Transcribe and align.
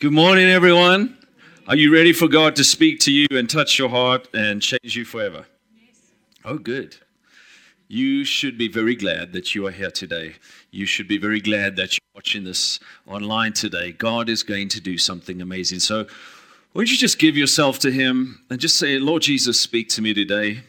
Good 0.00 0.14
morning, 0.14 0.48
everyone. 0.48 1.18
Are 1.68 1.76
you 1.76 1.92
ready 1.92 2.14
for 2.14 2.26
God 2.26 2.56
to 2.56 2.64
speak 2.64 3.00
to 3.00 3.12
you 3.12 3.26
and 3.32 3.50
touch 3.50 3.78
your 3.78 3.90
heart 3.90 4.28
and 4.32 4.62
change 4.62 4.96
you 4.96 5.04
forever? 5.04 5.44
Yes. 5.76 6.00
Oh, 6.42 6.56
good. 6.56 6.96
You 7.86 8.24
should 8.24 8.56
be 8.56 8.66
very 8.66 8.96
glad 8.96 9.34
that 9.34 9.54
you 9.54 9.66
are 9.66 9.70
here 9.70 9.90
today. 9.90 10.36
You 10.70 10.86
should 10.86 11.06
be 11.06 11.18
very 11.18 11.38
glad 11.38 11.76
that 11.76 11.98
you're 11.98 12.14
watching 12.14 12.44
this 12.44 12.80
online 13.06 13.52
today. 13.52 13.92
God 13.92 14.30
is 14.30 14.42
going 14.42 14.70
to 14.70 14.80
do 14.80 14.96
something 14.96 15.42
amazing. 15.42 15.80
So, 15.80 16.06
won't 16.72 16.90
you 16.90 16.96
just 16.96 17.18
give 17.18 17.36
yourself 17.36 17.78
to 17.80 17.90
Him 17.90 18.40
and 18.48 18.58
just 18.58 18.78
say, 18.78 18.98
Lord 18.98 19.20
Jesus, 19.20 19.60
speak 19.60 19.90
to 19.90 20.00
me 20.00 20.14
today. 20.14 20.62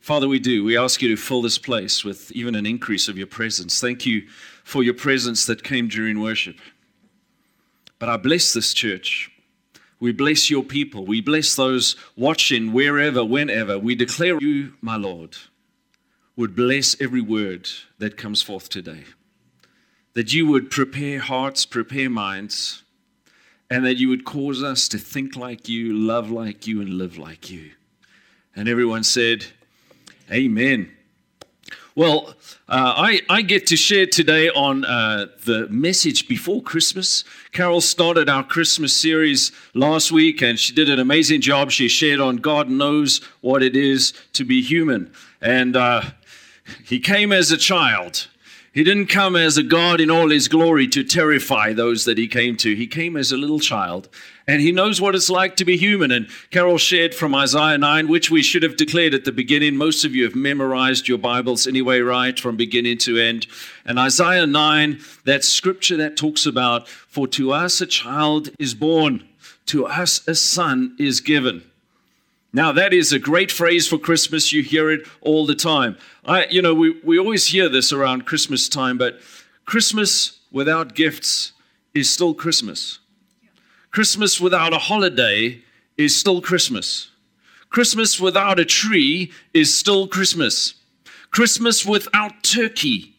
Father, 0.00 0.28
we 0.28 0.38
do. 0.38 0.64
We 0.64 0.78
ask 0.78 1.02
you 1.02 1.10
to 1.14 1.16
fill 1.20 1.42
this 1.42 1.58
place 1.58 2.06
with 2.06 2.32
even 2.32 2.54
an 2.54 2.64
increase 2.64 3.06
of 3.06 3.18
your 3.18 3.26
presence. 3.26 3.82
Thank 3.82 4.06
you 4.06 4.22
for 4.64 4.82
your 4.82 4.94
presence 4.94 5.46
that 5.46 5.62
came 5.62 5.86
during 5.86 6.20
worship. 6.20 6.56
But 8.00 8.08
I 8.08 8.16
bless 8.16 8.52
this 8.52 8.74
church. 8.74 9.30
We 10.00 10.10
bless 10.10 10.50
your 10.50 10.64
people. 10.64 11.06
We 11.06 11.20
bless 11.20 11.54
those 11.54 11.94
watching 12.16 12.72
wherever, 12.72 13.24
whenever. 13.24 13.78
We 13.78 13.94
declare 13.94 14.38
you, 14.40 14.74
my 14.80 14.96
Lord, 14.96 15.36
would 16.36 16.56
bless 16.56 17.00
every 17.00 17.20
word 17.20 17.68
that 17.98 18.16
comes 18.16 18.42
forth 18.42 18.68
today. 18.68 19.04
That 20.14 20.32
you 20.32 20.46
would 20.46 20.70
prepare 20.70 21.20
hearts, 21.20 21.64
prepare 21.64 22.10
minds, 22.10 22.82
and 23.70 23.84
that 23.84 23.96
you 23.96 24.08
would 24.08 24.24
cause 24.24 24.62
us 24.62 24.88
to 24.88 24.98
think 24.98 25.36
like 25.36 25.68
you, 25.68 25.92
love 25.92 26.30
like 26.30 26.66
you, 26.66 26.80
and 26.80 26.94
live 26.94 27.16
like 27.16 27.50
you. 27.50 27.70
And 28.56 28.68
everyone 28.68 29.04
said, 29.04 29.46
Amen. 30.30 30.92
Well, 31.96 32.34
uh, 32.68 32.92
I, 32.96 33.20
I 33.28 33.42
get 33.42 33.68
to 33.68 33.76
share 33.76 34.06
today 34.06 34.48
on 34.48 34.84
uh, 34.84 35.26
the 35.44 35.68
message 35.68 36.26
before 36.26 36.60
Christmas. 36.60 37.22
Carol 37.52 37.80
started 37.80 38.28
our 38.28 38.42
Christmas 38.42 38.92
series 38.92 39.52
last 39.74 40.10
week 40.10 40.42
and 40.42 40.58
she 40.58 40.74
did 40.74 40.90
an 40.90 40.98
amazing 40.98 41.40
job. 41.40 41.70
She 41.70 41.86
shared 41.86 42.18
on 42.18 42.38
God 42.38 42.68
knows 42.68 43.20
what 43.42 43.62
it 43.62 43.76
is 43.76 44.12
to 44.32 44.44
be 44.44 44.60
human. 44.60 45.12
And 45.40 45.76
uh, 45.76 46.02
he 46.84 46.98
came 46.98 47.30
as 47.30 47.52
a 47.52 47.56
child. 47.56 48.26
He 48.72 48.82
didn't 48.82 49.06
come 49.06 49.36
as 49.36 49.56
a 49.56 49.62
God 49.62 50.00
in 50.00 50.10
all 50.10 50.30
his 50.30 50.48
glory 50.48 50.88
to 50.88 51.04
terrify 51.04 51.72
those 51.72 52.06
that 52.06 52.18
he 52.18 52.26
came 52.26 52.56
to. 52.56 52.74
He 52.74 52.88
came 52.88 53.16
as 53.16 53.30
a 53.30 53.36
little 53.36 53.60
child 53.60 54.08
and 54.46 54.60
he 54.60 54.72
knows 54.72 55.00
what 55.00 55.14
it's 55.14 55.30
like 55.30 55.56
to 55.56 55.64
be 55.64 55.76
human. 55.76 56.10
And 56.10 56.28
Carol 56.50 56.76
shared 56.76 57.14
from 57.14 57.34
Isaiah 57.34 57.78
9, 57.78 58.08
which 58.08 58.30
we 58.30 58.42
should 58.42 58.62
have 58.62 58.76
declared 58.76 59.14
at 59.14 59.24
the 59.24 59.32
beginning. 59.32 59.76
Most 59.76 60.04
of 60.04 60.14
you 60.14 60.24
have 60.24 60.34
memorized 60.34 61.08
your 61.08 61.18
Bibles 61.18 61.66
anyway, 61.66 62.00
right, 62.00 62.38
from 62.38 62.56
beginning 62.56 62.98
to 62.98 63.18
end. 63.18 63.46
And 63.86 63.98
Isaiah 63.98 64.46
9, 64.46 65.00
that 65.24 65.44
scripture 65.44 65.96
that 65.96 66.16
talks 66.16 66.44
about, 66.44 66.88
For 66.88 67.26
to 67.28 67.52
us 67.52 67.80
a 67.80 67.86
child 67.86 68.50
is 68.58 68.74
born, 68.74 69.26
to 69.66 69.86
us 69.86 70.26
a 70.28 70.34
son 70.34 70.94
is 70.98 71.20
given. 71.20 71.64
Now, 72.52 72.70
that 72.70 72.92
is 72.92 73.12
a 73.12 73.18
great 73.18 73.50
phrase 73.50 73.88
for 73.88 73.98
Christmas. 73.98 74.52
You 74.52 74.62
hear 74.62 74.90
it 74.90 75.08
all 75.22 75.46
the 75.46 75.56
time. 75.56 75.96
I, 76.24 76.46
you 76.50 76.62
know, 76.62 76.74
we, 76.74 77.00
we 77.02 77.18
always 77.18 77.48
hear 77.48 77.68
this 77.68 77.92
around 77.92 78.26
Christmas 78.26 78.68
time, 78.68 78.96
but 78.98 79.18
Christmas 79.64 80.38
without 80.52 80.94
gifts 80.94 81.52
is 81.94 82.10
still 82.10 82.34
Christmas. 82.34 83.00
Christmas 83.94 84.40
without 84.40 84.72
a 84.72 84.78
holiday 84.78 85.62
is 85.96 86.16
still 86.16 86.40
Christmas. 86.40 87.12
Christmas 87.70 88.18
without 88.18 88.58
a 88.58 88.64
tree 88.64 89.30
is 89.52 89.72
still 89.72 90.08
Christmas. 90.08 90.74
Christmas 91.30 91.86
without 91.86 92.42
turkey, 92.42 93.14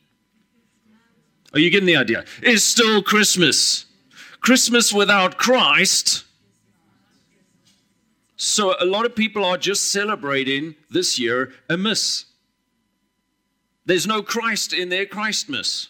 are 1.54 1.60
you 1.60 1.70
getting 1.70 1.88
the 1.88 1.96
idea? 1.96 2.26
Is 2.42 2.66
still 2.66 3.02
Christmas. 3.02 3.86
Christmas 4.42 4.92
without 4.92 5.38
Christ. 5.38 6.26
So 8.36 8.76
a 8.78 8.86
lot 8.86 9.06
of 9.06 9.16
people 9.16 9.46
are 9.46 9.58
just 9.58 9.90
celebrating 9.94 10.76
this 10.90 11.18
year 11.18 11.54
a 11.70 11.78
miss. 11.78 12.26
There's 13.86 14.06
no 14.06 14.22
Christ 14.22 14.74
in 14.74 14.90
their 14.90 15.06
Christmas. 15.06 15.88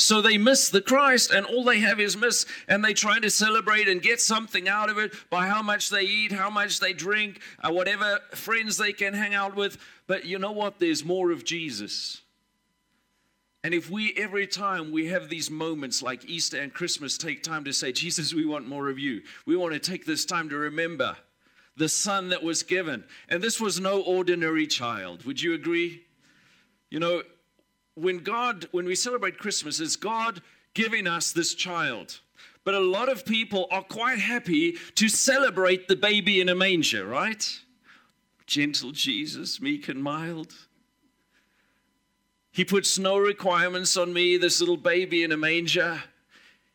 So 0.00 0.22
they 0.22 0.38
miss 0.38 0.70
the 0.70 0.80
Christ, 0.80 1.30
and 1.30 1.44
all 1.44 1.62
they 1.62 1.80
have 1.80 2.00
is 2.00 2.16
miss, 2.16 2.46
and 2.66 2.82
they 2.82 2.94
try 2.94 3.18
to 3.18 3.28
celebrate 3.28 3.86
and 3.86 4.00
get 4.00 4.18
something 4.18 4.66
out 4.66 4.88
of 4.88 4.96
it 4.96 5.12
by 5.28 5.46
how 5.46 5.60
much 5.60 5.90
they 5.90 6.02
eat, 6.02 6.32
how 6.32 6.48
much 6.48 6.80
they 6.80 6.94
drink, 6.94 7.40
uh, 7.62 7.70
whatever 7.70 8.18
friends 8.30 8.78
they 8.78 8.94
can 8.94 9.12
hang 9.12 9.34
out 9.34 9.54
with. 9.54 9.76
But 10.06 10.24
you 10.24 10.38
know 10.38 10.52
what? 10.52 10.78
There's 10.78 11.04
more 11.04 11.30
of 11.30 11.44
Jesus. 11.44 12.22
And 13.62 13.74
if 13.74 13.90
we, 13.90 14.14
every 14.16 14.46
time 14.46 14.90
we 14.90 15.08
have 15.08 15.28
these 15.28 15.50
moments 15.50 16.02
like 16.02 16.24
Easter 16.24 16.58
and 16.58 16.72
Christmas, 16.72 17.18
take 17.18 17.42
time 17.42 17.64
to 17.64 17.72
say, 17.74 17.92
Jesus, 17.92 18.32
we 18.32 18.46
want 18.46 18.66
more 18.66 18.88
of 18.88 18.98
you. 18.98 19.20
We 19.44 19.54
want 19.54 19.74
to 19.74 19.78
take 19.78 20.06
this 20.06 20.24
time 20.24 20.48
to 20.48 20.56
remember 20.56 21.18
the 21.76 21.90
Son 21.90 22.30
that 22.30 22.42
was 22.42 22.62
given. 22.62 23.04
And 23.28 23.42
this 23.42 23.60
was 23.60 23.78
no 23.78 24.00
ordinary 24.00 24.66
child. 24.66 25.26
Would 25.26 25.42
you 25.42 25.52
agree? 25.52 26.04
You 26.88 27.00
know, 27.00 27.22
when 28.02 28.18
God, 28.18 28.68
when 28.72 28.86
we 28.86 28.94
celebrate 28.94 29.38
Christmas, 29.38 29.80
is 29.80 29.96
God 29.96 30.42
giving 30.74 31.06
us 31.06 31.32
this 31.32 31.54
child. 31.54 32.20
But 32.64 32.74
a 32.74 32.80
lot 32.80 33.08
of 33.08 33.24
people 33.24 33.66
are 33.70 33.82
quite 33.82 34.18
happy 34.18 34.76
to 34.96 35.08
celebrate 35.08 35.88
the 35.88 35.96
baby 35.96 36.40
in 36.40 36.48
a 36.48 36.54
manger, 36.54 37.06
right? 37.06 37.60
Gentle 38.46 38.92
Jesus, 38.92 39.60
meek 39.60 39.88
and 39.88 40.02
mild. 40.02 40.54
He 42.52 42.64
puts 42.64 42.98
no 42.98 43.16
requirements 43.16 43.96
on 43.96 44.12
me, 44.12 44.36
this 44.36 44.60
little 44.60 44.76
baby 44.76 45.22
in 45.22 45.32
a 45.32 45.36
manger. 45.36 46.02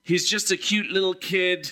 He's 0.03 0.29
just 0.29 0.51
a 0.51 0.57
cute 0.57 0.87
little 0.87 1.13
kid 1.13 1.71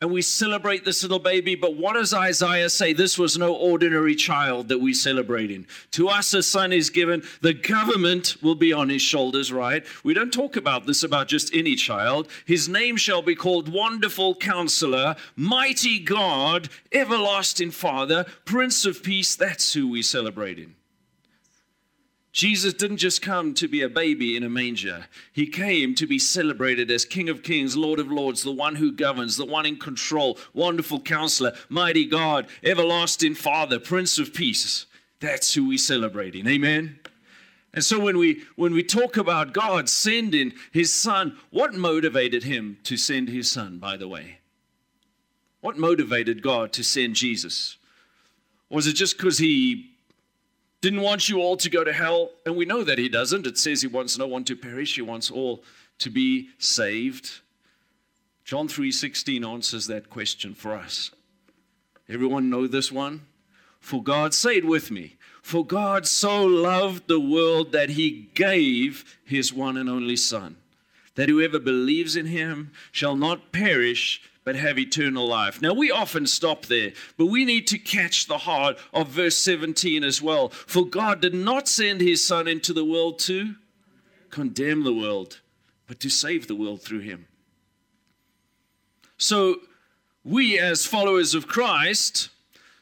and 0.00 0.12
we 0.12 0.22
celebrate 0.22 0.84
this 0.84 1.02
little 1.02 1.18
baby. 1.18 1.54
But 1.54 1.76
what 1.76 1.94
does 1.94 2.12
Isaiah 2.12 2.68
say? 2.68 2.92
This 2.92 3.18
was 3.18 3.38
no 3.38 3.54
ordinary 3.54 4.14
child 4.14 4.68
that 4.68 4.80
we're 4.80 4.94
celebrating. 4.94 5.66
To 5.92 6.08
us, 6.08 6.34
a 6.34 6.42
son 6.42 6.72
is 6.72 6.90
given. 6.90 7.22
The 7.40 7.54
government 7.54 8.36
will 8.42 8.54
be 8.54 8.72
on 8.72 8.88
his 8.88 9.02
shoulders, 9.02 9.52
right? 9.52 9.84
We 10.02 10.12
don't 10.12 10.32
talk 10.32 10.56
about 10.56 10.86
this 10.86 11.02
about 11.02 11.28
just 11.28 11.54
any 11.54 11.74
child. 11.74 12.28
His 12.44 12.68
name 12.68 12.96
shall 12.96 13.22
be 13.22 13.34
called 13.34 13.72
Wonderful 13.72 14.34
Counselor, 14.36 15.16
Mighty 15.36 15.98
God, 16.00 16.68
Everlasting 16.92 17.70
Father, 17.70 18.26
Prince 18.44 18.84
of 18.84 19.02
Peace. 19.02 19.36
That's 19.36 19.72
who 19.72 19.88
we're 19.88 20.02
celebrating. 20.02 20.74
Jesus 22.34 22.74
didn't 22.74 22.96
just 22.96 23.22
come 23.22 23.54
to 23.54 23.68
be 23.68 23.80
a 23.80 23.88
baby 23.88 24.36
in 24.36 24.42
a 24.42 24.48
manger. 24.48 25.06
He 25.32 25.46
came 25.46 25.94
to 25.94 26.04
be 26.04 26.18
celebrated 26.18 26.90
as 26.90 27.04
King 27.04 27.28
of 27.28 27.44
Kings, 27.44 27.76
Lord 27.76 28.00
of 28.00 28.10
Lords, 28.10 28.42
the 28.42 28.50
one 28.50 28.74
who 28.74 28.90
governs, 28.90 29.36
the 29.36 29.46
one 29.46 29.64
in 29.64 29.78
control, 29.78 30.36
wonderful 30.52 31.00
counselor, 31.00 31.52
mighty 31.68 32.04
God, 32.04 32.48
everlasting 32.64 33.36
Father, 33.36 33.78
Prince 33.78 34.18
of 34.18 34.34
Peace. 34.34 34.86
That's 35.20 35.54
who 35.54 35.68
we're 35.68 35.78
celebrating. 35.78 36.48
Amen. 36.48 36.98
And 37.72 37.84
so 37.84 38.00
when 38.00 38.18
we 38.18 38.42
when 38.56 38.74
we 38.74 38.82
talk 38.82 39.16
about 39.16 39.52
God 39.52 39.88
sending 39.88 40.54
his 40.72 40.92
son, 40.92 41.38
what 41.50 41.72
motivated 41.72 42.42
him 42.42 42.78
to 42.82 42.96
send 42.96 43.28
his 43.28 43.48
son, 43.48 43.78
by 43.78 43.96
the 43.96 44.08
way? 44.08 44.38
What 45.60 45.78
motivated 45.78 46.42
God 46.42 46.72
to 46.72 46.82
send 46.82 47.14
Jesus? 47.14 47.76
Was 48.70 48.88
it 48.88 48.94
just 48.94 49.16
because 49.16 49.38
he 49.38 49.93
didn't 50.84 51.00
want 51.00 51.30
you 51.30 51.40
all 51.40 51.56
to 51.56 51.70
go 51.70 51.82
to 51.82 51.94
hell, 51.94 52.32
and 52.44 52.56
we 52.56 52.66
know 52.66 52.84
that 52.84 52.98
he 52.98 53.08
doesn't. 53.08 53.46
It 53.46 53.56
says 53.56 53.80
he 53.80 53.88
wants 53.88 54.18
no 54.18 54.26
one 54.26 54.44
to 54.44 54.54
perish, 54.54 54.96
he 54.96 55.00
wants 55.00 55.30
all 55.30 55.64
to 55.98 56.10
be 56.10 56.50
saved. 56.58 57.40
John 58.44 58.68
3:16 58.68 59.46
answers 59.46 59.86
that 59.86 60.10
question 60.10 60.52
for 60.52 60.74
us. 60.74 61.10
Everyone 62.06 62.50
know 62.50 62.66
this 62.66 62.92
one? 62.92 63.22
For 63.80 64.02
God, 64.02 64.34
say 64.34 64.56
it 64.56 64.66
with 64.66 64.90
me. 64.90 65.16
For 65.40 65.64
God 65.64 66.06
so 66.06 66.44
loved 66.44 67.08
the 67.08 67.20
world 67.20 67.72
that 67.72 67.90
he 67.90 68.28
gave 68.34 69.18
his 69.24 69.54
one 69.54 69.78
and 69.78 69.88
only 69.88 70.16
Son, 70.16 70.56
that 71.14 71.30
whoever 71.30 71.58
believes 71.58 72.14
in 72.14 72.26
him 72.26 72.72
shall 72.92 73.16
not 73.16 73.52
perish 73.52 74.20
but 74.44 74.56
have 74.56 74.78
eternal 74.78 75.26
life. 75.26 75.60
Now, 75.62 75.72
we 75.72 75.90
often 75.90 76.26
stop 76.26 76.66
there, 76.66 76.92
but 77.16 77.26
we 77.26 77.44
need 77.44 77.66
to 77.68 77.78
catch 77.78 78.26
the 78.26 78.38
heart 78.38 78.78
of 78.92 79.08
verse 79.08 79.38
17 79.38 80.04
as 80.04 80.20
well. 80.20 80.50
For 80.50 80.84
God 80.84 81.20
did 81.22 81.34
not 81.34 81.66
send 81.66 82.00
his 82.00 82.24
Son 82.24 82.46
into 82.46 82.72
the 82.72 82.84
world 82.84 83.18
to 83.20 83.54
condemn 84.30 84.84
the 84.84 84.94
world, 84.94 85.40
but 85.86 85.98
to 86.00 86.10
save 86.10 86.46
the 86.46 86.54
world 86.54 86.82
through 86.82 87.00
him. 87.00 87.26
So, 89.16 89.56
we 90.24 90.58
as 90.58 90.86
followers 90.86 91.34
of 91.34 91.46
Christ, 91.46 92.30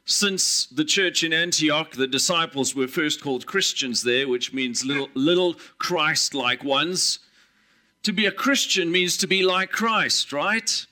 since 0.04 0.66
the 0.66 0.84
church 0.84 1.22
in 1.22 1.32
Antioch, 1.32 1.92
the 1.92 2.06
disciples 2.06 2.74
were 2.74 2.88
first 2.88 3.22
called 3.22 3.46
Christians 3.46 4.02
there, 4.02 4.26
which 4.28 4.52
means 4.52 4.84
little, 4.84 5.08
little 5.14 5.56
Christ 5.78 6.34
like 6.34 6.64
ones. 6.64 7.20
To 8.02 8.12
be 8.12 8.26
a 8.26 8.32
Christian 8.32 8.90
means 8.90 9.16
to 9.18 9.26
be 9.28 9.44
like 9.44 9.70
Christ, 9.70 10.32
right? 10.32 10.86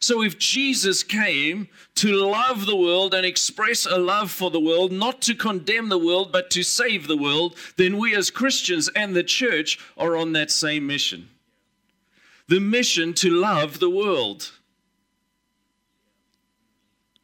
So 0.00 0.22
if 0.22 0.38
Jesus 0.38 1.02
came 1.02 1.68
to 1.96 2.12
love 2.12 2.66
the 2.66 2.76
world 2.76 3.14
and 3.14 3.26
express 3.26 3.86
a 3.86 3.98
love 3.98 4.30
for 4.30 4.50
the 4.50 4.60
world, 4.60 4.92
not 4.92 5.20
to 5.22 5.34
condemn 5.34 5.88
the 5.88 5.98
world, 5.98 6.32
but 6.32 6.50
to 6.50 6.62
save 6.62 7.06
the 7.06 7.16
world, 7.16 7.56
then 7.76 7.98
we 7.98 8.14
as 8.14 8.30
Christians 8.30 8.88
and 8.94 9.14
the 9.14 9.24
church 9.24 9.78
are 9.96 10.16
on 10.16 10.32
that 10.32 10.50
same 10.50 10.86
mission. 10.86 11.28
the 12.48 12.60
mission 12.60 13.12
to 13.12 13.30
love 13.30 13.78
the 13.78 13.90
world. 13.90 14.52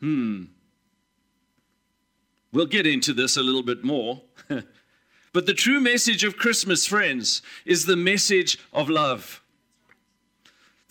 Hmm. 0.00 0.44
We'll 2.52 2.66
get 2.66 2.86
into 2.86 3.14
this 3.14 3.36
a 3.36 3.42
little 3.42 3.62
bit 3.62 3.82
more. 3.82 4.20
but 5.32 5.46
the 5.46 5.54
true 5.54 5.80
message 5.80 6.24
of 6.24 6.36
Christmas, 6.36 6.86
friends, 6.86 7.40
is 7.64 7.86
the 7.86 7.96
message 7.96 8.58
of 8.72 8.90
love. 8.90 9.42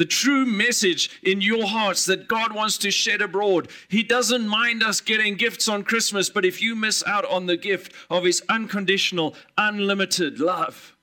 The 0.04 0.08
true 0.08 0.46
message 0.46 1.10
in 1.24 1.40
your 1.40 1.66
hearts 1.66 2.04
that 2.08 2.28
God 2.28 2.54
wants 2.54 2.78
to 2.80 2.92
shed 2.92 3.22
abroad. 3.22 3.70
He 3.88 4.04
doesn't 4.04 4.46
mind 4.46 4.84
us 4.84 5.00
getting 5.00 5.36
gifts 5.36 5.70
on 5.70 5.86
Christmas, 5.86 6.30
but 6.30 6.44
if 6.44 6.62
you 6.62 6.76
miss 6.76 7.06
out 7.08 7.24
on 7.24 7.46
the 7.46 7.56
gift 7.56 7.94
of 8.10 8.26
His 8.26 8.44
unconditional, 8.50 9.34
unlimited 9.58 10.42
love, 10.42 10.98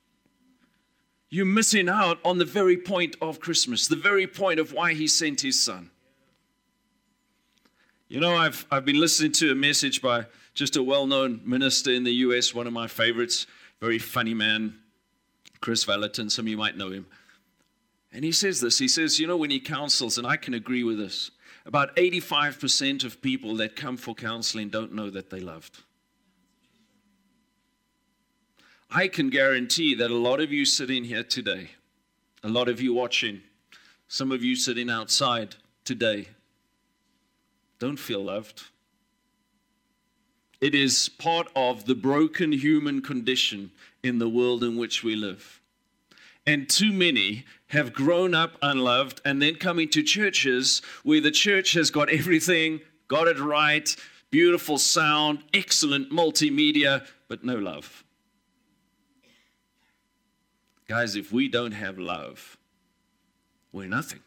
you're 1.31 1.47
missing 1.47 1.89
out 1.89 2.19
on 2.23 2.37
the 2.37 2.45
very 2.45 2.77
point 2.77 3.15
of 3.23 3.39
Christmas, 3.39 3.87
the 3.87 3.95
very 3.95 4.27
point 4.27 4.59
of 4.59 4.71
why 4.71 4.93
He 4.93 5.07
sent 5.07 5.41
His 5.41 5.59
Son. 5.59 5.89
You 8.07 8.19
know, 8.19 8.35
I've, 8.35 8.67
I've 8.69 8.85
been 8.85 8.99
listening 8.99 9.31
to 9.31 9.51
a 9.51 9.55
message 9.55 10.03
by 10.03 10.27
just 10.53 10.75
a 10.75 10.83
well 10.83 11.07
known 11.07 11.41
minister 11.43 11.89
in 11.89 12.03
the 12.03 12.13
US, 12.27 12.53
one 12.53 12.67
of 12.67 12.73
my 12.73 12.85
favorites, 12.85 13.47
very 13.79 13.97
funny 13.97 14.35
man, 14.35 14.75
Kris 15.59 15.85
Vallotton. 15.85 16.29
Some 16.29 16.45
of 16.45 16.49
you 16.49 16.57
might 16.57 16.77
know 16.77 16.91
him. 16.91 17.07
And 18.13 18.25
he 18.25 18.31
says 18.31 18.59
this 18.59 18.79
he 18.79 18.87
says, 18.87 19.19
you 19.19 19.27
know, 19.27 19.37
when 19.37 19.51
he 19.51 19.59
counsels, 19.59 20.17
and 20.17 20.27
I 20.27 20.37
can 20.37 20.53
agree 20.53 20.83
with 20.83 20.97
this, 20.97 21.31
about 21.65 21.95
85% 21.95 23.03
of 23.03 23.21
people 23.21 23.55
that 23.57 23.75
come 23.75 23.97
for 23.97 24.15
counseling 24.15 24.69
don't 24.69 24.93
know 24.93 25.09
that 25.09 25.29
they 25.29 25.39
loved. 25.39 25.83
I 28.89 29.07
can 29.07 29.29
guarantee 29.29 29.95
that 29.95 30.11
a 30.11 30.15
lot 30.15 30.41
of 30.41 30.51
you 30.51 30.65
sitting 30.65 31.05
here 31.05 31.23
today, 31.23 31.71
a 32.43 32.49
lot 32.49 32.67
of 32.67 32.81
you 32.81 32.93
watching, 32.93 33.41
some 34.09 34.31
of 34.33 34.43
you 34.43 34.55
sitting 34.55 34.89
outside 34.89 35.55
today, 35.85 36.27
don't 37.79 37.97
feel 37.97 38.25
loved. 38.25 38.63
It 40.59 40.75
is 40.75 41.07
part 41.07 41.47
of 41.55 41.85
the 41.85 41.95
broken 41.95 42.51
human 42.51 43.01
condition 43.01 43.71
in 44.03 44.19
the 44.19 44.29
world 44.29 44.63
in 44.63 44.77
which 44.77 45.03
we 45.03 45.15
live. 45.15 45.60
And 46.51 46.67
too 46.67 46.91
many 46.91 47.45
have 47.67 47.93
grown 47.93 48.35
up 48.35 48.57
unloved 48.61 49.21
and 49.23 49.41
then 49.41 49.55
come 49.55 49.79
into 49.79 50.03
churches 50.03 50.81
where 51.01 51.21
the 51.21 51.31
church 51.31 51.71
has 51.71 51.89
got 51.89 52.09
everything, 52.09 52.81
got 53.07 53.29
it 53.29 53.39
right, 53.39 53.95
beautiful 54.31 54.77
sound, 54.77 55.45
excellent 55.53 56.11
multimedia, 56.11 57.07
but 57.29 57.45
no 57.45 57.55
love. 57.55 58.03
Guys, 60.89 61.15
if 61.15 61.31
we 61.31 61.47
don't 61.47 61.71
have 61.71 61.97
love, 61.97 62.57
we're 63.71 63.87
nothing. 63.87 64.19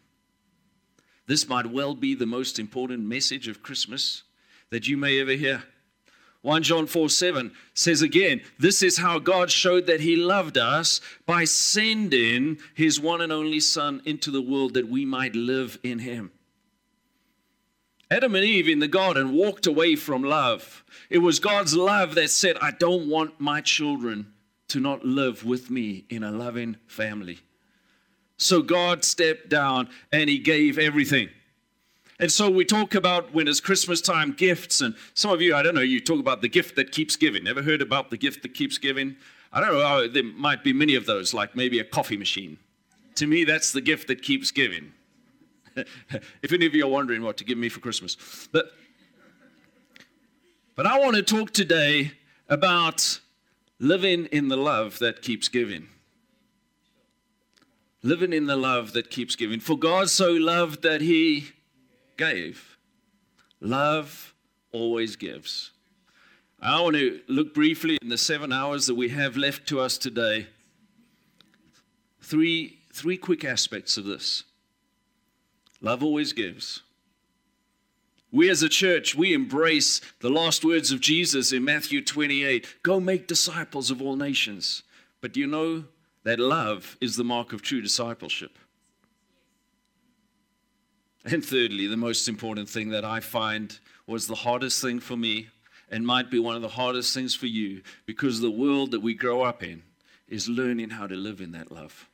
This 1.26 1.46
might 1.46 1.66
well 1.66 1.94
be 1.94 2.14
the 2.14 2.24
most 2.24 2.58
important 2.58 3.04
message 3.04 3.48
of 3.48 3.62
Christmas 3.62 4.22
that 4.70 4.88
you 4.88 4.96
may 4.96 5.20
ever 5.20 5.32
hear. 5.32 5.64
1 6.44 6.62
John 6.62 6.86
4 6.86 7.08
7 7.08 7.52
says 7.72 8.02
again, 8.02 8.42
This 8.58 8.82
is 8.82 8.98
how 8.98 9.18
God 9.18 9.50
showed 9.50 9.86
that 9.86 10.02
He 10.02 10.14
loved 10.14 10.58
us 10.58 11.00
by 11.24 11.44
sending 11.44 12.58
His 12.74 13.00
one 13.00 13.22
and 13.22 13.32
only 13.32 13.60
Son 13.60 14.02
into 14.04 14.30
the 14.30 14.42
world 14.42 14.74
that 14.74 14.86
we 14.86 15.06
might 15.06 15.34
live 15.34 15.78
in 15.82 16.00
Him. 16.00 16.32
Adam 18.10 18.34
and 18.34 18.44
Eve 18.44 18.68
in 18.68 18.80
the 18.80 18.88
garden 18.88 19.32
walked 19.32 19.66
away 19.66 19.96
from 19.96 20.22
love. 20.22 20.84
It 21.08 21.20
was 21.20 21.38
God's 21.38 21.74
love 21.74 22.14
that 22.16 22.28
said, 22.28 22.58
I 22.60 22.72
don't 22.72 23.08
want 23.08 23.40
my 23.40 23.62
children 23.62 24.34
to 24.68 24.80
not 24.80 25.02
live 25.02 25.46
with 25.46 25.70
me 25.70 26.04
in 26.10 26.22
a 26.22 26.30
loving 26.30 26.76
family. 26.86 27.38
So 28.36 28.60
God 28.60 29.02
stepped 29.02 29.48
down 29.48 29.88
and 30.12 30.28
He 30.28 30.40
gave 30.40 30.78
everything. 30.78 31.30
And 32.20 32.30
so 32.30 32.48
we 32.48 32.64
talk 32.64 32.94
about 32.94 33.34
when 33.34 33.48
it's 33.48 33.60
Christmas 33.60 34.00
time 34.00 34.32
gifts, 34.32 34.80
and 34.80 34.94
some 35.14 35.32
of 35.32 35.42
you, 35.42 35.54
I 35.54 35.62
don't 35.62 35.74
know, 35.74 35.80
you 35.80 36.00
talk 36.00 36.20
about 36.20 36.42
the 36.42 36.48
gift 36.48 36.76
that 36.76 36.92
keeps 36.92 37.16
giving. 37.16 37.48
Ever 37.48 37.62
heard 37.62 37.82
about 37.82 38.10
the 38.10 38.16
gift 38.16 38.42
that 38.42 38.54
keeps 38.54 38.78
giving? 38.78 39.16
I 39.52 39.60
don't 39.60 39.72
know, 39.72 39.82
oh, 39.82 40.08
there 40.08 40.22
might 40.22 40.62
be 40.62 40.72
many 40.72 40.94
of 40.94 41.06
those, 41.06 41.34
like 41.34 41.56
maybe 41.56 41.78
a 41.80 41.84
coffee 41.84 42.16
machine. 42.16 42.58
To 43.16 43.26
me, 43.26 43.44
that's 43.44 43.72
the 43.72 43.80
gift 43.80 44.08
that 44.08 44.22
keeps 44.22 44.50
giving. 44.50 44.92
if 46.42 46.52
any 46.52 46.66
of 46.66 46.74
you 46.74 46.84
are 46.84 46.90
wondering 46.90 47.22
what 47.22 47.36
to 47.38 47.44
give 47.44 47.58
me 47.58 47.68
for 47.68 47.80
Christmas. 47.80 48.16
But, 48.52 48.66
but 50.76 50.86
I 50.86 50.98
want 51.00 51.16
to 51.16 51.22
talk 51.22 51.52
today 51.52 52.12
about 52.48 53.20
living 53.80 54.26
in 54.26 54.48
the 54.48 54.56
love 54.56 55.00
that 55.00 55.20
keeps 55.22 55.48
giving. 55.48 55.88
Living 58.02 58.32
in 58.32 58.46
the 58.46 58.56
love 58.56 58.92
that 58.92 59.10
keeps 59.10 59.34
giving. 59.34 59.58
For 59.58 59.76
God 59.76 60.10
so 60.10 60.30
loved 60.32 60.82
that 60.82 61.00
he 61.00 61.52
gave. 62.16 62.76
Love 63.60 64.34
always 64.72 65.16
gives. 65.16 65.70
I 66.60 66.80
want 66.80 66.96
to 66.96 67.20
look 67.28 67.54
briefly 67.54 67.98
in 68.00 68.08
the 68.08 68.18
seven 68.18 68.52
hours 68.52 68.86
that 68.86 68.94
we 68.94 69.10
have 69.10 69.36
left 69.36 69.66
to 69.68 69.80
us 69.80 69.98
today. 69.98 70.46
Three, 72.20 72.78
three 72.92 73.16
quick 73.16 73.44
aspects 73.44 73.96
of 73.96 74.04
this. 74.04 74.44
Love 75.80 76.02
always 76.02 76.32
gives. 76.32 76.82
We 78.32 78.50
as 78.50 78.62
a 78.62 78.68
church, 78.68 79.14
we 79.14 79.32
embrace 79.32 80.00
the 80.20 80.30
last 80.30 80.64
words 80.64 80.90
of 80.90 81.00
Jesus 81.00 81.52
in 81.52 81.64
Matthew 81.64 82.02
28 82.02 82.82
go 82.82 82.98
make 82.98 83.28
disciples 83.28 83.90
of 83.90 84.02
all 84.02 84.16
nations. 84.16 84.82
But 85.20 85.32
do 85.32 85.40
you 85.40 85.46
know 85.46 85.84
that 86.24 86.40
love 86.40 86.96
is 87.00 87.16
the 87.16 87.24
mark 87.24 87.52
of 87.52 87.62
true 87.62 87.80
discipleship? 87.80 88.58
And 91.24 91.44
thirdly, 91.44 91.86
the 91.86 91.96
most 91.96 92.28
important 92.28 92.68
thing 92.68 92.90
that 92.90 93.04
I 93.04 93.20
find 93.20 93.78
was 94.06 94.26
the 94.26 94.34
hardest 94.34 94.82
thing 94.82 95.00
for 95.00 95.16
me 95.16 95.48
and 95.90 96.06
might 96.06 96.30
be 96.30 96.38
one 96.38 96.56
of 96.56 96.62
the 96.62 96.68
hardest 96.68 97.14
things 97.14 97.34
for 97.34 97.46
you 97.46 97.82
because 98.04 98.40
the 98.40 98.50
world 98.50 98.90
that 98.90 99.00
we 99.00 99.14
grow 99.14 99.42
up 99.42 99.62
in 99.62 99.82
is 100.28 100.48
learning 100.48 100.90
how 100.90 101.06
to 101.06 101.14
live 101.14 101.40
in 101.40 101.52
that 101.52 101.72
love. 101.72 102.08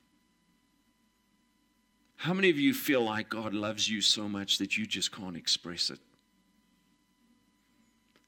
How 2.17 2.35
many 2.35 2.51
of 2.51 2.59
you 2.59 2.75
feel 2.75 3.03
like 3.03 3.31
God 3.31 3.55
loves 3.55 3.89
you 3.89 4.01
so 4.01 4.29
much 4.29 4.59
that 4.59 4.77
you 4.77 4.87
just 4.87 5.11
can't 5.11 5.37
express 5.37 5.91
it? 5.91 5.99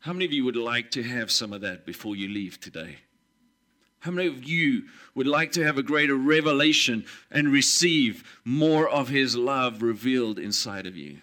How 0.01 0.13
many 0.13 0.25
of 0.25 0.33
you 0.33 0.45
would 0.45 0.57
like 0.57 0.91
to 0.93 1.03
have 1.03 1.31
some 1.31 1.53
of 1.53 1.61
that 1.61 1.85
before 1.87 2.17
you 2.17 2.29
leave 2.29 2.59
today? 2.59 2.97
How 4.03 4.11
many 4.11 4.27
of 4.27 4.43
you 4.43 4.83
would 5.15 5.29
like 5.29 5.53
to 5.53 5.65
have 5.65 5.79
a 5.79 5.83
greater 5.83 6.17
revelation 6.17 7.05
and 7.31 7.53
receive 7.53 8.41
more 8.45 8.89
of 8.89 9.09
His 9.09 9.37
love 9.37 9.81
revealed 9.81 10.41
inside 10.41 10.87
of 10.89 10.97
you? 10.97 11.19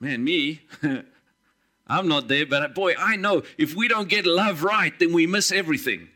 Man, 0.00 0.24
me, 0.24 0.62
I'm 1.86 2.08
not 2.08 2.28
there, 2.28 2.46
but 2.46 2.74
boy, 2.74 2.94
I 2.98 3.16
know 3.16 3.42
if 3.58 3.76
we 3.76 3.86
don't 3.86 4.08
get 4.08 4.24
love 4.24 4.62
right, 4.62 4.98
then 4.98 5.12
we 5.12 5.26
miss 5.26 5.52
everything. 5.52 6.08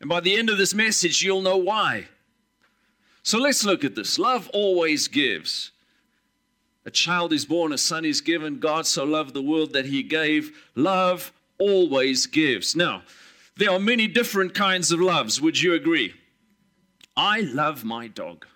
And 0.00 0.08
by 0.08 0.18
the 0.18 0.36
end 0.36 0.50
of 0.50 0.58
this 0.58 0.74
message, 0.74 1.22
you'll 1.22 1.42
know 1.42 1.56
why. 1.56 2.08
So 3.22 3.38
let's 3.38 3.64
look 3.64 3.84
at 3.84 3.94
this. 3.94 4.18
Love 4.18 4.50
always 4.52 5.06
gives. 5.06 5.70
A 6.84 6.90
child 6.90 7.32
is 7.32 7.44
born, 7.44 7.72
a 7.72 7.78
son 7.78 8.04
is 8.04 8.20
given. 8.20 8.58
God 8.58 8.84
so 8.84 9.04
loved 9.04 9.32
the 9.32 9.42
world 9.42 9.74
that 9.74 9.86
he 9.86 10.02
gave. 10.02 10.66
Love 10.74 11.32
always 11.56 12.26
gives. 12.26 12.74
Now, 12.74 13.02
there 13.60 13.70
are 13.70 13.78
many 13.78 14.06
different 14.06 14.54
kinds 14.54 14.90
of 14.90 15.00
loves. 15.00 15.38
Would 15.38 15.60
you 15.60 15.74
agree? 15.74 16.14
I 17.14 17.40
love 17.40 17.84
my 17.84 18.08
dog. 18.08 18.46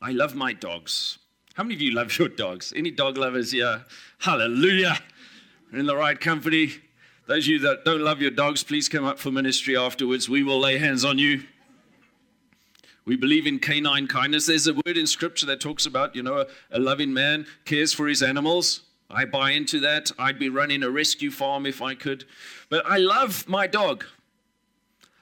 I 0.00 0.12
love 0.12 0.36
my 0.36 0.52
dogs. 0.52 1.18
How 1.54 1.64
many 1.64 1.74
of 1.74 1.80
you 1.80 1.90
love 1.90 2.16
your 2.16 2.28
dogs? 2.28 2.72
Any 2.76 2.92
dog 2.92 3.18
lovers 3.18 3.50
here? 3.50 3.84
Hallelujah. 4.18 4.96
We're 5.72 5.80
in 5.80 5.86
the 5.86 5.96
right 5.96 6.20
company. 6.20 6.70
Those 7.26 7.46
of 7.46 7.48
you 7.48 7.58
that 7.58 7.84
don't 7.84 8.02
love 8.02 8.22
your 8.22 8.30
dogs, 8.30 8.62
please 8.62 8.88
come 8.88 9.04
up 9.04 9.18
for 9.18 9.32
ministry 9.32 9.76
afterwards. 9.76 10.28
We 10.28 10.44
will 10.44 10.60
lay 10.60 10.78
hands 10.78 11.04
on 11.04 11.18
you. 11.18 11.42
We 13.04 13.16
believe 13.16 13.44
in 13.44 13.58
canine 13.58 14.06
kindness. 14.06 14.46
There's 14.46 14.68
a 14.68 14.74
word 14.74 14.96
in 14.96 15.08
scripture 15.08 15.46
that 15.46 15.60
talks 15.60 15.84
about, 15.84 16.14
you 16.14 16.22
know, 16.22 16.38
a, 16.38 16.46
a 16.70 16.78
loving 16.78 17.12
man 17.12 17.44
cares 17.64 17.92
for 17.92 18.06
his 18.06 18.22
animals. 18.22 18.82
I 19.10 19.24
buy 19.24 19.50
into 19.50 19.80
that. 19.80 20.12
I'd 20.16 20.38
be 20.38 20.48
running 20.48 20.84
a 20.84 20.90
rescue 20.90 21.32
farm 21.32 21.66
if 21.66 21.82
I 21.82 21.96
could. 21.96 22.24
But 22.68 22.86
I 22.86 22.98
love 22.98 23.48
my 23.48 23.66
dog. 23.66 24.04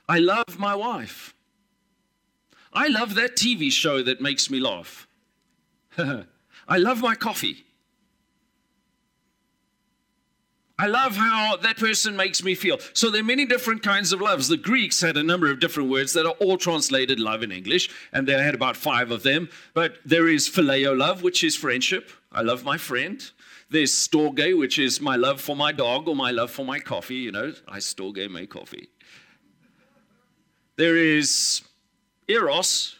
I 0.08 0.18
love 0.18 0.58
my 0.58 0.74
wife. 0.74 1.34
I 2.72 2.88
love 2.88 3.14
that 3.14 3.36
TV 3.36 3.72
show 3.72 4.02
that 4.02 4.20
makes 4.20 4.50
me 4.50 4.60
laugh. 4.60 5.08
I 5.98 6.76
love 6.78 7.00
my 7.00 7.14
coffee. 7.14 7.64
I 10.78 10.88
love 10.88 11.16
how 11.16 11.56
that 11.56 11.78
person 11.78 12.16
makes 12.16 12.42
me 12.44 12.54
feel. 12.54 12.78
So 12.92 13.10
there 13.10 13.22
are 13.22 13.24
many 13.24 13.46
different 13.46 13.82
kinds 13.82 14.12
of 14.12 14.20
loves. 14.20 14.48
The 14.48 14.58
Greeks 14.58 15.00
had 15.00 15.16
a 15.16 15.22
number 15.22 15.50
of 15.50 15.58
different 15.58 15.88
words 15.88 16.12
that 16.12 16.26
are 16.26 16.34
all 16.38 16.58
translated 16.58 17.18
love 17.18 17.42
in 17.42 17.50
English, 17.50 17.88
and 18.12 18.28
they 18.28 18.34
had 18.34 18.54
about 18.54 18.76
five 18.76 19.10
of 19.10 19.22
them. 19.22 19.48
But 19.72 19.96
there 20.04 20.28
is 20.28 20.50
phileo 20.50 20.96
love, 20.96 21.22
which 21.22 21.42
is 21.42 21.56
friendship. 21.56 22.10
I 22.30 22.42
love 22.42 22.62
my 22.62 22.76
friend. 22.76 23.24
There's 23.70 23.92
storge, 23.92 24.56
which 24.58 24.78
is 24.78 25.00
my 25.00 25.16
love 25.16 25.40
for 25.40 25.56
my 25.56 25.72
dog 25.72 26.08
or 26.08 26.14
my 26.14 26.30
love 26.30 26.50
for 26.50 26.64
my 26.64 26.78
coffee. 26.78 27.16
You 27.16 27.32
know, 27.32 27.54
I 27.66 27.78
storge 27.78 28.28
my 28.28 28.44
coffee. 28.44 28.90
There 30.76 30.96
is 30.96 31.62
eros, 32.28 32.96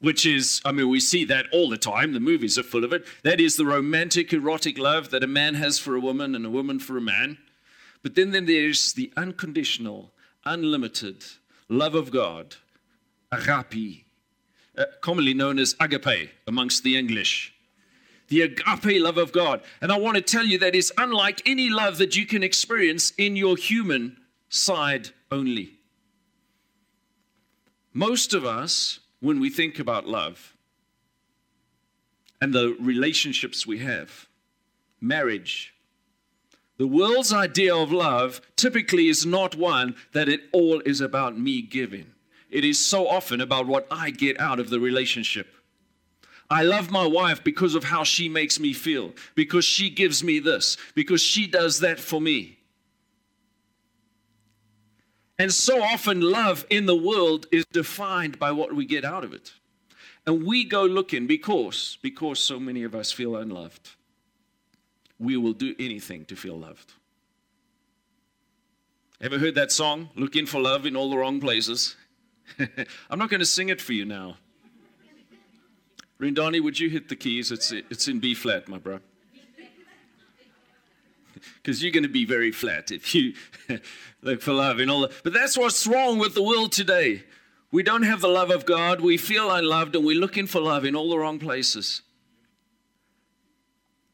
which 0.00 0.24
is, 0.24 0.60
I 0.64 0.72
mean, 0.72 0.88
we 0.88 1.00
see 1.00 1.24
that 1.24 1.46
all 1.52 1.68
the 1.68 1.76
time. 1.76 2.12
The 2.12 2.20
movies 2.20 2.58
are 2.58 2.62
full 2.62 2.84
of 2.84 2.92
it. 2.92 3.04
That 3.24 3.40
is 3.40 3.56
the 3.56 3.66
romantic, 3.66 4.32
erotic 4.32 4.78
love 4.78 5.10
that 5.10 5.24
a 5.24 5.28
man 5.28 5.54
has 5.54 5.78
for 5.78 5.96
a 5.96 6.00
woman 6.00 6.34
and 6.34 6.46
a 6.46 6.50
woman 6.50 6.78
for 6.78 6.96
a 6.96 7.00
man. 7.00 7.38
But 8.02 8.14
then, 8.14 8.30
then 8.30 8.46
there's 8.46 8.92
the 8.92 9.12
unconditional, 9.16 10.12
unlimited 10.44 11.24
love 11.68 11.96
of 11.96 12.12
God, 12.12 12.56
agape, 13.32 14.06
uh, 14.76 14.84
commonly 15.00 15.34
known 15.34 15.58
as 15.58 15.74
agape 15.80 16.30
amongst 16.46 16.84
the 16.84 16.96
English. 16.96 17.52
The 18.28 18.42
agape 18.42 19.02
love 19.02 19.18
of 19.18 19.32
God. 19.32 19.62
And 19.80 19.90
I 19.90 19.98
want 19.98 20.16
to 20.16 20.22
tell 20.22 20.44
you 20.44 20.58
that 20.58 20.76
is 20.76 20.92
unlike 20.96 21.42
any 21.44 21.70
love 21.70 21.98
that 21.98 22.14
you 22.14 22.26
can 22.26 22.44
experience 22.44 23.12
in 23.18 23.34
your 23.34 23.56
human 23.56 24.18
side 24.48 25.10
only. 25.32 25.77
Most 27.92 28.34
of 28.34 28.44
us 28.44 29.00
when 29.20 29.40
we 29.40 29.50
think 29.50 29.78
about 29.78 30.06
love 30.06 30.56
and 32.40 32.52
the 32.52 32.76
relationships 32.80 33.66
we 33.66 33.78
have, 33.78 34.28
marriage, 35.00 35.74
the 36.76 36.86
world's 36.86 37.32
idea 37.32 37.74
of 37.74 37.90
love 37.90 38.40
typically 38.54 39.08
is 39.08 39.26
not 39.26 39.56
one 39.56 39.96
that 40.12 40.28
it 40.28 40.42
all 40.52 40.80
is 40.80 41.00
about 41.00 41.38
me 41.38 41.60
giving. 41.60 42.12
It 42.50 42.64
is 42.64 42.78
so 42.84 43.08
often 43.08 43.40
about 43.40 43.66
what 43.66 43.88
I 43.90 44.10
get 44.10 44.40
out 44.40 44.60
of 44.60 44.70
the 44.70 44.78
relationship. 44.78 45.48
I 46.48 46.62
love 46.62 46.90
my 46.90 47.04
wife 47.04 47.42
because 47.44 47.74
of 47.74 47.84
how 47.84 48.04
she 48.04 48.28
makes 48.28 48.58
me 48.58 48.72
feel, 48.72 49.12
because 49.34 49.64
she 49.64 49.90
gives 49.90 50.24
me 50.24 50.38
this, 50.38 50.76
because 50.94 51.20
she 51.20 51.46
does 51.46 51.80
that 51.80 52.00
for 52.00 52.20
me. 52.20 52.57
And 55.38 55.52
so 55.52 55.82
often, 55.82 56.20
love 56.20 56.66
in 56.68 56.86
the 56.86 56.96
world 56.96 57.46
is 57.52 57.64
defined 57.66 58.38
by 58.38 58.50
what 58.50 58.74
we 58.74 58.84
get 58.84 59.04
out 59.04 59.24
of 59.24 59.32
it. 59.32 59.52
And 60.26 60.44
we 60.44 60.64
go 60.64 60.82
looking 60.82 61.26
because, 61.26 61.96
because 62.02 62.40
so 62.40 62.58
many 62.58 62.82
of 62.82 62.94
us 62.94 63.12
feel 63.12 63.36
unloved. 63.36 63.90
We 65.18 65.36
will 65.36 65.52
do 65.52 65.74
anything 65.78 66.24
to 66.26 66.36
feel 66.36 66.58
loved. 66.58 66.92
Ever 69.20 69.38
heard 69.38 69.54
that 69.54 69.72
song, 69.72 70.10
Looking 70.14 70.46
for 70.46 70.60
Love 70.60 70.86
in 70.86 70.96
All 70.96 71.10
the 71.10 71.18
Wrong 71.18 71.40
Places? 71.40 71.96
I'm 73.10 73.18
not 73.18 73.30
going 73.30 73.40
to 73.40 73.46
sing 73.46 73.68
it 73.68 73.80
for 73.80 73.92
you 73.92 74.04
now. 74.04 74.36
Rindani, 76.20 76.62
would 76.62 76.78
you 76.78 76.90
hit 76.90 77.08
the 77.08 77.16
keys? 77.16 77.52
It's, 77.52 77.72
it's 77.72 78.08
in 78.08 78.18
B 78.18 78.34
flat, 78.34 78.68
my 78.68 78.78
bro 78.78 79.00
because 81.62 81.82
you're 81.82 81.92
going 81.92 82.02
to 82.02 82.08
be 82.08 82.24
very 82.24 82.52
flat 82.52 82.90
if 82.90 83.14
you 83.14 83.34
look 84.22 84.42
for 84.42 84.52
love 84.52 84.78
and 84.78 84.90
all 84.90 85.02
that. 85.02 85.12
But 85.22 85.32
that's 85.32 85.56
what's 85.56 85.86
wrong 85.86 86.18
with 86.18 86.34
the 86.34 86.42
world 86.42 86.72
today. 86.72 87.24
We 87.70 87.82
don't 87.82 88.02
have 88.02 88.20
the 88.20 88.28
love 88.28 88.50
of 88.50 88.64
God. 88.64 89.00
We 89.00 89.16
feel 89.16 89.50
unloved 89.50 89.94
and 89.94 90.04
we're 90.04 90.18
looking 90.18 90.46
for 90.46 90.60
love 90.60 90.84
in 90.84 90.96
all 90.96 91.10
the 91.10 91.18
wrong 91.18 91.38
places. 91.38 92.02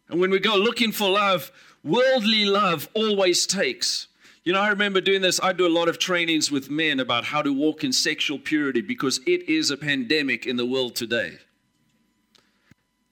And 0.08 0.20
when 0.20 0.30
we 0.30 0.40
go 0.40 0.56
looking 0.56 0.92
for 0.92 1.08
love, 1.08 1.52
worldly 1.82 2.44
love 2.44 2.88
always 2.94 3.46
takes. 3.46 4.08
You 4.42 4.52
know, 4.52 4.60
I 4.60 4.68
remember 4.68 5.00
doing 5.00 5.22
this. 5.22 5.40
I 5.42 5.52
do 5.52 5.66
a 5.66 5.68
lot 5.68 5.88
of 5.88 5.98
trainings 5.98 6.50
with 6.50 6.68
men 6.68 7.00
about 7.00 7.24
how 7.24 7.40
to 7.40 7.52
walk 7.52 7.82
in 7.82 7.92
sexual 7.92 8.38
purity 8.38 8.82
because 8.82 9.20
it 9.26 9.48
is 9.48 9.70
a 9.70 9.76
pandemic 9.76 10.46
in 10.46 10.56
the 10.56 10.66
world 10.66 10.96
today. 10.96 11.38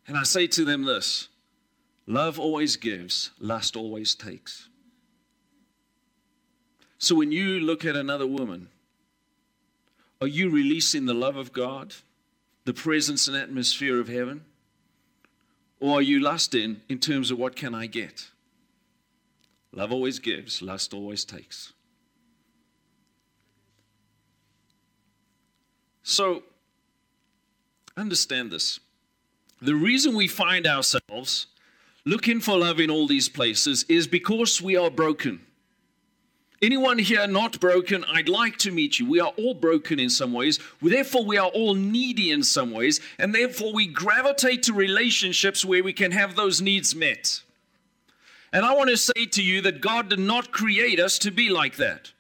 And 0.07 0.19
I 0.19 0.25
say 0.25 0.47
to 0.49 0.65
them 0.65 0.85
this 0.85 1.29
Love 2.07 2.39
always 2.39 2.77
gives, 2.77 3.31
lust 3.39 3.77
always 3.77 4.15
takes. 4.15 4.69
So 6.99 7.15
when 7.15 7.33
you 7.33 7.61
look 7.61 7.85
at 7.85 7.97
another 7.97 8.27
woman, 8.27 8.69
are 10.21 10.27
you 10.27 10.51
releasing 10.51 11.07
the 11.07 11.15
love 11.15 11.37
of 11.37 11.53
God, 11.53 11.95
the 12.65 12.75
presence 12.75 13.27
and 13.27 13.37
atmosphere 13.37 14.01
of 14.01 14.09
heaven? 14.09 14.45
Or 15.81 15.99
are 15.99 16.03
you 16.03 16.21
lusting 16.21 16.81
in 16.89 16.99
terms 16.99 17.33
of 17.33 17.39
what 17.39 17.57
can 17.57 17.75
I 17.75 17.87
get? 17.87 18.31
Love 19.73 19.91
always 19.91 20.21
gives, 20.21 20.63
lust 20.63 20.95
always 20.95 21.25
takes. 21.25 21.73
So, 26.05 26.43
understand 27.97 28.51
this. 28.51 28.79
The 29.61 29.75
reason 29.75 30.15
we 30.15 30.29
find 30.29 30.67
ourselves 30.67 31.47
looking 32.05 32.41
for 32.41 32.59
love 32.59 32.81
in 32.81 32.91
all 32.91 33.07
these 33.07 33.29
places 33.29 33.85
is 33.89 34.07
because 34.07 34.61
we 34.61 34.77
are 34.77 34.91
broken. 34.91 35.41
Anyone 36.63 36.99
here 36.99 37.27
not 37.27 37.59
broken, 37.59 38.05
I'd 38.05 38.29
like 38.29 38.57
to 38.59 38.71
meet 38.71 39.01
you. 39.01 39.11
We 39.11 39.19
are 39.19 39.33
all 39.37 39.55
broken 39.55 39.99
in 39.99 40.09
some 40.09 40.33
ways. 40.33 40.61
Therefore, 40.81 41.25
we 41.25 41.37
are 41.37 41.49
all 41.49 41.75
needy 41.75 42.31
in 42.31 42.45
some 42.45 42.71
ways. 42.71 43.01
And 43.19 43.35
therefore, 43.35 43.73
we 43.73 43.89
gravitate 43.89 44.63
to 44.65 44.73
relationships 44.73 45.65
where 45.65 45.83
we 45.83 45.93
can 45.93 46.13
have 46.13 46.37
those 46.37 46.61
needs 46.61 46.95
met. 46.95 47.43
And 48.53 48.65
I 48.65 48.75
want 48.75 48.91
to 48.91 48.97
say 48.97 49.27
to 49.27 49.43
you 49.43 49.61
that 49.63 49.81
God 49.81 50.09
did 50.09 50.21
not 50.21 50.53
create 50.53 51.01
us 51.01 51.19
to 51.21 51.33
be 51.33 51.49
like 51.49 51.77
that. 51.77 52.13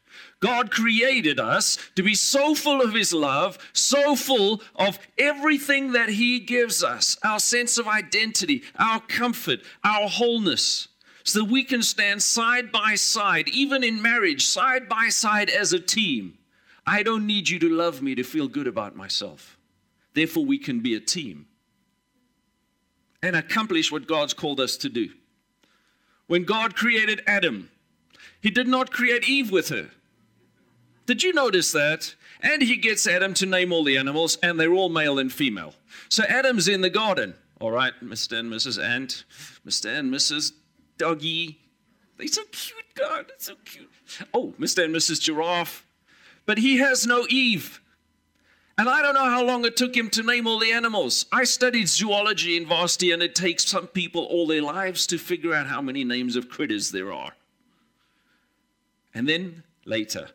God 0.43 0.73
created 0.73 1.39
us 1.39 1.79
to 1.95 2.03
be 2.03 2.17
so 2.17 2.55
full 2.55 2.83
of 2.83 2.95
His 2.95 3.15
love, 3.15 3.59
so 3.73 4.17
full 4.17 4.61
of 4.75 4.99
everything 5.17 5.93
that 5.93 6.11
He 6.11 6.41
gives 6.41 6.83
us 6.83 7.17
our 7.23 7.39
sense 7.39 7.79
of 7.79 7.87
identity, 7.87 8.65
our 8.77 9.01
comfort, 9.01 9.61
our 9.85 10.09
wholeness, 10.09 10.89
so 11.23 11.39
that 11.39 11.51
we 11.51 11.63
can 11.63 11.81
stand 11.81 12.23
side 12.23 12.73
by 12.73 12.97
side, 12.97 13.49
even 13.51 13.85
in 13.85 14.03
marriage, 14.03 14.45
side 14.45 14.89
by 14.89 15.09
side 15.09 15.49
as 15.49 15.73
a 15.73 15.79
team. 15.79 16.37
I 16.85 17.05
don't 17.05 17.29
need 17.29 17.49
you 17.49 17.61
to 17.61 17.69
love 17.69 18.03
me 18.03 18.17
to 18.17 18.25
feel 18.25 18.49
good 18.49 18.67
about 18.67 18.97
myself. 18.97 19.57
Therefore, 20.15 20.45
we 20.45 20.59
can 20.59 20.81
be 20.81 20.97
a 20.97 21.01
team 21.01 21.47
and 23.23 23.37
accomplish 23.37 23.93
what 23.93 24.09
God's 24.09 24.35
called 24.35 24.59
us 24.59 24.77
to 24.79 24.89
do. 24.89 25.11
When 26.27 26.43
God 26.43 26.75
created 26.75 27.23
Adam, 27.29 27.71
He 28.41 28.51
did 28.51 28.67
not 28.67 28.91
create 28.91 29.29
Eve 29.29 29.53
with 29.53 29.69
her. 29.69 29.91
Did 31.07 31.23
you 31.23 31.33
notice 31.33 31.73
that? 31.73 32.15
And 32.41 32.63
he 32.63 32.77
gets 32.77 33.07
Adam 33.07 33.35
to 33.35 33.47
name 33.47 33.73
all 33.73 33.85
the 33.85 33.97
animals, 33.97 34.37
and 34.43 34.59
they're 34.59 34.73
all 34.73 34.89
male 34.89 35.19
and 35.19 35.33
female. 35.33 35.75
So 36.09 36.25
Adam's 36.25 36.69
in 36.69 36.81
the 36.81 36.91
garden. 36.91 37.35
All 37.61 37.71
right, 37.71 37.93
Mr. 38.03 38.39
and 38.39 38.53
Mrs. 38.53 38.83
Ant, 38.83 39.25
Mr. 39.65 39.99
and 39.99 40.13
Mrs. 40.13 40.53
Doggy. 40.99 41.61
They're 42.17 42.27
so 42.27 42.43
cute, 42.51 42.95
God. 42.95 43.27
It's 43.35 43.47
so 43.47 43.55
cute. 43.65 43.91
Oh, 44.35 44.53
Mr. 44.59 44.85
and 44.85 44.95
Mrs. 44.95 45.21
Giraffe. 45.21 45.87
But 46.45 46.59
he 46.59 46.79
has 46.79 47.07
no 47.07 47.25
Eve. 47.31 47.81
And 48.77 48.89
I 48.89 49.01
don't 49.01 49.15
know 49.15 49.31
how 49.31 49.45
long 49.45 49.65
it 49.65 49.77
took 49.77 49.97
him 49.97 50.11
to 50.11 50.23
name 50.25 50.47
all 50.47 50.59
the 50.59 50.73
animals. 50.73 51.27
I 51.31 51.45
studied 51.45 51.89
zoology 51.89 52.57
in 52.57 52.67
varsity, 52.67 53.13
and 53.13 53.23
it 53.23 53.37
takes 53.37 53.65
some 53.65 53.87
people 53.87 54.25
all 54.25 54.47
their 54.47 54.63
lives 54.63 55.07
to 55.09 55.19
figure 55.19 55.55
out 55.55 55.69
how 55.69 55.81
many 55.81 56.03
names 56.03 56.35
of 56.35 56.49
critters 56.49 56.91
there 56.91 57.13
are. 57.13 57.33
And 59.15 59.29
then 59.29 59.63
later, 59.85 60.31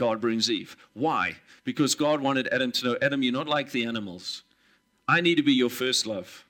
God 0.00 0.18
brings 0.18 0.50
Eve. 0.50 0.78
Why? 0.94 1.36
Because 1.62 1.94
God 1.94 2.22
wanted 2.22 2.48
Adam 2.48 2.72
to 2.72 2.86
know 2.86 2.98
Adam, 3.02 3.22
you're 3.22 3.34
not 3.34 3.46
like 3.46 3.70
the 3.70 3.84
animals. 3.84 4.44
I 5.06 5.20
need 5.20 5.34
to 5.34 5.42
be 5.42 5.52
your 5.52 5.68
first 5.68 6.06
love. 6.06 6.46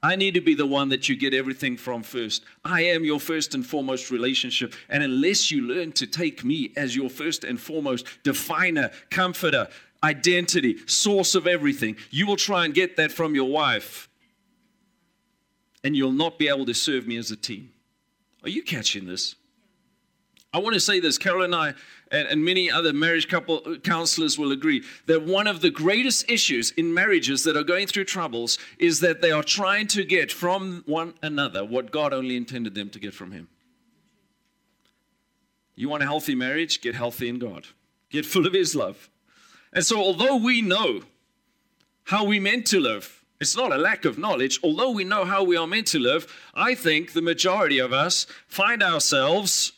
I 0.00 0.14
need 0.14 0.34
to 0.34 0.40
be 0.40 0.54
the 0.54 0.64
one 0.64 0.90
that 0.90 1.08
you 1.08 1.16
get 1.16 1.34
everything 1.34 1.76
from 1.76 2.04
first. 2.04 2.44
I 2.64 2.82
am 2.82 3.04
your 3.04 3.18
first 3.18 3.52
and 3.52 3.66
foremost 3.66 4.12
relationship. 4.12 4.74
And 4.88 5.02
unless 5.02 5.50
you 5.50 5.62
learn 5.62 5.90
to 5.92 6.06
take 6.06 6.44
me 6.44 6.72
as 6.76 6.94
your 6.94 7.10
first 7.10 7.42
and 7.42 7.60
foremost 7.60 8.06
definer, 8.22 8.92
comforter, 9.10 9.66
identity, 10.04 10.78
source 10.86 11.34
of 11.34 11.48
everything, 11.48 11.96
you 12.10 12.28
will 12.28 12.36
try 12.36 12.64
and 12.64 12.72
get 12.72 12.96
that 12.96 13.10
from 13.10 13.34
your 13.34 13.50
wife. 13.50 14.08
And 15.82 15.96
you'll 15.96 16.12
not 16.12 16.38
be 16.38 16.46
able 16.46 16.66
to 16.66 16.74
serve 16.74 17.08
me 17.08 17.16
as 17.16 17.32
a 17.32 17.36
team. 17.36 17.72
Are 18.44 18.50
you 18.50 18.62
catching 18.62 19.06
this? 19.06 19.34
I 20.54 20.58
want 20.58 20.74
to 20.74 20.80
say 20.80 21.00
this. 21.00 21.18
Carol 21.18 21.42
and 21.42 21.54
I 21.54 21.74
and, 22.12 22.28
and 22.28 22.44
many 22.44 22.70
other 22.70 22.92
marriage 22.92 23.28
couple 23.28 23.76
counselors 23.78 24.38
will 24.38 24.52
agree 24.52 24.84
that 25.06 25.24
one 25.24 25.48
of 25.48 25.60
the 25.60 25.70
greatest 25.70 26.30
issues 26.30 26.70
in 26.72 26.94
marriages 26.94 27.42
that 27.42 27.56
are 27.56 27.64
going 27.64 27.88
through 27.88 28.04
troubles 28.04 28.56
is 28.78 29.00
that 29.00 29.20
they 29.20 29.32
are 29.32 29.42
trying 29.42 29.88
to 29.88 30.04
get 30.04 30.30
from 30.30 30.84
one 30.86 31.14
another 31.22 31.64
what 31.64 31.90
God 31.90 32.12
only 32.12 32.36
intended 32.36 32.76
them 32.76 32.88
to 32.90 33.00
get 33.00 33.12
from 33.12 33.32
Him. 33.32 33.48
You 35.74 35.88
want 35.88 36.04
a 36.04 36.06
healthy 36.06 36.36
marriage? 36.36 36.80
Get 36.80 36.94
healthy 36.94 37.28
in 37.28 37.40
God. 37.40 37.66
Get 38.08 38.24
full 38.24 38.46
of 38.46 38.52
His 38.52 38.76
love. 38.76 39.10
And 39.72 39.84
so, 39.84 39.98
although 39.98 40.36
we 40.36 40.62
know 40.62 41.02
how 42.04 42.24
we 42.24 42.38
meant 42.38 42.66
to 42.68 42.78
live, 42.78 43.24
it's 43.40 43.56
not 43.56 43.72
a 43.72 43.76
lack 43.76 44.04
of 44.04 44.18
knowledge. 44.18 44.60
Although 44.62 44.92
we 44.92 45.02
know 45.02 45.24
how 45.24 45.42
we 45.42 45.56
are 45.56 45.66
meant 45.66 45.88
to 45.88 45.98
live, 45.98 46.32
I 46.54 46.76
think 46.76 47.12
the 47.12 47.22
majority 47.22 47.80
of 47.80 47.92
us 47.92 48.28
find 48.46 48.84
ourselves 48.84 49.72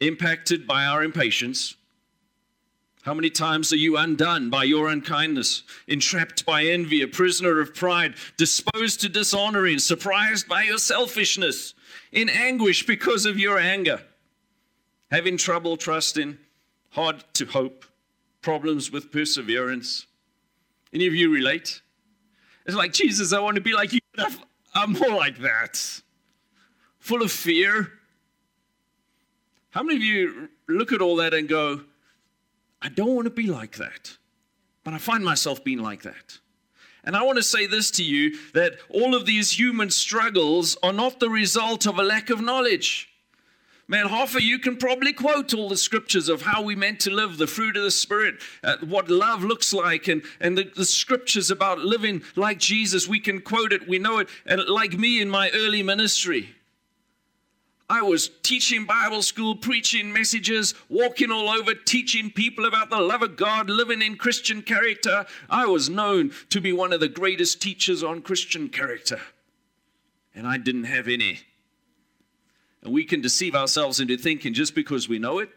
impacted 0.00 0.66
by 0.66 0.84
our 0.84 1.02
impatience? 1.02 1.76
How 3.02 3.14
many 3.14 3.30
times 3.30 3.72
are 3.72 3.76
you 3.76 3.96
undone 3.96 4.50
by 4.50 4.64
your 4.64 4.88
unkindness, 4.88 5.62
entrapped 5.86 6.44
by 6.44 6.64
envy, 6.64 7.00
a 7.00 7.08
prisoner 7.08 7.58
of 7.58 7.74
pride, 7.74 8.14
disposed 8.36 9.00
to 9.00 9.08
dishonoring, 9.08 9.78
surprised 9.78 10.46
by 10.48 10.64
your 10.64 10.76
selfishness, 10.76 11.72
in 12.12 12.28
anguish 12.28 12.84
because 12.84 13.24
of 13.24 13.38
your 13.38 13.58
anger, 13.58 14.02
having 15.10 15.38
trouble 15.38 15.78
trusting, 15.78 16.36
hard 16.90 17.24
to 17.34 17.46
hope, 17.46 17.86
problems 18.42 18.92
with 18.92 19.10
perseverance? 19.10 20.06
Any 20.92 21.06
of 21.06 21.14
you 21.14 21.32
relate? 21.32 21.80
It's 22.66 22.76
like, 22.76 22.92
Jesus, 22.92 23.32
I 23.32 23.40
want 23.40 23.54
to 23.54 23.62
be 23.62 23.72
like 23.72 23.94
you. 23.94 24.00
I'm 24.74 24.92
more 24.92 25.14
like 25.14 25.38
that. 25.38 26.02
Full 26.98 27.22
of 27.22 27.32
fear. 27.32 27.92
How 29.70 29.82
many 29.82 29.96
of 29.96 30.02
you 30.02 30.48
look 30.68 30.92
at 30.92 31.00
all 31.00 31.16
that 31.16 31.32
and 31.32 31.48
go, 31.48 31.82
I 32.82 32.88
don't 32.88 33.14
want 33.14 33.26
to 33.26 33.30
be 33.30 33.46
like 33.46 33.76
that, 33.76 34.16
but 34.84 34.94
I 34.94 34.98
find 34.98 35.24
myself 35.24 35.62
being 35.62 35.78
like 35.80 36.02
that? 36.02 36.38
And 37.04 37.16
I 37.16 37.22
want 37.22 37.38
to 37.38 37.42
say 37.42 37.66
this 37.66 37.90
to 37.92 38.04
you 38.04 38.36
that 38.52 38.74
all 38.90 39.14
of 39.14 39.26
these 39.26 39.58
human 39.58 39.90
struggles 39.90 40.76
are 40.82 40.92
not 40.92 41.20
the 41.20 41.30
result 41.30 41.86
of 41.86 41.98
a 41.98 42.02
lack 42.02 42.30
of 42.30 42.40
knowledge. 42.40 43.08
Man, 43.88 44.06
half 44.06 44.36
of 44.36 44.42
you 44.42 44.58
can 44.60 44.76
probably 44.76 45.12
quote 45.12 45.52
all 45.52 45.68
the 45.68 45.76
scriptures 45.76 46.28
of 46.28 46.42
how 46.42 46.62
we 46.62 46.76
meant 46.76 47.00
to 47.00 47.10
live, 47.10 47.38
the 47.38 47.48
fruit 47.48 47.76
of 47.76 47.82
the 47.82 47.90
Spirit, 47.90 48.36
uh, 48.62 48.76
what 48.84 49.10
love 49.10 49.42
looks 49.42 49.72
like, 49.72 50.06
and, 50.06 50.22
and 50.40 50.56
the, 50.56 50.70
the 50.76 50.84
scriptures 50.84 51.50
about 51.50 51.80
living 51.80 52.22
like 52.36 52.58
Jesus. 52.58 53.08
We 53.08 53.18
can 53.18 53.40
quote 53.40 53.72
it, 53.72 53.88
we 53.88 53.98
know 53.98 54.18
it. 54.18 54.28
And 54.46 54.64
like 54.68 54.92
me 54.92 55.20
in 55.20 55.28
my 55.28 55.50
early 55.50 55.82
ministry, 55.82 56.54
I 57.90 58.02
was 58.02 58.30
teaching 58.44 58.84
Bible 58.84 59.20
school, 59.20 59.56
preaching 59.56 60.12
messages, 60.12 60.74
walking 60.88 61.32
all 61.32 61.48
over, 61.48 61.74
teaching 61.74 62.30
people 62.30 62.64
about 62.64 62.88
the 62.88 63.00
love 63.00 63.20
of 63.20 63.36
God, 63.36 63.68
living 63.68 64.00
in 64.00 64.14
Christian 64.14 64.62
character. 64.62 65.26
I 65.50 65.66
was 65.66 65.90
known 65.90 66.30
to 66.50 66.60
be 66.60 66.72
one 66.72 66.92
of 66.92 67.00
the 67.00 67.08
greatest 67.08 67.60
teachers 67.60 68.04
on 68.04 68.22
Christian 68.22 68.68
character. 68.68 69.20
And 70.36 70.46
I 70.46 70.56
didn't 70.56 70.84
have 70.84 71.08
any. 71.08 71.40
And 72.84 72.92
we 72.92 73.02
can 73.02 73.20
deceive 73.20 73.56
ourselves 73.56 73.98
into 73.98 74.16
thinking 74.16 74.54
just 74.54 74.76
because 74.76 75.08
we 75.08 75.18
know 75.18 75.40
it, 75.40 75.50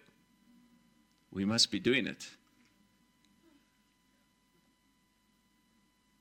we 1.32 1.46
must 1.46 1.70
be 1.70 1.80
doing 1.80 2.08
it. 2.08 2.28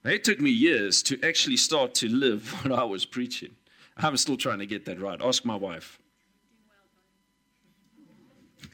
It 0.04 0.24
took 0.24 0.40
me 0.40 0.50
years 0.50 1.02
to 1.04 1.18
actually 1.26 1.56
start 1.56 1.94
to 1.96 2.08
live 2.08 2.50
what 2.62 2.78
I 2.78 2.84
was 2.84 3.06
preaching. 3.06 3.56
I'm 3.96 4.18
still 4.18 4.36
trying 4.36 4.58
to 4.58 4.66
get 4.66 4.84
that 4.84 5.00
right. 5.00 5.18
Ask 5.22 5.46
my 5.46 5.56
wife. 5.56 5.98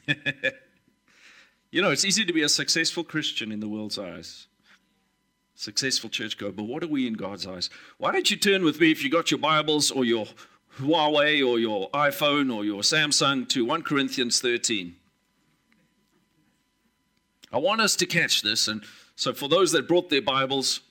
you 1.71 1.81
know, 1.81 1.91
it's 1.91 2.05
easy 2.05 2.25
to 2.25 2.33
be 2.33 2.41
a 2.41 2.49
successful 2.49 3.03
Christian 3.03 3.51
in 3.51 3.59
the 3.59 3.67
world's 3.67 3.99
eyes, 3.99 4.47
successful 5.55 6.09
churchgoer, 6.09 6.51
but 6.51 6.63
what 6.63 6.83
are 6.83 6.87
we 6.87 7.07
in 7.07 7.13
God's 7.13 7.45
eyes? 7.45 7.69
Why 7.97 8.11
don't 8.11 8.29
you 8.29 8.37
turn 8.37 8.63
with 8.63 8.79
me 8.79 8.91
if 8.91 9.03
you 9.03 9.09
got 9.09 9.31
your 9.31 9.39
Bibles 9.39 9.91
or 9.91 10.05
your 10.05 10.27
Huawei 10.79 11.45
or 11.45 11.59
your 11.59 11.89
iPhone 11.91 12.53
or 12.53 12.63
your 12.63 12.81
Samsung 12.81 13.47
to 13.49 13.65
1 13.65 13.83
Corinthians 13.83 14.39
13. 14.39 14.95
I 17.51 17.57
want 17.57 17.81
us 17.81 17.95
to 17.97 18.05
catch 18.05 18.41
this. 18.41 18.67
And 18.67 18.83
so, 19.15 19.33
for 19.33 19.49
those 19.49 19.71
that 19.73 19.87
brought 19.87 20.09
their 20.09 20.21
Bibles, 20.21 20.81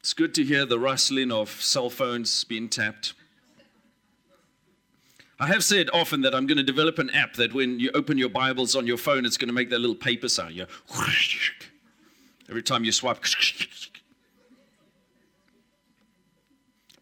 it's 0.00 0.12
good 0.12 0.34
to 0.34 0.44
hear 0.44 0.66
the 0.66 0.78
rustling 0.78 1.32
of 1.32 1.50
cell 1.62 1.88
phones 1.88 2.44
being 2.44 2.68
tapped. 2.68 3.14
I 5.38 5.48
have 5.48 5.62
said 5.62 5.90
often 5.92 6.22
that 6.22 6.34
I'm 6.34 6.46
going 6.46 6.56
to 6.56 6.64
develop 6.64 6.98
an 6.98 7.10
app 7.10 7.34
that 7.34 7.52
when 7.52 7.78
you 7.78 7.90
open 7.94 8.16
your 8.16 8.30
Bibles 8.30 8.74
on 8.74 8.86
your 8.86 8.96
phone, 8.96 9.26
it's 9.26 9.36
going 9.36 9.48
to 9.48 9.54
make 9.54 9.68
that 9.70 9.80
little 9.80 9.96
paper 9.96 10.28
sound. 10.28 10.54
You 10.54 10.66
every 12.48 12.62
time 12.62 12.84
you 12.84 12.92
swipe. 12.92 13.18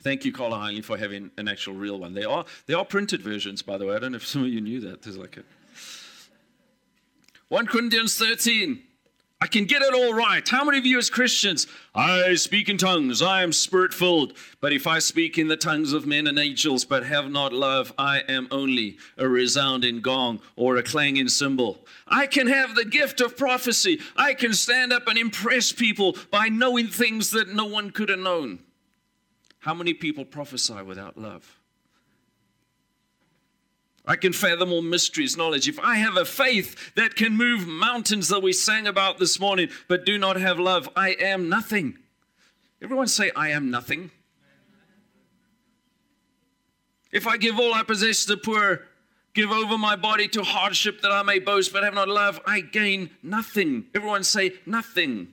Thank 0.03 0.25
you, 0.25 0.33
Carla 0.33 0.57
Heinley, 0.57 0.85
for 0.85 0.99
having 0.99 1.31
an 1.39 1.49
actual 1.49 1.75
real 1.75 1.99
one. 1.99 2.13
They 2.13 2.25
are, 2.25 2.45
they 2.67 2.75
are 2.75 2.85
printed 2.85 3.23
versions, 3.23 3.63
by 3.63 3.79
the 3.79 3.87
way. 3.87 3.95
I 3.95 3.99
don't 4.01 4.13
know 4.13 4.17
if 4.17 4.27
some 4.27 4.43
of 4.43 4.49
you 4.49 4.61
knew 4.61 4.81
that. 4.81 5.03
There's 5.03 5.17
like 5.17 5.39
a 5.39 5.45
1 7.49 7.67
Corinthians 7.67 8.19
13. 8.19 8.83
I 9.45 9.47
can 9.47 9.67
get 9.67 9.83
it 9.83 9.93
all 9.93 10.15
right. 10.15 10.49
How 10.49 10.65
many 10.65 10.79
of 10.79 10.87
you, 10.87 10.97
as 10.97 11.11
Christians, 11.11 11.67
I 11.95 12.35
speak 12.35 12.71
in 12.71 12.79
tongues, 12.79 13.21
I 13.21 13.43
am 13.43 13.53
spirit 13.53 13.93
filled. 13.93 14.33
But 14.63 14.73
if 14.73 14.87
I 14.87 15.01
speak 15.01 15.37
in 15.37 15.49
the 15.49 15.57
tongues 15.59 15.93
of 15.93 16.07
men 16.07 16.27
and 16.27 16.39
angels, 16.39 16.87
but 16.87 17.05
have 17.05 17.31
not 17.31 17.53
love, 17.53 17.93
I 17.99 18.21
am 18.21 18.49
only 18.51 18.97
a 19.19 19.29
resounding 19.29 20.01
gong 20.01 20.41
or 20.57 20.77
a 20.79 20.83
clanging 20.83 21.29
cymbal. 21.29 21.87
I 22.09 22.27
can 22.27 22.47
have 22.47 22.75
the 22.75 22.87
gift 22.87 23.21
of 23.21 23.37
prophecy. 23.37 24.01
I 24.17 24.33
can 24.33 24.55
stand 24.55 24.95
up 24.95 25.07
and 25.09 25.19
impress 25.19 25.73
people 25.73 26.17
by 26.31 26.49
knowing 26.49 26.87
things 26.87 27.31
that 27.33 27.55
no 27.55 27.67
one 27.67 27.91
could 27.91 28.09
have 28.09 28.21
known. 28.21 28.61
How 29.59 29.75
many 29.75 29.93
people 29.93 30.25
prophesy 30.25 30.81
without 30.81 31.19
love? 31.19 31.61
I 34.07 34.17
can 34.17 34.35
fathom 34.35 34.71
all 34.71 34.83
mysteries, 34.83 35.37
knowledge. 35.37 35.67
If 35.67 35.79
I 35.79 35.97
have 35.97 36.17
a 36.17 36.27
faith 36.27 36.95
that 36.95 37.17
can 37.17 37.37
move 37.37 37.67
mountains 37.67 38.29
that 38.29 38.43
we 38.43 38.53
sang 38.53 38.87
about 38.87 39.19
this 39.19 39.41
morning, 39.41 39.71
but 39.89 40.05
do 40.05 40.19
not 40.19 40.37
have 40.37 40.59
love, 40.59 40.91
I 40.95 41.11
am 41.13 41.49
nothing. 41.49 41.97
Everyone 42.83 43.07
say, 43.07 43.31
I 43.35 43.51
am 43.51 43.71
nothing. 43.71 44.11
If 47.11 47.27
I 47.27 47.39
give 47.39 47.59
all 47.59 47.73
I 47.73 47.83
possess 47.83 48.27
to 48.27 48.35
the 48.35 48.37
poor, 48.37 48.83
give 49.33 49.51
over 49.51 49.79
my 49.79 49.97
body 49.97 50.29
to 50.29 50.43
hardship 50.43 51.01
that 51.01 51.11
I 51.11 51.23
may 51.23 51.39
boast, 51.39 51.73
but 51.73 51.83
have 51.83 51.95
not 51.95 52.09
love, 52.09 52.41
I 52.47 52.61
gain 52.61 53.09
nothing. 53.23 53.87
Everyone 53.95 54.23
say, 54.23 54.55
nothing. 54.67 55.29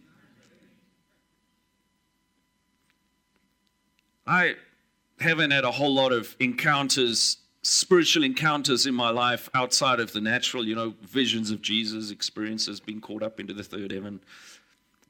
I 4.26 4.56
haven't 5.20 5.52
had 5.52 5.66
a 5.66 5.72
whole 5.72 5.94
lot 5.94 6.14
of 6.14 6.38
encounters, 6.40 7.38
spiritual 7.64 8.24
encounters 8.24 8.86
in 8.86 8.96
my 8.96 9.10
life 9.10 9.50
outside 9.54 10.00
of 10.00 10.14
the 10.14 10.22
natural, 10.22 10.66
you 10.66 10.76
know, 10.76 10.94
visions 11.04 11.52
of 11.52 11.62
Jesus, 11.62 12.12
experiences, 12.12 12.80
being 12.80 13.02
caught 13.02 13.22
up 13.22 13.40
into 13.40 13.54
the 13.54 13.64
third 13.64 13.92
heaven. 13.92 14.20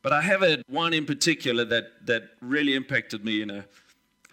But 0.02 0.14
I 0.14 0.22
have 0.22 0.42
had 0.42 0.64
one 0.68 0.94
in 0.94 1.06
particular 1.06 1.64
that, 1.66 2.06
that 2.08 2.24
really 2.42 2.76
impacted 2.76 3.24
me 3.24 3.42
in 3.42 3.50
a 3.50 3.66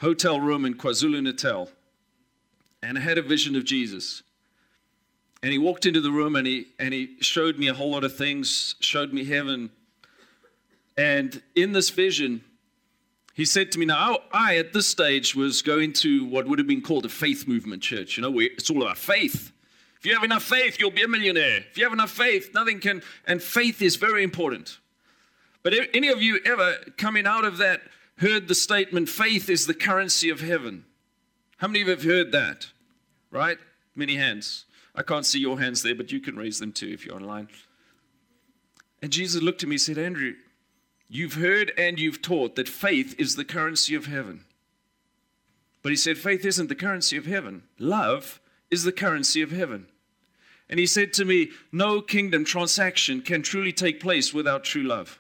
hotel 0.00 0.40
room 0.40 0.64
in 0.64 0.74
KwaZulu 0.74 1.22
Natal. 1.22 1.70
And 2.82 2.98
I 2.98 3.00
had 3.00 3.18
a 3.18 3.22
vision 3.22 3.54
of 3.54 3.64
Jesus. 3.64 4.22
And 5.42 5.52
he 5.52 5.58
walked 5.58 5.86
into 5.86 6.00
the 6.00 6.10
room 6.10 6.34
and 6.34 6.46
he, 6.46 6.68
and 6.78 6.92
he 6.92 7.16
showed 7.20 7.58
me 7.58 7.68
a 7.68 7.74
whole 7.74 7.90
lot 7.90 8.02
of 8.02 8.16
things, 8.16 8.74
showed 8.80 9.12
me 9.12 9.24
heaven. 9.24 9.70
And 10.96 11.42
in 11.54 11.72
this 11.72 11.90
vision, 11.90 12.42
he 13.38 13.44
said 13.44 13.70
to 13.70 13.78
me, 13.78 13.86
Now, 13.86 14.18
I 14.32 14.56
at 14.56 14.72
this 14.72 14.88
stage 14.88 15.36
was 15.36 15.62
going 15.62 15.92
to 15.92 16.24
what 16.24 16.48
would 16.48 16.58
have 16.58 16.66
been 16.66 16.82
called 16.82 17.04
a 17.04 17.08
faith 17.08 17.46
movement 17.46 17.84
church, 17.84 18.16
you 18.16 18.22
know, 18.22 18.32
where 18.32 18.46
it's 18.46 18.68
all 18.68 18.82
about 18.82 18.98
faith. 18.98 19.52
If 19.96 20.06
you 20.06 20.12
have 20.12 20.24
enough 20.24 20.42
faith, 20.42 20.80
you'll 20.80 20.90
be 20.90 21.04
a 21.04 21.08
millionaire. 21.08 21.58
If 21.70 21.78
you 21.78 21.84
have 21.84 21.92
enough 21.92 22.10
faith, 22.10 22.50
nothing 22.52 22.80
can, 22.80 23.00
and 23.28 23.40
faith 23.40 23.80
is 23.80 23.94
very 23.94 24.24
important. 24.24 24.78
But 25.62 25.72
any 25.94 26.08
of 26.08 26.20
you 26.20 26.40
ever 26.44 26.78
coming 26.96 27.28
out 27.28 27.44
of 27.44 27.58
that 27.58 27.82
heard 28.16 28.48
the 28.48 28.56
statement, 28.56 29.08
faith 29.08 29.48
is 29.48 29.68
the 29.68 29.74
currency 29.74 30.30
of 30.30 30.40
heaven? 30.40 30.84
How 31.58 31.68
many 31.68 31.82
of 31.82 31.86
you 31.86 31.94
have 31.94 32.02
heard 32.02 32.32
that? 32.32 32.66
Right? 33.30 33.58
Many 33.94 34.16
hands. 34.16 34.64
I 34.96 35.04
can't 35.04 35.24
see 35.24 35.38
your 35.38 35.60
hands 35.60 35.82
there, 35.82 35.94
but 35.94 36.10
you 36.10 36.18
can 36.18 36.34
raise 36.34 36.58
them 36.58 36.72
too 36.72 36.88
if 36.88 37.06
you're 37.06 37.14
online. 37.14 37.46
And 39.00 39.12
Jesus 39.12 39.40
looked 39.40 39.62
at 39.62 39.68
me 39.68 39.76
and 39.76 39.80
said, 39.80 39.96
Andrew, 39.96 40.34
You've 41.08 41.34
heard 41.34 41.72
and 41.78 41.98
you've 41.98 42.20
taught 42.20 42.54
that 42.56 42.68
faith 42.68 43.14
is 43.18 43.36
the 43.36 43.44
currency 43.44 43.94
of 43.94 44.06
heaven. 44.06 44.44
But 45.82 45.90
he 45.90 45.96
said, 45.96 46.18
faith 46.18 46.44
isn't 46.44 46.68
the 46.68 46.74
currency 46.74 47.16
of 47.16 47.26
heaven. 47.26 47.62
Love 47.78 48.40
is 48.70 48.82
the 48.82 48.92
currency 48.92 49.40
of 49.40 49.50
heaven. 49.50 49.86
And 50.68 50.78
he 50.78 50.86
said 50.86 51.14
to 51.14 51.24
me, 51.24 51.50
no 51.72 52.02
kingdom 52.02 52.44
transaction 52.44 53.22
can 53.22 53.42
truly 53.42 53.72
take 53.72 54.00
place 54.00 54.34
without 54.34 54.64
true 54.64 54.82
love. 54.82 55.18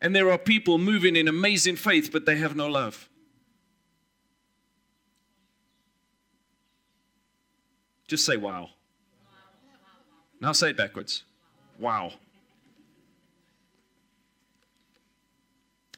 And 0.00 0.14
there 0.14 0.30
are 0.30 0.38
people 0.38 0.76
moving 0.76 1.14
in 1.14 1.28
amazing 1.28 1.76
faith, 1.76 2.10
but 2.10 2.26
they 2.26 2.36
have 2.36 2.56
no 2.56 2.66
love. 2.66 3.08
Just 8.08 8.26
say 8.26 8.36
wow. 8.36 8.70
Now 10.40 10.52
say 10.52 10.70
it 10.70 10.76
backwards. 10.76 11.22
Wow. 11.78 12.12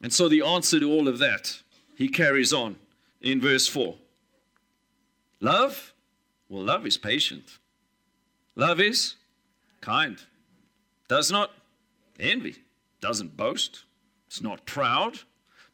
And 0.01 0.13
so 0.13 0.29
the 0.29 0.41
answer 0.41 0.79
to 0.79 0.91
all 0.91 1.07
of 1.07 1.19
that, 1.19 1.61
he 1.95 2.07
carries 2.07 2.53
on 2.53 2.75
in 3.21 3.41
verse 3.41 3.67
4. 3.67 3.95
Love? 5.39 5.93
Well, 6.49 6.63
love 6.63 6.85
is 6.85 6.97
patient. 6.97 7.57
Love 8.55 8.79
is 8.79 9.15
kind. 9.81 10.19
Does 11.07 11.31
not 11.31 11.51
envy. 12.19 12.57
Doesn't 13.01 13.37
boast. 13.37 13.83
It's 14.27 14.41
not 14.41 14.65
proud. 14.65 15.19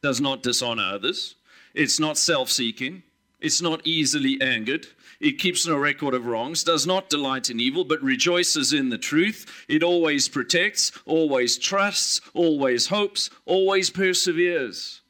Does 0.02 0.20
not 0.20 0.42
dishonor 0.42 0.82
others. 0.82 1.36
It's 1.74 1.98
not 1.98 2.18
self 2.18 2.50
seeking. 2.50 3.02
It's 3.40 3.60
not 3.60 3.86
easily 3.86 4.40
angered. 4.40 4.86
It 5.20 5.38
keeps 5.38 5.66
no 5.66 5.76
record 5.76 6.14
of 6.14 6.26
wrongs, 6.26 6.64
does 6.64 6.86
not 6.86 7.08
delight 7.08 7.50
in 7.50 7.60
evil, 7.60 7.84
but 7.84 8.02
rejoices 8.02 8.72
in 8.72 8.90
the 8.90 8.98
truth. 8.98 9.64
It 9.68 9.82
always 9.82 10.28
protects, 10.28 10.92
always 11.06 11.56
trusts, 11.56 12.20
always 12.34 12.88
hopes, 12.88 13.30
always 13.46 13.90
perseveres. 13.90 15.00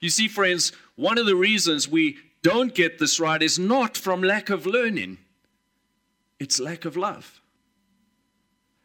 You 0.00 0.10
see, 0.10 0.28
friends, 0.28 0.72
one 0.96 1.18
of 1.18 1.26
the 1.26 1.36
reasons 1.36 1.88
we 1.88 2.18
don't 2.42 2.74
get 2.74 2.98
this 2.98 3.18
right 3.18 3.42
is 3.42 3.58
not 3.58 3.96
from 3.96 4.22
lack 4.22 4.50
of 4.50 4.66
learning, 4.66 5.18
it's 6.38 6.60
lack 6.60 6.84
of 6.84 6.96
love. 6.96 7.40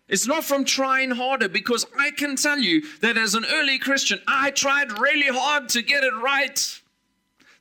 It's 0.07 0.25
not 0.25 0.43
from 0.43 0.65
trying 0.65 1.11
harder 1.11 1.47
because 1.47 1.85
I 1.97 2.09
can 2.09 2.35
tell 2.35 2.57
you 2.57 2.81
that 3.01 3.15
as 3.15 3.35
an 3.35 3.45
early 3.45 3.77
Christian, 3.77 4.19
I 4.27 4.49
tried 4.49 4.97
really 4.97 5.27
hard 5.27 5.69
to 5.69 5.83
get 5.83 6.03
it 6.03 6.13
right. 6.15 6.78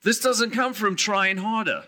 This 0.08 0.20
doesn't 0.20 0.52
come 0.52 0.72
from 0.72 0.96
trying 0.96 1.36
harder, 1.36 1.84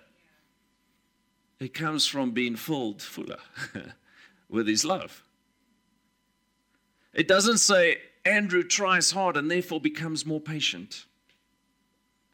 it 1.58 1.72
comes 1.72 2.06
from 2.06 2.32
being 2.32 2.54
filled 2.54 3.00
fuller 3.00 3.38
with 4.50 4.68
His 4.68 4.84
love. 4.84 5.24
It 7.14 7.26
doesn't 7.26 7.56
say 7.56 7.96
Andrew 8.26 8.62
tries 8.62 9.12
hard 9.12 9.38
and 9.38 9.50
therefore 9.50 9.80
becomes 9.80 10.26
more 10.26 10.38
patient. 10.38 11.06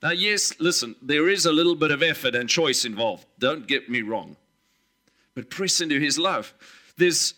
Now, 0.02 0.10
yes, 0.10 0.58
listen, 0.58 0.96
there 1.00 1.28
is 1.28 1.46
a 1.46 1.52
little 1.52 1.76
bit 1.76 1.92
of 1.92 2.02
effort 2.02 2.34
and 2.34 2.48
choice 2.48 2.84
involved. 2.84 3.24
Don't 3.38 3.68
get 3.68 3.88
me 3.88 4.02
wrong. 4.02 4.36
But 5.36 5.50
press 5.50 5.80
into 5.80 6.00
his 6.00 6.18
love. 6.18 6.52
There's, 6.96 7.34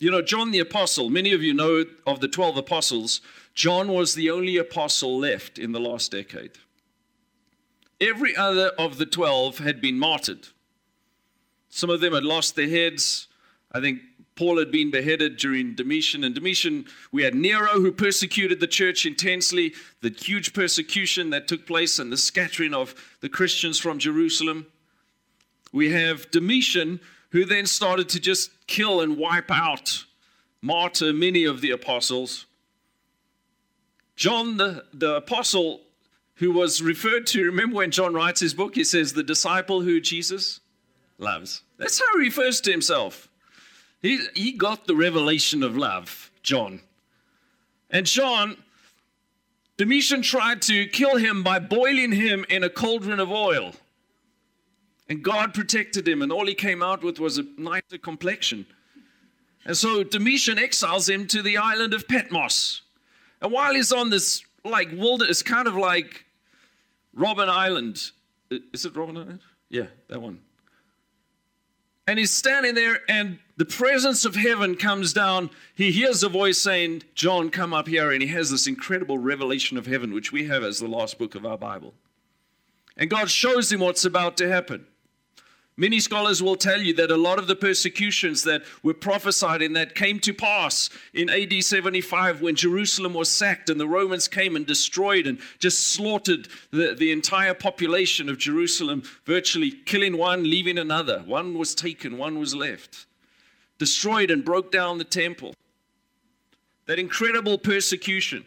you 0.00 0.10
know, 0.10 0.20
John 0.20 0.50
the 0.50 0.58
Apostle, 0.58 1.10
many 1.10 1.32
of 1.32 1.44
you 1.44 1.54
know 1.54 1.84
of 2.08 2.18
the 2.18 2.26
12 2.26 2.56
apostles, 2.56 3.20
John 3.54 3.86
was 3.86 4.16
the 4.16 4.30
only 4.30 4.56
apostle 4.56 5.16
left 5.16 5.60
in 5.60 5.70
the 5.70 5.78
last 5.78 6.10
decade. 6.10 6.58
Every 8.00 8.36
other 8.36 8.68
of 8.78 8.98
the 8.98 9.06
12 9.06 9.58
had 9.58 9.80
been 9.80 9.98
martyred. 9.98 10.48
Some 11.68 11.90
of 11.90 12.00
them 12.00 12.14
had 12.14 12.24
lost 12.24 12.56
their 12.56 12.68
heads. 12.68 13.28
I 13.72 13.80
think 13.80 14.00
Paul 14.36 14.58
had 14.58 14.70
been 14.70 14.92
beheaded 14.92 15.36
during 15.36 15.74
Domitian. 15.74 16.22
And 16.22 16.34
Domitian, 16.34 16.86
we 17.10 17.24
had 17.24 17.34
Nero 17.34 17.80
who 17.80 17.90
persecuted 17.90 18.60
the 18.60 18.68
church 18.68 19.04
intensely, 19.04 19.74
the 20.00 20.10
huge 20.10 20.52
persecution 20.52 21.30
that 21.30 21.48
took 21.48 21.66
place 21.66 21.98
and 21.98 22.12
the 22.12 22.16
scattering 22.16 22.72
of 22.72 22.94
the 23.20 23.28
Christians 23.28 23.80
from 23.80 23.98
Jerusalem. 23.98 24.66
We 25.72 25.90
have 25.90 26.30
Domitian 26.30 27.00
who 27.30 27.44
then 27.44 27.66
started 27.66 28.08
to 28.10 28.20
just 28.20 28.50
kill 28.68 29.00
and 29.00 29.18
wipe 29.18 29.50
out, 29.50 30.04
martyr 30.62 31.12
many 31.12 31.44
of 31.44 31.60
the 31.60 31.72
apostles. 31.72 32.46
John, 34.14 34.56
the, 34.56 34.84
the 34.94 35.16
apostle 35.16 35.82
who 36.38 36.52
was 36.52 36.80
referred 36.80 37.26
to, 37.26 37.44
remember 37.44 37.76
when 37.76 37.90
John 37.90 38.14
writes 38.14 38.40
his 38.40 38.54
book, 38.54 38.76
he 38.76 38.84
says, 38.84 39.12
the 39.12 39.22
disciple 39.24 39.82
who 39.82 40.00
Jesus 40.00 40.60
loves. 41.18 41.62
That's 41.78 41.98
how 41.98 42.18
he 42.18 42.26
refers 42.26 42.60
to 42.62 42.70
himself. 42.70 43.28
He, 44.00 44.20
he 44.34 44.52
got 44.52 44.86
the 44.86 44.94
revelation 44.94 45.64
of 45.64 45.76
love, 45.76 46.30
John. 46.44 46.80
And 47.90 48.06
John, 48.06 48.56
Domitian 49.76 50.22
tried 50.22 50.62
to 50.62 50.86
kill 50.86 51.16
him 51.16 51.42
by 51.42 51.58
boiling 51.58 52.12
him 52.12 52.46
in 52.48 52.62
a 52.62 52.70
cauldron 52.70 53.18
of 53.18 53.30
oil. 53.30 53.72
And 55.08 55.24
God 55.24 55.54
protected 55.54 56.06
him, 56.06 56.22
and 56.22 56.30
all 56.30 56.46
he 56.46 56.54
came 56.54 56.82
out 56.82 57.02
with 57.02 57.18
was 57.18 57.38
a 57.38 57.46
nicer 57.56 57.98
complexion. 57.98 58.66
And 59.64 59.76
so 59.76 60.04
Domitian 60.04 60.58
exiles 60.58 61.08
him 61.08 61.26
to 61.28 61.42
the 61.42 61.56
island 61.56 61.94
of 61.94 62.06
Patmos. 62.06 62.82
And 63.40 63.50
while 63.50 63.74
he's 63.74 63.92
on 63.92 64.10
this 64.10 64.44
like 64.64 64.90
wilderness, 64.92 65.42
kind 65.42 65.66
of 65.66 65.74
like 65.74 66.24
Robben 67.18 67.48
Island. 67.48 68.10
Is 68.50 68.84
it 68.84 68.94
Robben 68.94 69.18
Island? 69.18 69.40
Yeah, 69.68 69.86
that 70.08 70.22
one. 70.22 70.40
And 72.06 72.18
he's 72.18 72.30
standing 72.30 72.74
there, 72.74 73.00
and 73.06 73.38
the 73.58 73.66
presence 73.66 74.24
of 74.24 74.34
heaven 74.34 74.76
comes 74.76 75.12
down. 75.12 75.50
He 75.74 75.90
hears 75.90 76.22
a 76.22 76.30
voice 76.30 76.56
saying, 76.58 77.02
John, 77.14 77.50
come 77.50 77.74
up 77.74 77.86
here. 77.86 78.10
And 78.10 78.22
he 78.22 78.28
has 78.28 78.50
this 78.50 78.66
incredible 78.66 79.18
revelation 79.18 79.76
of 79.76 79.86
heaven, 79.86 80.14
which 80.14 80.32
we 80.32 80.46
have 80.46 80.62
as 80.62 80.78
the 80.78 80.88
last 80.88 81.18
book 81.18 81.34
of 81.34 81.44
our 81.44 81.58
Bible. 81.58 81.92
And 82.96 83.10
God 83.10 83.30
shows 83.30 83.70
him 83.70 83.80
what's 83.80 84.06
about 84.06 84.38
to 84.38 84.48
happen. 84.48 84.86
Many 85.80 86.00
scholars 86.00 86.42
will 86.42 86.56
tell 86.56 86.82
you 86.82 86.92
that 86.94 87.12
a 87.12 87.16
lot 87.16 87.38
of 87.38 87.46
the 87.46 87.54
persecutions 87.54 88.42
that 88.42 88.64
were 88.82 88.94
prophesied 88.94 89.62
and 89.62 89.76
that 89.76 89.94
came 89.94 90.18
to 90.20 90.34
pass 90.34 90.90
in 91.14 91.30
AD 91.30 91.62
75 91.62 92.42
when 92.42 92.56
Jerusalem 92.56 93.14
was 93.14 93.30
sacked 93.30 93.70
and 93.70 93.78
the 93.78 93.86
Romans 93.86 94.26
came 94.26 94.56
and 94.56 94.66
destroyed 94.66 95.28
and 95.28 95.38
just 95.60 95.86
slaughtered 95.86 96.48
the, 96.72 96.96
the 96.98 97.12
entire 97.12 97.54
population 97.54 98.28
of 98.28 98.38
Jerusalem, 98.38 99.04
virtually 99.24 99.70
killing 99.70 100.18
one, 100.18 100.42
leaving 100.42 100.78
another. 100.78 101.20
One 101.20 101.56
was 101.56 101.76
taken, 101.76 102.18
one 102.18 102.40
was 102.40 102.56
left. 102.56 103.06
Destroyed 103.78 104.32
and 104.32 104.44
broke 104.44 104.72
down 104.72 104.98
the 104.98 105.04
temple. 105.04 105.54
That 106.86 106.98
incredible 106.98 107.56
persecution. 107.56 108.46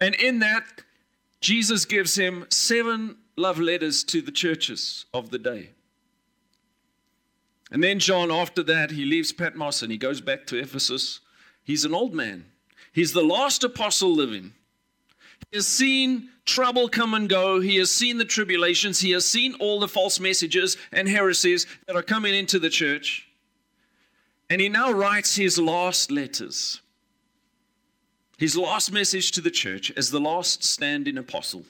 And 0.00 0.16
in 0.16 0.40
that, 0.40 0.64
Jesus 1.40 1.84
gives 1.84 2.16
him 2.16 2.46
seven 2.48 3.18
love 3.36 3.60
letters 3.60 4.02
to 4.04 4.20
the 4.20 4.32
churches 4.32 5.06
of 5.14 5.30
the 5.30 5.38
day. 5.38 5.70
And 7.72 7.82
then 7.82 7.98
John, 7.98 8.30
after 8.30 8.62
that, 8.64 8.90
he 8.90 9.06
leaves 9.06 9.32
Patmos 9.32 9.82
and 9.82 9.90
he 9.90 9.96
goes 9.96 10.20
back 10.20 10.46
to 10.46 10.58
Ephesus. 10.58 11.20
He's 11.64 11.86
an 11.86 11.94
old 11.94 12.12
man. 12.12 12.44
He's 12.92 13.14
the 13.14 13.24
last 13.24 13.64
apostle 13.64 14.14
living. 14.14 14.52
He 15.50 15.56
has 15.56 15.66
seen 15.66 16.28
trouble 16.44 16.90
come 16.90 17.14
and 17.14 17.30
go. 17.30 17.60
He 17.60 17.76
has 17.76 17.90
seen 17.90 18.18
the 18.18 18.26
tribulations. 18.26 19.00
He 19.00 19.12
has 19.12 19.26
seen 19.26 19.54
all 19.54 19.80
the 19.80 19.88
false 19.88 20.20
messages 20.20 20.76
and 20.92 21.08
heresies 21.08 21.66
that 21.86 21.96
are 21.96 22.02
coming 22.02 22.34
into 22.34 22.58
the 22.58 22.68
church. 22.68 23.26
And 24.50 24.60
he 24.60 24.68
now 24.68 24.92
writes 24.92 25.34
his 25.36 25.58
last 25.58 26.10
letters, 26.10 26.82
his 28.36 28.54
last 28.54 28.92
message 28.92 29.30
to 29.32 29.40
the 29.40 29.50
church 29.50 29.90
as 29.96 30.10
the 30.10 30.20
last 30.20 30.62
standing 30.62 31.16
apostle. 31.16 31.64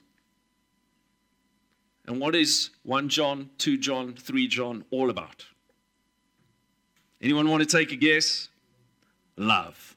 And 2.07 2.21
what 2.21 2.35
is 2.35 2.71
1 2.83 3.09
John, 3.09 3.51
2 3.59 3.79
John, 3.79 4.15
3 4.15 4.49
John 4.49 4.85
all 4.91 5.09
about? 5.09 5.45
Anyone 7.23 7.49
want 7.49 7.63
to 7.63 7.77
take 7.77 7.93
a 7.93 7.97
guess? 7.97 8.49
Love. 9.37 9.97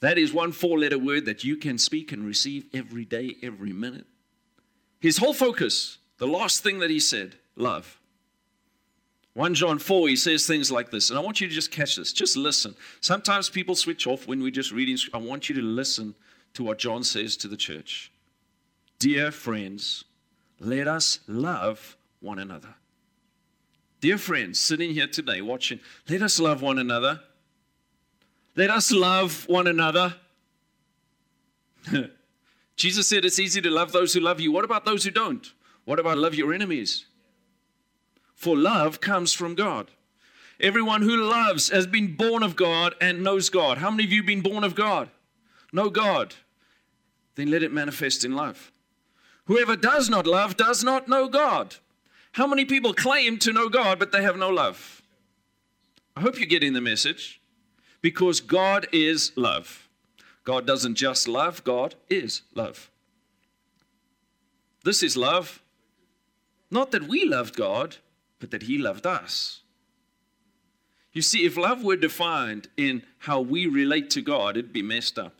That 0.00 0.18
is 0.18 0.32
one 0.32 0.52
four 0.52 0.78
letter 0.78 0.98
word 0.98 1.26
that 1.26 1.44
you 1.44 1.56
can 1.56 1.78
speak 1.78 2.10
and 2.10 2.26
receive 2.26 2.66
every 2.74 3.04
day, 3.04 3.36
every 3.42 3.72
minute. 3.72 4.06
His 4.98 5.18
whole 5.18 5.34
focus, 5.34 5.98
the 6.18 6.26
last 6.26 6.62
thing 6.62 6.80
that 6.80 6.90
he 6.90 7.00
said, 7.00 7.36
love. 7.56 7.98
1 9.34 9.54
John 9.54 9.78
4, 9.78 10.08
he 10.08 10.16
says 10.16 10.46
things 10.46 10.72
like 10.72 10.90
this, 10.90 11.08
and 11.08 11.18
I 11.18 11.22
want 11.22 11.40
you 11.40 11.46
to 11.46 11.54
just 11.54 11.70
catch 11.70 11.96
this. 11.96 12.12
Just 12.12 12.36
listen. 12.36 12.74
Sometimes 13.00 13.48
people 13.48 13.76
switch 13.76 14.06
off 14.06 14.26
when 14.26 14.42
we're 14.42 14.50
just 14.50 14.72
reading. 14.72 14.98
I 15.14 15.18
want 15.18 15.48
you 15.48 15.54
to 15.54 15.62
listen 15.62 16.14
to 16.54 16.64
what 16.64 16.78
John 16.78 17.04
says 17.04 17.36
to 17.38 17.48
the 17.48 17.56
church. 17.56 18.10
Dear 18.98 19.30
friends, 19.30 20.04
let 20.58 20.88
us 20.88 21.20
love 21.28 21.96
one 22.18 22.38
another. 22.38 22.74
Dear 24.00 24.16
friends, 24.16 24.58
sitting 24.58 24.94
here 24.94 25.06
today 25.06 25.42
watching, 25.42 25.78
let 26.08 26.22
us 26.22 26.40
love 26.40 26.62
one 26.62 26.78
another. 26.78 27.20
Let 28.56 28.70
us 28.70 28.90
love 28.90 29.46
one 29.46 29.66
another. 29.66 30.16
Jesus 32.76 33.06
said 33.06 33.26
it's 33.26 33.38
easy 33.38 33.60
to 33.60 33.70
love 33.70 33.92
those 33.92 34.14
who 34.14 34.20
love 34.20 34.40
you. 34.40 34.52
What 34.52 34.64
about 34.64 34.86
those 34.86 35.04
who 35.04 35.10
don't? 35.10 35.52
What 35.84 35.98
about 35.98 36.16
love 36.16 36.34
your 36.34 36.54
enemies? 36.54 37.06
For 38.34 38.56
love 38.56 39.02
comes 39.02 39.34
from 39.34 39.54
God. 39.54 39.90
Everyone 40.58 41.02
who 41.02 41.16
loves 41.16 41.68
has 41.68 41.86
been 41.86 42.16
born 42.16 42.42
of 42.42 42.56
God 42.56 42.94
and 43.02 43.22
knows 43.22 43.50
God. 43.50 43.78
How 43.78 43.90
many 43.90 44.04
of 44.04 44.12
you 44.12 44.22
been 44.22 44.40
born 44.40 44.64
of 44.64 44.74
God? 44.74 45.10
Know 45.72 45.90
God. 45.90 46.34
Then 47.34 47.50
let 47.50 47.62
it 47.62 47.72
manifest 47.72 48.24
in 48.24 48.34
love. 48.34 48.72
Whoever 49.44 49.76
does 49.76 50.08
not 50.08 50.26
love 50.26 50.56
does 50.56 50.82
not 50.82 51.06
know 51.06 51.28
God 51.28 51.76
how 52.32 52.46
many 52.46 52.64
people 52.64 52.94
claim 52.94 53.38
to 53.38 53.52
know 53.52 53.68
God, 53.68 53.98
but 53.98 54.12
they 54.12 54.22
have 54.22 54.36
no 54.36 54.50
love? 54.50 55.02
I 56.16 56.20
hope 56.20 56.38
you're 56.38 56.46
getting 56.46 56.72
the 56.72 56.80
message 56.80 57.40
because 58.00 58.40
God 58.40 58.86
is 58.92 59.32
love. 59.36 59.88
God 60.44 60.66
doesn't 60.66 60.94
just 60.94 61.28
love, 61.28 61.64
God 61.64 61.94
is 62.08 62.42
love. 62.54 62.90
This 64.84 65.02
is 65.02 65.16
love. 65.16 65.62
Not 66.70 66.92
that 66.92 67.08
we 67.08 67.24
loved 67.24 67.56
God, 67.56 67.96
but 68.38 68.50
that 68.50 68.62
He 68.62 68.78
loved 68.78 69.06
us. 69.06 69.60
You 71.12 71.22
see, 71.22 71.44
if 71.44 71.56
love 71.56 71.82
were 71.82 71.96
defined 71.96 72.68
in 72.76 73.02
how 73.18 73.40
we 73.40 73.66
relate 73.66 74.10
to 74.10 74.22
God, 74.22 74.56
it'd 74.56 74.72
be 74.72 74.82
messed 74.82 75.18
up. 75.18 75.39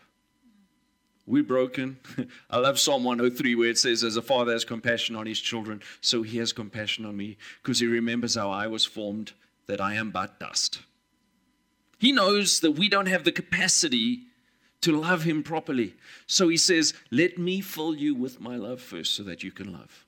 We're 1.30 1.44
broken. 1.44 1.96
I 2.50 2.58
love 2.58 2.80
Psalm 2.80 3.04
103 3.04 3.54
where 3.54 3.70
it 3.70 3.78
says, 3.78 4.02
As 4.02 4.16
a 4.16 4.22
father 4.22 4.50
has 4.50 4.64
compassion 4.64 5.14
on 5.14 5.26
his 5.26 5.38
children, 5.38 5.80
so 6.00 6.22
he 6.22 6.38
has 6.38 6.52
compassion 6.52 7.06
on 7.06 7.16
me, 7.16 7.36
because 7.62 7.78
he 7.78 7.86
remembers 7.86 8.34
how 8.34 8.50
I 8.50 8.66
was 8.66 8.84
formed, 8.84 9.30
that 9.68 9.80
I 9.80 9.94
am 9.94 10.10
but 10.10 10.40
dust. 10.40 10.80
He 11.98 12.10
knows 12.10 12.58
that 12.60 12.72
we 12.72 12.88
don't 12.88 13.06
have 13.06 13.22
the 13.22 13.30
capacity 13.30 14.22
to 14.80 14.90
love 14.90 15.22
him 15.22 15.44
properly. 15.44 15.94
So 16.26 16.48
he 16.48 16.56
says, 16.56 16.94
Let 17.12 17.38
me 17.38 17.60
fill 17.60 17.94
you 17.94 18.16
with 18.16 18.40
my 18.40 18.56
love 18.56 18.80
first 18.80 19.14
so 19.14 19.22
that 19.22 19.44
you 19.44 19.52
can 19.52 19.72
love. 19.72 20.04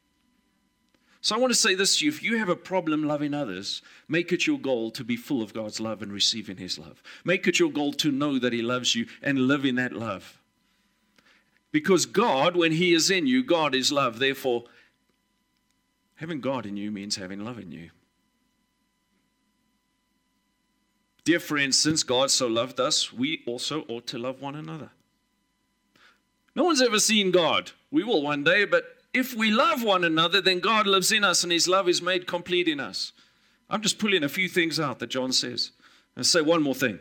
So 1.21 1.37
I 1.37 1.39
want 1.39 1.53
to 1.53 1.59
say 1.59 1.77
this 1.77 1.99
to 1.99 2.05
you 2.05 2.11
if 2.11 2.21
you 2.21 2.39
have 2.39 2.49
a 2.49 2.57
problem 2.57 3.05
loving 3.05 3.33
others, 3.33 3.81
make 4.09 4.33
it 4.33 4.49
your 4.49 4.59
goal 4.59 4.91
to 4.91 5.05
be 5.05 5.15
full 5.15 5.41
of 5.41 5.55
God's 5.55 5.79
love 5.79 6.03
and 6.03 6.13
receiving 6.13 6.57
his 6.57 6.81
love. 6.81 7.01
Make 7.25 7.47
it 7.47 7.61
your 7.61 7.71
goal 7.71 7.93
to 7.93 8.11
know 8.11 8.41
that 8.41 8.53
he 8.53 8.61
loves 8.61 8.97
you 8.97 9.07
and 9.23 9.47
live 9.47 9.65
in 9.65 9.77
that 9.77 9.93
love. 9.93 10.41
Because 11.73 12.07
God, 12.07 12.55
when 12.55 12.73
He 12.73 12.93
is 12.93 13.11
in 13.11 13.27
you, 13.27 13.43
God 13.43 13.75
is 13.75 13.91
love. 13.91 14.19
Therefore, 14.19 14.65
having 16.17 16.41
God 16.41 16.67
in 16.67 16.77
you 16.77 16.91
means 16.91 17.17
having 17.17 17.45
love 17.45 17.59
in 17.59 17.73
you. 17.73 17.91
Dear 21.25 21.41
friends, 21.41 21.79
since 21.79 22.03
God 22.03 22.31
so 22.31 22.47
loved 22.47 22.81
us, 22.81 23.13
we 23.13 23.43
also 23.47 23.85
ought 23.89 24.07
to 24.09 24.19
love 24.19 24.41
one 24.41 24.55
another. 24.55 24.91
No 26.55 26.65
one's 26.65 26.83
ever 26.83 26.99
seen 26.99 27.31
God. 27.31 27.71
We 27.91 28.03
will 28.03 28.23
one 28.23 28.45
day, 28.45 28.65
but 28.65 28.85
if 29.15 29.35
we 29.35 29.51
love 29.51 29.83
one 29.83 30.05
another, 30.05 30.41
then 30.41 30.61
God 30.61 30.87
lives 30.87 31.13
in 31.13 31.25
us 31.25 31.43
and 31.43 31.53
his 31.53 31.69
love 31.69 31.89
is 31.89 32.03
made 32.03 32.27
complete 32.27 32.69
in 32.69 32.81
us. 32.81 33.13
I'm 33.71 33.83
just 33.83 33.99
pulling 33.99 34.25
a 34.25 34.29
few 34.29 34.49
things 34.49 34.81
out 34.81 34.99
that 34.99 35.09
John 35.09 35.33
says. 35.33 35.71
And 36.15 36.27
say 36.27 36.43
one 36.43 36.63
more 36.63 36.75
thing 36.75 36.99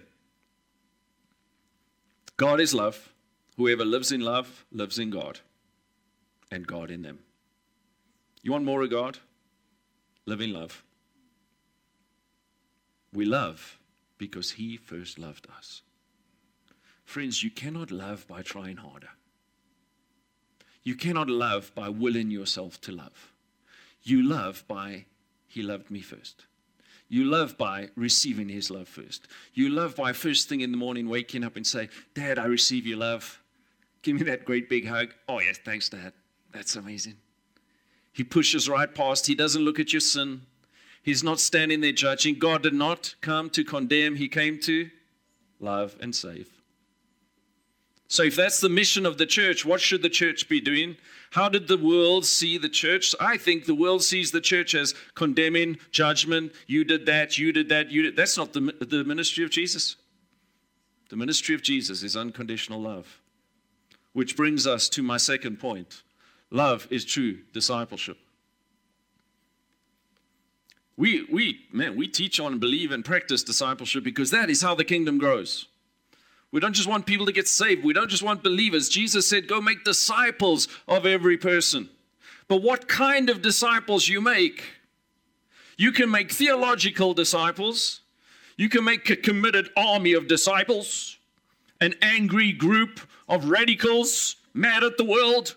God 2.37 2.61
is 2.61 2.73
love. 2.73 3.10
Whoever 3.61 3.85
lives 3.85 4.11
in 4.11 4.21
love 4.21 4.65
lives 4.71 4.97
in 4.97 5.11
God 5.11 5.41
and 6.49 6.65
God 6.65 6.89
in 6.89 7.03
them. 7.03 7.19
You 8.41 8.51
want 8.51 8.65
more 8.65 8.81
of 8.81 8.89
God? 8.89 9.19
Live 10.25 10.41
in 10.41 10.51
love. 10.51 10.83
We 13.13 13.23
love 13.23 13.77
because 14.17 14.53
He 14.53 14.77
first 14.77 15.19
loved 15.19 15.45
us. 15.55 15.83
Friends, 17.05 17.43
you 17.43 17.51
cannot 17.51 17.91
love 17.91 18.27
by 18.27 18.41
trying 18.41 18.77
harder. 18.77 19.11
You 20.81 20.95
cannot 20.95 21.29
love 21.29 21.71
by 21.75 21.87
willing 21.87 22.31
yourself 22.31 22.81
to 22.81 22.91
love. 22.91 23.31
You 24.01 24.27
love 24.27 24.63
by 24.67 25.05
He 25.47 25.61
loved 25.61 25.91
me 25.91 26.01
first. 26.01 26.45
You 27.09 27.25
love 27.25 27.59
by 27.59 27.89
receiving 27.95 28.49
His 28.49 28.71
love 28.71 28.87
first. 28.87 29.27
You 29.53 29.69
love 29.69 29.95
by 29.95 30.13
first 30.13 30.49
thing 30.49 30.61
in 30.61 30.71
the 30.71 30.77
morning 30.77 31.07
waking 31.07 31.43
up 31.43 31.57
and 31.57 31.67
say, 31.67 31.89
Dad, 32.15 32.39
I 32.39 32.45
receive 32.45 32.87
your 32.87 32.97
love. 32.97 33.37
Give 34.01 34.15
me 34.15 34.23
that 34.23 34.45
great 34.45 34.69
big 34.69 34.87
hug. 34.87 35.13
Oh, 35.27 35.39
yes, 35.39 35.59
thanks, 35.63 35.89
Dad. 35.89 36.13
That's 36.51 36.75
amazing. 36.75 37.17
He 38.11 38.23
pushes 38.23 38.67
right 38.67 38.93
past. 38.93 39.27
He 39.27 39.35
doesn't 39.35 39.63
look 39.63 39.79
at 39.79 39.93
your 39.93 39.99
sin. 39.99 40.41
He's 41.03 41.23
not 41.23 41.39
standing 41.39 41.81
there 41.81 41.91
judging. 41.91 42.37
God 42.37 42.63
did 42.63 42.73
not 42.73 43.15
come 43.21 43.49
to 43.51 43.63
condemn, 43.63 44.15
He 44.15 44.27
came 44.27 44.59
to 44.61 44.89
love 45.59 45.95
and 45.99 46.15
save. 46.15 46.49
So, 48.07 48.23
if 48.23 48.35
that's 48.35 48.59
the 48.59 48.69
mission 48.69 49.05
of 49.05 49.17
the 49.17 49.25
church, 49.25 49.65
what 49.65 49.79
should 49.79 50.01
the 50.01 50.09
church 50.09 50.49
be 50.49 50.59
doing? 50.59 50.97
How 51.31 51.47
did 51.47 51.69
the 51.69 51.77
world 51.77 52.25
see 52.25 52.57
the 52.57 52.67
church? 52.67 53.15
I 53.21 53.37
think 53.37 53.65
the 53.65 53.73
world 53.73 54.03
sees 54.03 54.31
the 54.31 54.41
church 54.41 54.75
as 54.75 54.93
condemning, 55.15 55.77
judgment. 55.91 56.51
You 56.67 56.83
did 56.83 57.05
that, 57.05 57.37
you 57.37 57.53
did 57.53 57.69
that, 57.69 57.89
you 57.89 58.01
did. 58.01 58.17
That's 58.17 58.37
not 58.37 58.51
the, 58.51 58.75
the 58.81 59.05
ministry 59.05 59.45
of 59.45 59.49
Jesus. 59.49 59.95
The 61.09 61.15
ministry 61.15 61.55
of 61.55 61.61
Jesus 61.61 62.03
is 62.03 62.17
unconditional 62.17 62.81
love. 62.81 63.20
Which 64.13 64.35
brings 64.35 64.67
us 64.67 64.89
to 64.89 65.03
my 65.03 65.17
second 65.17 65.59
point 65.59 66.03
love 66.49 66.87
is 66.89 67.05
true 67.05 67.39
discipleship. 67.53 68.17
We, 70.97 71.25
we, 71.31 71.61
man, 71.71 71.95
we 71.95 72.07
teach 72.07 72.39
on, 72.39 72.59
believe, 72.59 72.91
and 72.91 73.03
practice 73.03 73.43
discipleship 73.43 74.03
because 74.03 74.29
that 74.31 74.49
is 74.49 74.61
how 74.61 74.75
the 74.75 74.83
kingdom 74.83 75.17
grows. 75.17 75.67
We 76.51 76.59
don't 76.59 76.73
just 76.73 76.89
want 76.89 77.05
people 77.05 77.25
to 77.25 77.31
get 77.31 77.47
saved. 77.47 77.83
We 77.83 77.93
don't 77.93 78.09
just 78.09 78.23
want 78.23 78.43
believers. 78.43 78.89
Jesus 78.89 79.27
said, 79.27 79.47
go 79.47 79.61
make 79.61 79.83
disciples 79.85 80.67
of 80.87 81.05
every 81.05 81.37
person. 81.37 81.89
But 82.47 82.61
what 82.61 82.89
kind 82.89 83.29
of 83.29 83.41
disciples 83.41 84.09
you 84.09 84.19
make? 84.19 84.63
You 85.77 85.93
can 85.93 86.11
make 86.11 86.31
theological 86.31 87.13
disciples. 87.13 88.01
You 88.57 88.67
can 88.67 88.83
make 88.83 89.09
a 89.09 89.15
committed 89.15 89.69
army 89.77 90.13
of 90.13 90.27
disciples, 90.27 91.17
an 91.79 91.95
angry 92.01 92.51
group 92.51 92.99
of 93.31 93.49
radicals 93.49 94.35
mad 94.53 94.83
at 94.83 94.97
the 94.97 95.05
world. 95.05 95.55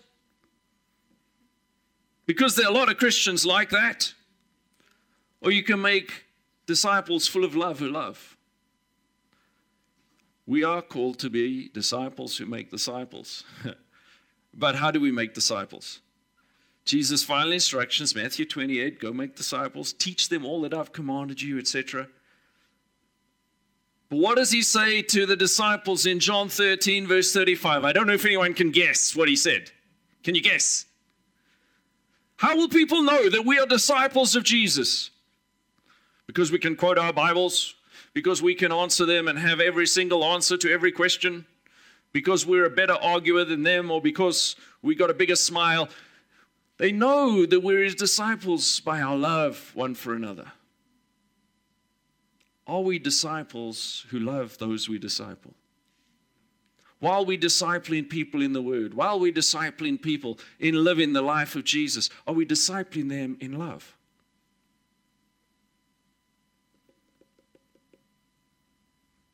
Because 2.25 2.55
there 2.55 2.65
are 2.65 2.71
a 2.71 2.73
lot 2.73 2.89
of 2.89 2.97
Christians 2.97 3.45
like 3.45 3.69
that. 3.69 4.13
Or 5.41 5.51
you 5.51 5.61
can 5.61 5.81
make 5.81 6.25
disciples 6.65 7.27
full 7.27 7.43
of 7.43 7.55
love 7.55 7.79
who 7.79 7.89
love. 7.89 8.37
We 10.47 10.63
are 10.63 10.81
called 10.81 11.19
to 11.19 11.29
be 11.29 11.69
disciples 11.69 12.37
who 12.37 12.45
make 12.45 12.71
disciples. 12.71 13.43
but 14.53 14.75
how 14.75 14.89
do 14.89 14.99
we 14.99 15.11
make 15.11 15.33
disciples? 15.33 15.99
Jesus' 16.85 17.23
final 17.23 17.51
instructions, 17.51 18.15
Matthew 18.15 18.45
28, 18.45 18.99
go 18.99 19.11
make 19.11 19.35
disciples, 19.35 19.91
teach 19.91 20.29
them 20.29 20.45
all 20.45 20.61
that 20.61 20.73
I've 20.73 20.93
commanded 20.93 21.41
you, 21.41 21.57
etc. 21.57 22.07
What 24.15 24.37
does 24.37 24.49
he 24.49 24.61
say 24.61 25.01
to 25.01 25.25
the 25.25 25.35
disciples 25.35 26.05
in 26.05 26.21
John 26.21 26.47
13, 26.47 27.05
verse 27.05 27.33
35? 27.33 27.83
I 27.83 27.91
don't 27.91 28.07
know 28.07 28.13
if 28.13 28.23
anyone 28.23 28.53
can 28.53 28.71
guess 28.71 29.13
what 29.13 29.27
he 29.27 29.35
said. 29.35 29.71
Can 30.23 30.35
you 30.35 30.41
guess? 30.41 30.85
How 32.37 32.55
will 32.55 32.69
people 32.69 33.01
know 33.01 33.29
that 33.29 33.45
we 33.45 33.59
are 33.59 33.65
disciples 33.65 34.33
of 34.37 34.45
Jesus? 34.45 35.09
Because 36.27 36.49
we 36.49 36.59
can 36.59 36.77
quote 36.77 36.97
our 36.97 37.11
Bibles, 37.11 37.75
because 38.13 38.41
we 38.41 38.55
can 38.55 38.71
answer 38.71 39.05
them 39.05 39.27
and 39.27 39.37
have 39.37 39.59
every 39.59 39.85
single 39.85 40.23
answer 40.23 40.55
to 40.55 40.71
every 40.71 40.93
question, 40.93 41.45
because 42.13 42.45
we're 42.45 42.67
a 42.67 42.69
better 42.69 42.93
arguer 42.93 43.43
than 43.43 43.63
them, 43.63 43.91
or 43.91 43.99
because 43.99 44.55
we 44.81 44.95
got 44.95 45.09
a 45.09 45.13
bigger 45.13 45.35
smile. 45.35 45.89
They 46.77 46.93
know 46.93 47.45
that 47.45 47.59
we're 47.59 47.83
his 47.83 47.95
disciples 47.95 48.79
by 48.79 49.01
our 49.01 49.17
love 49.17 49.73
one 49.75 49.93
for 49.93 50.13
another. 50.13 50.53
Are 52.67 52.81
we 52.81 52.97
disciples 52.99 54.05
who 54.09 54.19
love 54.19 54.57
those 54.57 54.89
we 54.89 54.97
disciple? 54.97 55.53
While 56.99 57.25
we 57.25 57.37
discipling 57.37 58.09
people 58.09 58.41
in 58.41 58.53
the 58.53 58.61
Word, 58.61 58.93
while 58.93 59.19
we 59.19 59.31
discipling 59.31 60.01
people 60.01 60.39
in 60.59 60.83
living 60.83 61.13
the 61.13 61.21
life 61.21 61.55
of 61.55 61.63
Jesus, 61.63 62.09
are 62.25 62.33
we 62.33 62.45
discipling 62.45 63.09
them 63.09 63.37
in 63.39 63.59
love? 63.59 63.95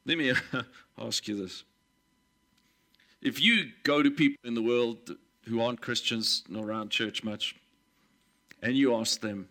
Let 0.06 0.18
me 0.18 0.32
uh, 0.32 0.36
ask 0.98 1.28
you 1.28 1.38
this. 1.38 1.64
If 3.22 3.40
you 3.40 3.72
go 3.84 4.02
to 4.02 4.10
people 4.10 4.40
in 4.44 4.56
the 4.56 4.64
world 4.64 5.16
who 5.48 5.62
aren't 5.62 5.82
Christians, 5.82 6.44
not 6.50 6.64
around 6.64 6.90
church 6.90 7.24
much, 7.24 7.56
and 8.62 8.76
you 8.76 8.96
ask 8.96 9.22
them, 9.22 9.48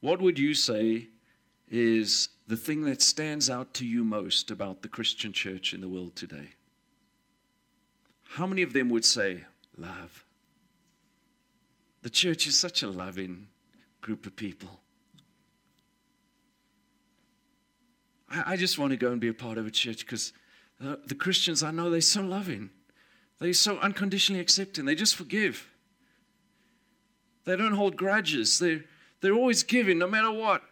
what 0.00 0.20
would 0.20 0.38
you 0.38 0.54
say 0.54 1.08
is 1.70 2.28
the 2.48 2.56
thing 2.56 2.82
that 2.82 3.00
stands 3.00 3.48
out 3.48 3.72
to 3.74 3.86
you 3.86 4.04
most 4.04 4.50
about 4.50 4.82
the 4.82 4.88
Christian 4.88 5.32
church 5.32 5.72
in 5.72 5.80
the 5.80 5.88
world 5.88 6.16
today? 6.16 6.50
How 8.24 8.46
many 8.46 8.62
of 8.62 8.72
them 8.72 8.88
would 8.90 9.04
say, 9.04 9.44
Love? 9.76 10.24
The 12.02 12.10
church 12.10 12.46
is 12.46 12.58
such 12.58 12.82
a 12.82 12.88
loving 12.88 13.48
group 14.00 14.26
of 14.26 14.34
people. 14.34 14.80
I, 18.30 18.52
I 18.52 18.56
just 18.56 18.78
want 18.78 18.90
to 18.90 18.96
go 18.96 19.12
and 19.12 19.20
be 19.20 19.28
a 19.28 19.34
part 19.34 19.58
of 19.58 19.66
a 19.66 19.70
church 19.70 20.00
because 20.00 20.32
uh, 20.84 20.96
the 21.06 21.14
Christians 21.14 21.62
I 21.62 21.70
know 21.70 21.90
they're 21.90 22.00
so 22.00 22.22
loving. 22.22 22.70
They're 23.38 23.52
so 23.52 23.78
unconditionally 23.78 24.40
accepting. 24.40 24.84
They 24.84 24.94
just 24.94 25.16
forgive. 25.16 25.70
They 27.44 27.56
don't 27.56 27.72
hold 27.72 27.96
grudges. 27.96 28.58
They're, 28.58 28.84
they're 29.20 29.34
always 29.34 29.62
giving 29.62 29.98
no 29.98 30.06
matter 30.06 30.30
what. 30.30 30.62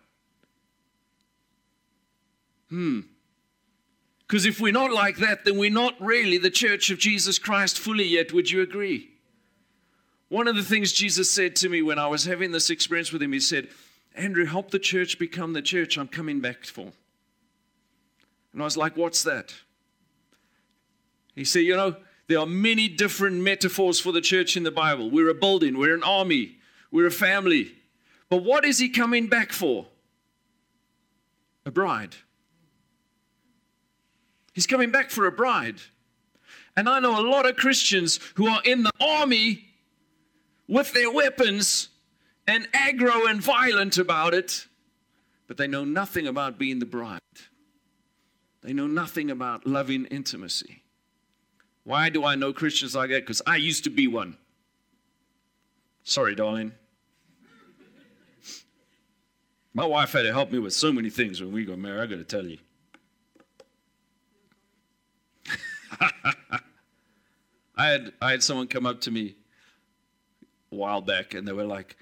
Hmm. 2.71 3.01
Because 4.27 4.45
if 4.45 4.61
we're 4.61 4.73
not 4.73 4.93
like 4.93 5.17
that, 5.19 5.45
then 5.45 5.57
we're 5.57 5.71
not 5.71 5.95
really 6.01 6.37
the 6.37 6.51
church 6.51 6.91
of 6.91 6.99
Jesus 6.99 7.39
Christ 7.39 7.79
fully 7.79 8.05
yet. 8.05 8.33
Would 8.33 8.51
you 8.51 8.61
agree? 8.61 9.11
One 10.29 10.47
of 10.47 10.57
the 10.57 10.63
things 10.63 10.93
Jesus 10.93 11.31
said 11.31 11.57
to 11.57 11.71
me 11.71 11.81
when 11.81 11.99
I 11.99 12.07
was 12.09 12.25
having 12.25 12.53
this 12.53 12.69
experience 12.69 13.11
with 13.11 13.23
him, 13.23 13.33
he 13.33 13.41
said, 13.41 13.69
Andrew, 14.15 14.45
help 14.45 14.71
the 14.71 14.79
church 14.79 15.19
become 15.19 15.55
the 15.55 15.63
church 15.63 15.97
I'm 15.97 16.09
coming 16.09 16.41
back 16.41 16.67
for. 16.67 16.93
And 18.53 18.61
I 18.61 18.65
was 18.65 18.77
like, 18.77 18.97
What's 18.97 19.23
that? 19.23 19.55
He 21.35 21.45
said, 21.45 21.61
You 21.61 21.77
know, 21.77 21.97
there 22.27 22.39
are 22.39 22.47
many 22.47 22.89
different 22.89 23.37
metaphors 23.37 23.99
for 23.99 24.13
the 24.13 24.21
church 24.21 24.57
in 24.57 24.65
the 24.65 24.71
Bible. 24.71 25.11
We're 25.11 25.31
a 25.31 25.35
building, 25.35 25.79
we're 25.79 25.95
an 25.95 26.03
army, 26.03 26.59
we're 26.91 27.07
a 27.07 27.11
family. 27.11 27.73
But 28.29 28.43
what 28.43 28.67
is 28.67 28.79
he 28.79 28.91
coming 28.91 29.29
back 29.29 29.53
for? 29.53 29.87
A 31.65 31.71
bride. 31.71 32.17
He's 34.59 34.67
coming 34.67 34.91
back 34.91 35.11
for 35.11 35.25
a 35.25 35.31
bride. 35.31 35.77
And 36.77 36.89
I 36.89 36.99
know 36.99 37.17
a 37.17 37.23
lot 37.23 37.47
of 37.47 37.55
Christians 37.55 38.19
who 38.35 38.49
are 38.49 38.61
in 38.65 38.83
the 38.83 38.91
army 39.01 39.69
with 40.67 40.93
their 40.95 41.13
weapons 41.13 41.91
and 42.45 42.67
aggro 42.73 43.31
and 43.31 43.41
violent 43.41 43.99
about 43.99 44.35
it, 44.35 44.67
but 45.47 45.59
they 45.59 45.69
know 45.69 45.85
nothing 45.85 46.27
about 46.27 46.59
being 46.59 46.81
the 46.81 46.87
bride. 46.87 47.21
They 48.63 48.73
know 48.73 48.89
nothing 48.89 49.31
about 49.31 49.65
loving 49.65 50.07
intimacy. 50.07 50.83
Why 51.85 52.09
do 52.09 52.25
I 52.25 52.35
know 52.35 52.53
Christians 52.53 52.97
like 52.97 53.11
that? 53.11 53.23
Because 53.23 53.43
I 53.47 53.59
used 53.59 53.85
to 53.85 53.91
be 53.91 54.09
one. 54.09 54.39
Sorry, 56.03 56.35
darling. 56.35 56.73
My 59.73 59.87
wife 59.87 60.11
had 60.11 60.23
to 60.23 60.33
help 60.33 60.51
me 60.51 60.59
with 60.59 60.73
so 60.73 60.93
many 60.93 61.11
things 61.11 61.41
when 61.41 61.53
we 61.53 61.65
got 61.65 61.79
married, 61.79 62.01
I 62.01 62.07
got 62.07 62.17
to 62.17 62.25
tell 62.25 62.45
you. 62.45 62.59
I 67.77 67.89
had 67.89 68.13
I 68.21 68.31
had 68.33 68.43
someone 68.43 68.67
come 68.67 68.87
up 68.87 69.01
to 69.03 69.11
me 69.11 69.37
a 70.73 70.75
while 70.75 71.01
back 71.01 71.35
and 71.35 71.47
they 71.47 71.53
were 71.53 71.65
like, 71.65 71.97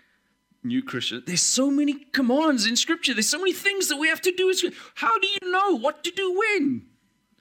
new 0.67 0.83
Christian. 0.83 1.23
There's 1.27 1.43
so 1.43 1.71
many 1.71 1.95
commands 2.13 2.67
in 2.67 2.77
Scripture. 2.77 3.15
There's 3.15 3.29
so 3.29 3.39
many 3.39 3.53
things 3.53 3.89
that 3.89 3.97
we 3.97 4.09
have 4.09 4.21
to 4.23 4.33
do. 4.33 4.53
How 4.97 5.19
do 5.19 5.27
you 5.27 5.51
know 5.51 5.79
what 5.79 6.05
to 6.05 6.11
do 6.11 6.39
when. 6.39 6.87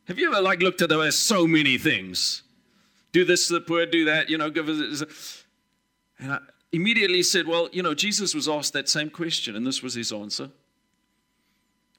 Have 0.08 0.20
you 0.20 0.32
ever 0.32 0.42
like 0.42 0.62
looked 0.62 0.82
at 0.82 0.90
there 0.90 1.12
so 1.12 1.48
many 1.48 1.78
things? 1.78 2.44
Do 3.12 3.26
this 3.26 3.48
to 3.48 3.54
the 3.54 3.62
poor, 3.62 3.86
do 3.86 4.06
that, 4.06 4.30
you 4.30 4.38
know, 4.38 4.50
give 4.50 4.70
us. 4.70 5.44
And 6.20 6.34
I 6.34 6.40
immediately 6.72 7.24
said, 7.24 7.48
Well, 7.48 7.70
you 7.72 7.82
know, 7.82 7.94
Jesus 7.94 8.36
was 8.36 8.48
asked 8.48 8.74
that 8.74 8.88
same 8.88 9.10
question, 9.10 9.56
and 9.56 9.66
this 9.66 9.82
was 9.82 9.96
his 9.96 10.12
answer. 10.12 10.52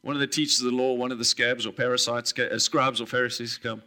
One 0.02 0.14
of 0.14 0.20
the 0.20 0.26
teachers 0.26 0.60
of 0.60 0.66
the 0.66 0.76
law, 0.76 0.94
one 0.94 1.10
of 1.10 1.18
the 1.18 1.24
scabs 1.24 1.66
or 1.66 1.72
parasites, 1.72 2.32
uh, 2.38 2.58
scribes 2.58 3.00
or 3.00 3.06
Pharisees 3.06 3.58
come. 3.58 3.82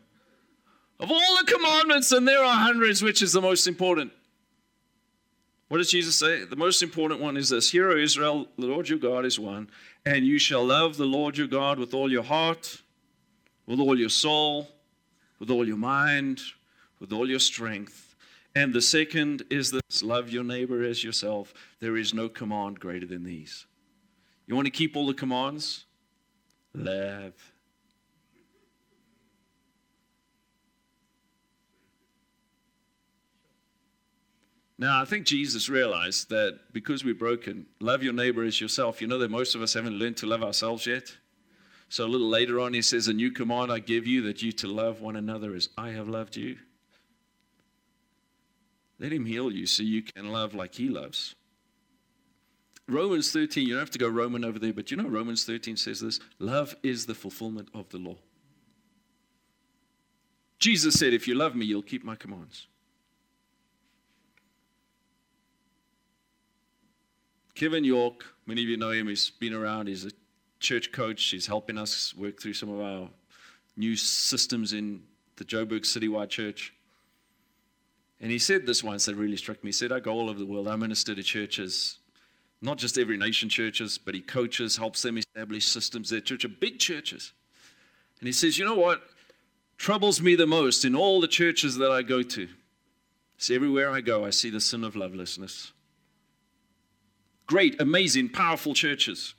Of 0.99 1.11
all 1.11 1.37
the 1.37 1.51
commandments, 1.51 2.11
and 2.11 2.27
there 2.27 2.43
are 2.43 2.59
hundreds, 2.59 3.01
which 3.01 3.21
is 3.21 3.31
the 3.31 3.41
most 3.41 3.67
important? 3.67 4.11
What 5.69 5.77
does 5.77 5.91
Jesus 5.91 6.15
say? 6.15 6.43
The 6.43 6.55
most 6.55 6.81
important 6.81 7.21
one 7.21 7.37
is 7.37 7.49
this 7.49 7.71
Hear, 7.71 7.91
O 7.91 7.97
Israel, 7.97 8.47
the 8.57 8.65
Lord 8.65 8.89
your 8.89 8.99
God 8.99 9.23
is 9.23 9.39
one, 9.39 9.69
and 10.05 10.25
you 10.25 10.39
shall 10.39 10.65
love 10.65 10.97
the 10.97 11.05
Lord 11.05 11.37
your 11.37 11.47
God 11.47 11.79
with 11.79 11.93
all 11.93 12.11
your 12.11 12.23
heart, 12.23 12.81
with 13.65 13.79
all 13.79 13.97
your 13.97 14.09
soul, 14.09 14.67
with 15.39 15.49
all 15.49 15.65
your 15.65 15.77
mind, 15.77 16.41
with 16.99 17.13
all 17.13 17.29
your 17.29 17.39
strength. 17.39 18.15
And 18.55 18.73
the 18.73 18.81
second 18.81 19.43
is 19.49 19.71
this 19.71 20.03
love 20.03 20.29
your 20.29 20.43
neighbor 20.43 20.83
as 20.83 21.03
yourself. 21.03 21.53
There 21.79 21.95
is 21.95 22.13
no 22.13 22.27
command 22.27 22.79
greater 22.79 23.05
than 23.05 23.23
these. 23.23 23.67
You 24.47 24.55
want 24.55 24.65
to 24.65 24.71
keep 24.71 24.97
all 24.97 25.05
the 25.05 25.13
commands? 25.13 25.85
Love. 26.73 27.33
Now, 34.79 35.01
I 35.01 35.03
think 35.03 35.25
Jesus 35.25 35.67
realized 35.67 36.29
that 36.29 36.57
because 36.71 37.03
we're 37.03 37.13
broken, 37.13 37.65
love 37.81 38.01
your 38.01 38.13
neighbor 38.13 38.45
as 38.45 38.61
yourself. 38.61 39.01
You 39.01 39.07
know 39.07 39.17
that 39.17 39.29
most 39.29 39.53
of 39.53 39.61
us 39.61 39.73
haven't 39.73 39.99
learned 39.99 40.15
to 40.17 40.25
love 40.25 40.41
ourselves 40.41 40.87
yet. 40.87 41.17
So 41.89 42.05
a 42.05 42.07
little 42.07 42.29
later 42.29 42.61
on, 42.61 42.73
he 42.73 42.81
says, 42.81 43.09
A 43.09 43.13
new 43.13 43.29
command 43.29 43.73
I 43.73 43.79
give 43.79 44.07
you 44.07 44.21
that 44.21 44.41
you 44.41 44.53
to 44.53 44.67
love 44.67 45.01
one 45.01 45.17
another 45.17 45.53
as 45.53 45.67
I 45.77 45.89
have 45.89 46.07
loved 46.07 46.37
you. 46.37 46.57
Let 48.99 49.11
him 49.11 49.25
heal 49.25 49.51
you 49.51 49.65
so 49.65 49.83
you 49.83 50.01
can 50.01 50.31
love 50.31 50.55
like 50.55 50.75
he 50.75 50.87
loves. 50.87 51.35
Romans 52.87 53.33
13, 53.33 53.67
you 53.67 53.73
don't 53.73 53.81
have 53.81 53.91
to 53.91 53.99
go 53.99 54.07
Roman 54.07 54.45
over 54.45 54.59
there, 54.59 54.73
but 54.73 54.91
you 54.91 54.97
know 54.97 55.09
Romans 55.09 55.43
13 55.43 55.75
says 55.75 55.99
this 55.99 56.21
love 56.39 56.73
is 56.83 57.05
the 57.05 57.13
fulfillment 57.13 57.67
of 57.73 57.89
the 57.89 57.97
law. 57.97 58.15
Jesus 60.57 60.95
said, 60.95 61.13
If 61.13 61.27
you 61.27 61.35
love 61.35 61.53
me, 61.53 61.65
you'll 61.65 61.81
keep 61.81 62.05
my 62.05 62.15
commands. 62.15 62.67
Kevin 67.59 67.83
York, 67.83 68.23
many 68.45 68.63
of 68.63 68.69
you 68.69 68.77
know 68.77 68.91
him, 68.91 69.09
he's 69.09 69.31
been 69.31 69.53
around, 69.53 69.87
he's 69.87 70.05
a 70.05 70.11
church 70.61 70.93
coach, 70.93 71.21
he's 71.25 71.45
helping 71.45 71.77
us 71.77 72.15
work 72.15 72.39
through 72.39 72.53
some 72.53 72.69
of 72.69 72.79
our 72.79 73.09
new 73.75 73.97
systems 73.97 74.71
in 74.71 75.03
the 75.35 75.43
Joburg 75.43 75.81
Citywide 75.81 76.29
Church. 76.29 76.73
And 78.21 78.31
he 78.31 78.39
said 78.39 78.65
this 78.65 78.81
once 78.81 79.07
that 79.07 79.15
really 79.17 79.35
struck 79.35 79.61
me. 79.61 79.67
He 79.67 79.73
said, 79.73 79.91
I 79.91 79.99
go 79.99 80.13
all 80.13 80.29
over 80.29 80.39
the 80.39 80.45
world, 80.45 80.69
I 80.69 80.77
minister 80.77 81.13
to 81.13 81.21
churches, 81.21 81.97
not 82.61 82.77
just 82.77 82.97
every 82.97 83.17
nation 83.17 83.49
churches, 83.49 83.97
but 83.97 84.15
he 84.15 84.21
coaches, 84.21 84.77
helps 84.77 85.01
them 85.01 85.17
establish 85.17 85.65
systems. 85.65 86.09
Their 86.09 86.21
church 86.21 86.45
are 86.45 86.47
big 86.49 86.79
churches. 86.79 87.33
And 88.21 88.27
he 88.27 88.31
says, 88.31 88.57
You 88.57 88.63
know 88.63 88.75
what 88.75 89.01
troubles 89.77 90.21
me 90.21 90.35
the 90.35 90.47
most 90.47 90.85
in 90.85 90.95
all 90.95 91.19
the 91.19 91.27
churches 91.27 91.75
that 91.79 91.91
I 91.91 92.03
go 92.03 92.23
to? 92.23 92.47
See, 93.37 93.53
everywhere 93.53 93.91
I 93.91 93.99
go, 93.99 94.23
I 94.23 94.29
see 94.29 94.49
the 94.49 94.61
sin 94.61 94.85
of 94.85 94.95
lovelessness 94.95 95.73
great, 97.49 97.81
amazing, 97.81 98.29
powerful 98.29 98.75
churches. 98.75 99.33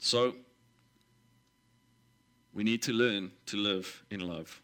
So, 0.00 0.34
we 2.54 2.64
need 2.64 2.80
to 2.84 2.92
learn 2.92 3.32
to 3.46 3.58
live 3.58 4.02
in 4.10 4.20
love. 4.20 4.62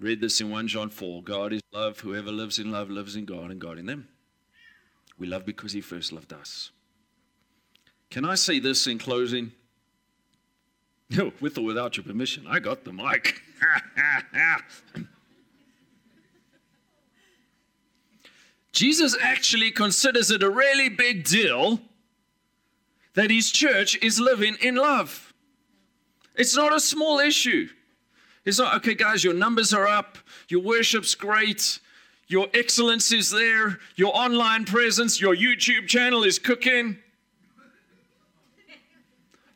Read 0.00 0.22
this 0.22 0.40
in 0.40 0.50
1 0.50 0.66
John 0.66 0.88
4 0.88 1.22
God 1.22 1.52
is 1.52 1.60
love. 1.72 2.00
Whoever 2.00 2.32
lives 2.32 2.58
in 2.58 2.72
love 2.72 2.88
lives 2.88 3.14
in 3.14 3.26
God 3.26 3.50
and 3.50 3.60
God 3.60 3.78
in 3.78 3.84
them. 3.84 4.08
We 5.18 5.26
love 5.26 5.44
because 5.44 5.72
He 5.72 5.82
first 5.82 6.10
loved 6.10 6.32
us. 6.32 6.70
Can 8.08 8.24
I 8.24 8.34
say 8.34 8.60
this 8.60 8.86
in 8.86 8.98
closing? 8.98 9.52
No, 11.10 11.32
with 11.42 11.58
or 11.58 11.64
without 11.66 11.98
your 11.98 12.04
permission. 12.04 12.46
I 12.48 12.60
got 12.60 12.84
the 12.84 12.94
mic. 12.94 13.42
Jesus 18.74 19.16
actually 19.22 19.70
considers 19.70 20.32
it 20.32 20.42
a 20.42 20.50
really 20.50 20.88
big 20.88 21.24
deal 21.24 21.80
that 23.14 23.30
his 23.30 23.52
church 23.52 23.96
is 24.02 24.18
living 24.18 24.56
in 24.60 24.74
love. 24.74 25.32
It's 26.34 26.56
not 26.56 26.74
a 26.74 26.80
small 26.80 27.20
issue. 27.20 27.68
It's 28.44 28.58
not, 28.58 28.74
okay, 28.78 28.94
guys, 28.94 29.22
your 29.22 29.32
numbers 29.32 29.72
are 29.72 29.86
up, 29.86 30.18
your 30.48 30.60
worship's 30.60 31.14
great, 31.14 31.78
your 32.26 32.48
excellence 32.52 33.12
is 33.12 33.30
there, 33.30 33.78
your 33.94 34.14
online 34.14 34.64
presence, 34.64 35.20
your 35.20 35.36
YouTube 35.36 35.86
channel 35.86 36.24
is 36.24 36.40
cooking. 36.40 36.98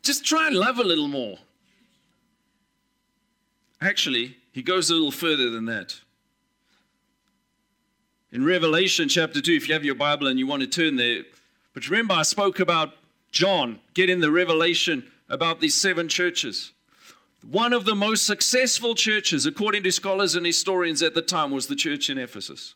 Just 0.02 0.24
try 0.24 0.46
and 0.46 0.54
love 0.54 0.78
a 0.78 0.84
little 0.84 1.08
more. 1.08 1.38
Actually, 3.80 4.36
he 4.52 4.62
goes 4.62 4.90
a 4.90 4.94
little 4.94 5.10
further 5.10 5.50
than 5.50 5.64
that. 5.64 6.00
In 8.30 8.44
Revelation 8.44 9.08
chapter 9.08 9.40
2, 9.40 9.52
if 9.52 9.68
you 9.68 9.74
have 9.74 9.86
your 9.86 9.94
Bible 9.94 10.26
and 10.26 10.38
you 10.38 10.46
want 10.46 10.60
to 10.60 10.68
turn 10.68 10.96
there, 10.96 11.22
but 11.72 11.88
remember, 11.88 12.12
I 12.12 12.22
spoke 12.22 12.60
about 12.60 12.92
John 13.32 13.78
getting 13.94 14.20
the 14.20 14.30
revelation 14.30 15.10
about 15.30 15.60
these 15.60 15.74
seven 15.74 16.08
churches. 16.08 16.72
One 17.42 17.72
of 17.72 17.86
the 17.86 17.94
most 17.94 18.26
successful 18.26 18.94
churches, 18.94 19.46
according 19.46 19.82
to 19.84 19.92
scholars 19.92 20.34
and 20.34 20.44
historians 20.44 21.02
at 21.02 21.14
the 21.14 21.22
time, 21.22 21.50
was 21.50 21.68
the 21.68 21.76
church 21.76 22.10
in 22.10 22.18
Ephesus. 22.18 22.74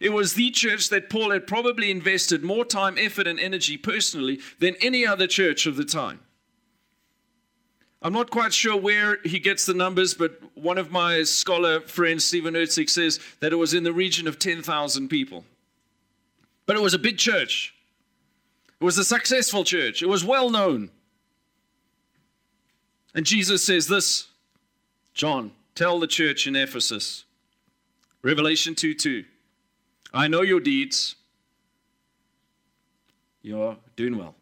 It 0.00 0.12
was 0.12 0.34
the 0.34 0.50
church 0.50 0.88
that 0.88 1.10
Paul 1.10 1.30
had 1.30 1.46
probably 1.46 1.88
invested 1.88 2.42
more 2.42 2.64
time, 2.64 2.96
effort, 2.98 3.28
and 3.28 3.38
energy 3.38 3.76
personally 3.76 4.40
than 4.58 4.74
any 4.80 5.06
other 5.06 5.28
church 5.28 5.64
of 5.66 5.76
the 5.76 5.84
time. 5.84 6.20
I'm 8.04 8.12
not 8.12 8.30
quite 8.30 8.52
sure 8.52 8.76
where 8.76 9.18
he 9.24 9.38
gets 9.38 9.64
the 9.64 9.74
numbers, 9.74 10.12
but 10.12 10.40
one 10.54 10.76
of 10.76 10.90
my 10.90 11.22
scholar 11.22 11.80
friends, 11.80 12.24
Stephen 12.24 12.54
Ertzig, 12.54 12.90
says 12.90 13.20
that 13.38 13.52
it 13.52 13.56
was 13.56 13.74
in 13.74 13.84
the 13.84 13.92
region 13.92 14.26
of 14.26 14.40
10,000 14.40 15.08
people. 15.08 15.44
But 16.66 16.76
it 16.76 16.82
was 16.82 16.94
a 16.94 16.98
big 16.98 17.16
church. 17.16 17.74
It 18.80 18.84
was 18.84 18.98
a 18.98 19.04
successful 19.04 19.62
church. 19.62 20.02
It 20.02 20.08
was 20.08 20.24
well 20.24 20.50
known. 20.50 20.90
And 23.14 23.24
Jesus 23.24 23.62
says 23.62 23.86
this 23.86 24.28
John, 25.14 25.52
tell 25.76 26.00
the 26.00 26.08
church 26.08 26.48
in 26.48 26.56
Ephesus, 26.56 27.24
Revelation 28.22 28.74
2 28.74 28.94
2, 28.94 29.24
I 30.12 30.26
know 30.26 30.42
your 30.42 30.60
deeds. 30.60 31.14
You're 33.42 33.76
doing 33.96 34.18
well. 34.18 34.34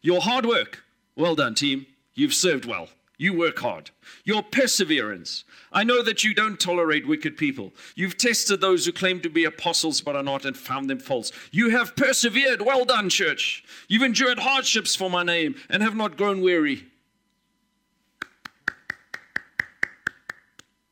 Your 0.00 0.20
hard 0.20 0.46
work. 0.46 0.84
Well 1.16 1.34
done, 1.34 1.54
team. 1.54 1.86
You've 2.16 2.34
served 2.34 2.64
well. 2.64 2.88
You 3.18 3.32
work 3.32 3.60
hard. 3.60 3.90
Your 4.24 4.42
perseverance. 4.42 5.44
I 5.72 5.84
know 5.84 6.02
that 6.02 6.24
you 6.24 6.34
don't 6.34 6.60
tolerate 6.60 7.06
wicked 7.06 7.36
people. 7.36 7.72
You've 7.94 8.18
tested 8.18 8.60
those 8.60 8.84
who 8.84 8.92
claim 8.92 9.20
to 9.20 9.30
be 9.30 9.44
apostles 9.44 10.00
but 10.00 10.16
are 10.16 10.22
not 10.22 10.44
and 10.44 10.56
found 10.56 10.90
them 10.90 10.98
false. 10.98 11.32
You 11.50 11.70
have 11.70 11.96
persevered. 11.96 12.60
Well 12.60 12.84
done, 12.84 13.08
church. 13.08 13.64
You've 13.88 14.02
endured 14.02 14.40
hardships 14.40 14.94
for 14.94 15.08
my 15.08 15.22
name 15.22 15.54
and 15.70 15.82
have 15.82 15.96
not 15.96 16.16
grown 16.16 16.42
weary. 16.42 16.86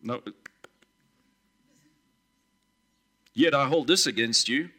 No. 0.02 0.22
Yet 3.34 3.54
I 3.54 3.66
hold 3.66 3.86
this 3.86 4.06
against 4.06 4.48
you. 4.48 4.70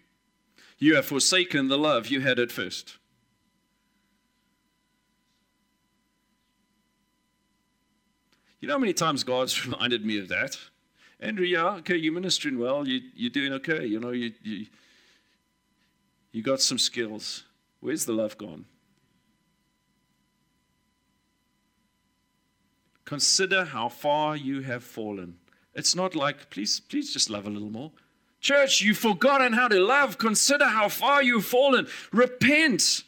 You 0.77 0.95
have 0.95 1.05
forsaken 1.05 1.67
the 1.67 1.77
love 1.77 2.07
you 2.07 2.21
had 2.21 2.39
at 2.39 2.51
first. 2.51 2.97
You 8.59 8.67
know 8.67 8.75
how 8.75 8.79
many 8.79 8.93
times 8.93 9.23
God's 9.23 9.65
reminded 9.67 10.05
me 10.05 10.19
of 10.19 10.27
that? 10.29 10.57
Andrew, 11.19 11.45
yeah, 11.45 11.75
okay, 11.75 11.95
you're 11.95 12.13
ministering 12.13 12.59
well, 12.59 12.87
you, 12.87 13.01
you're 13.15 13.29
doing 13.29 13.53
okay, 13.53 13.85
you 13.85 13.99
know, 13.99 14.11
you, 14.11 14.33
you, 14.43 14.65
you 16.31 16.43
got 16.43 16.61
some 16.61 16.77
skills. 16.77 17.43
Where's 17.79 18.05
the 18.05 18.13
love 18.13 18.37
gone? 18.37 18.65
Consider 23.05 23.65
how 23.65 23.87
far 23.87 24.35
you 24.35 24.61
have 24.61 24.83
fallen. 24.83 25.37
It's 25.73 25.95
not 25.95 26.15
like, 26.15 26.49
please, 26.49 26.79
please 26.79 27.13
just 27.13 27.29
love 27.29 27.45
a 27.45 27.49
little 27.49 27.69
more. 27.69 27.91
Church, 28.41 28.81
you've 28.81 28.97
forgotten 28.97 29.53
how 29.53 29.67
to 29.67 29.79
love. 29.79 30.17
Consider 30.17 30.65
how 30.65 30.89
far 30.89 31.21
you've 31.21 31.45
fallen. 31.45 31.87
Repent. 32.11 33.03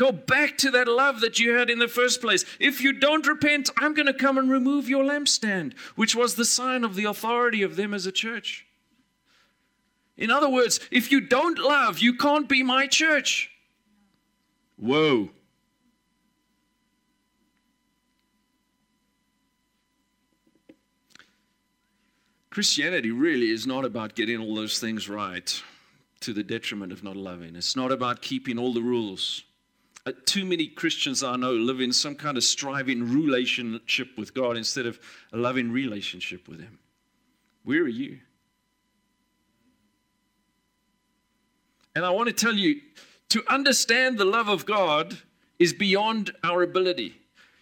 Go 0.00 0.12
back 0.12 0.56
to 0.56 0.70
that 0.70 0.88
love 0.88 1.20
that 1.20 1.38
you 1.38 1.52
had 1.58 1.68
in 1.68 1.78
the 1.78 1.86
first 1.86 2.22
place. 2.22 2.46
If 2.58 2.80
you 2.80 2.94
don't 2.94 3.26
repent, 3.26 3.68
I'm 3.76 3.92
going 3.92 4.06
to 4.06 4.14
come 4.14 4.38
and 4.38 4.50
remove 4.50 4.88
your 4.88 5.04
lampstand, 5.04 5.76
which 5.94 6.16
was 6.16 6.36
the 6.36 6.46
sign 6.46 6.84
of 6.84 6.94
the 6.94 7.04
authority 7.04 7.62
of 7.62 7.76
them 7.76 7.92
as 7.92 8.06
a 8.06 8.10
church. 8.10 8.66
In 10.16 10.30
other 10.30 10.48
words, 10.48 10.80
if 10.90 11.12
you 11.12 11.20
don't 11.20 11.58
love, 11.58 11.98
you 11.98 12.16
can't 12.16 12.48
be 12.48 12.62
my 12.62 12.86
church. 12.86 13.50
Whoa. 14.78 15.28
Christianity 22.48 23.10
really 23.10 23.50
is 23.50 23.66
not 23.66 23.84
about 23.84 24.14
getting 24.14 24.38
all 24.38 24.54
those 24.54 24.80
things 24.80 25.10
right 25.10 25.62
to 26.20 26.32
the 26.32 26.42
detriment 26.42 26.90
of 26.90 27.04
not 27.04 27.16
loving. 27.16 27.54
It's 27.54 27.76
not 27.76 27.92
about 27.92 28.22
keeping 28.22 28.58
all 28.58 28.72
the 28.72 28.80
rules. 28.80 29.44
Uh, 30.06 30.12
too 30.24 30.44
many 30.44 30.66
Christians 30.66 31.22
I 31.22 31.36
know 31.36 31.52
live 31.52 31.80
in 31.80 31.92
some 31.92 32.14
kind 32.14 32.36
of 32.36 32.44
striving 32.44 33.12
relationship 33.12 34.16
with 34.16 34.32
God 34.32 34.56
instead 34.56 34.86
of 34.86 34.98
a 35.32 35.36
loving 35.36 35.70
relationship 35.70 36.48
with 36.48 36.60
Him. 36.60 36.78
Where 37.64 37.82
are 37.82 37.88
you? 37.88 38.18
And 41.94 42.04
I 42.04 42.10
want 42.10 42.28
to 42.28 42.34
tell 42.34 42.54
you 42.54 42.80
to 43.30 43.42
understand 43.48 44.18
the 44.18 44.24
love 44.24 44.48
of 44.48 44.64
God 44.64 45.18
is 45.58 45.72
beyond 45.72 46.32
our 46.42 46.62
ability. 46.62 47.16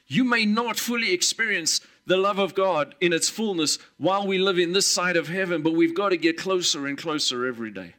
You 0.06 0.22
may 0.24 0.46
not 0.46 0.78
fully 0.78 1.12
experience 1.12 1.80
the 2.06 2.16
love 2.16 2.38
of 2.38 2.54
God 2.54 2.94
in 3.00 3.12
its 3.12 3.28
fullness 3.28 3.78
while 3.98 4.26
we 4.26 4.38
live 4.38 4.58
in 4.58 4.72
this 4.72 4.86
side 4.86 5.16
of 5.16 5.28
heaven, 5.28 5.62
but 5.62 5.74
we've 5.74 5.94
got 5.94 6.10
to 6.10 6.16
get 6.16 6.38
closer 6.38 6.86
and 6.86 6.96
closer 6.96 7.46
every 7.46 7.70
day. 7.70 7.94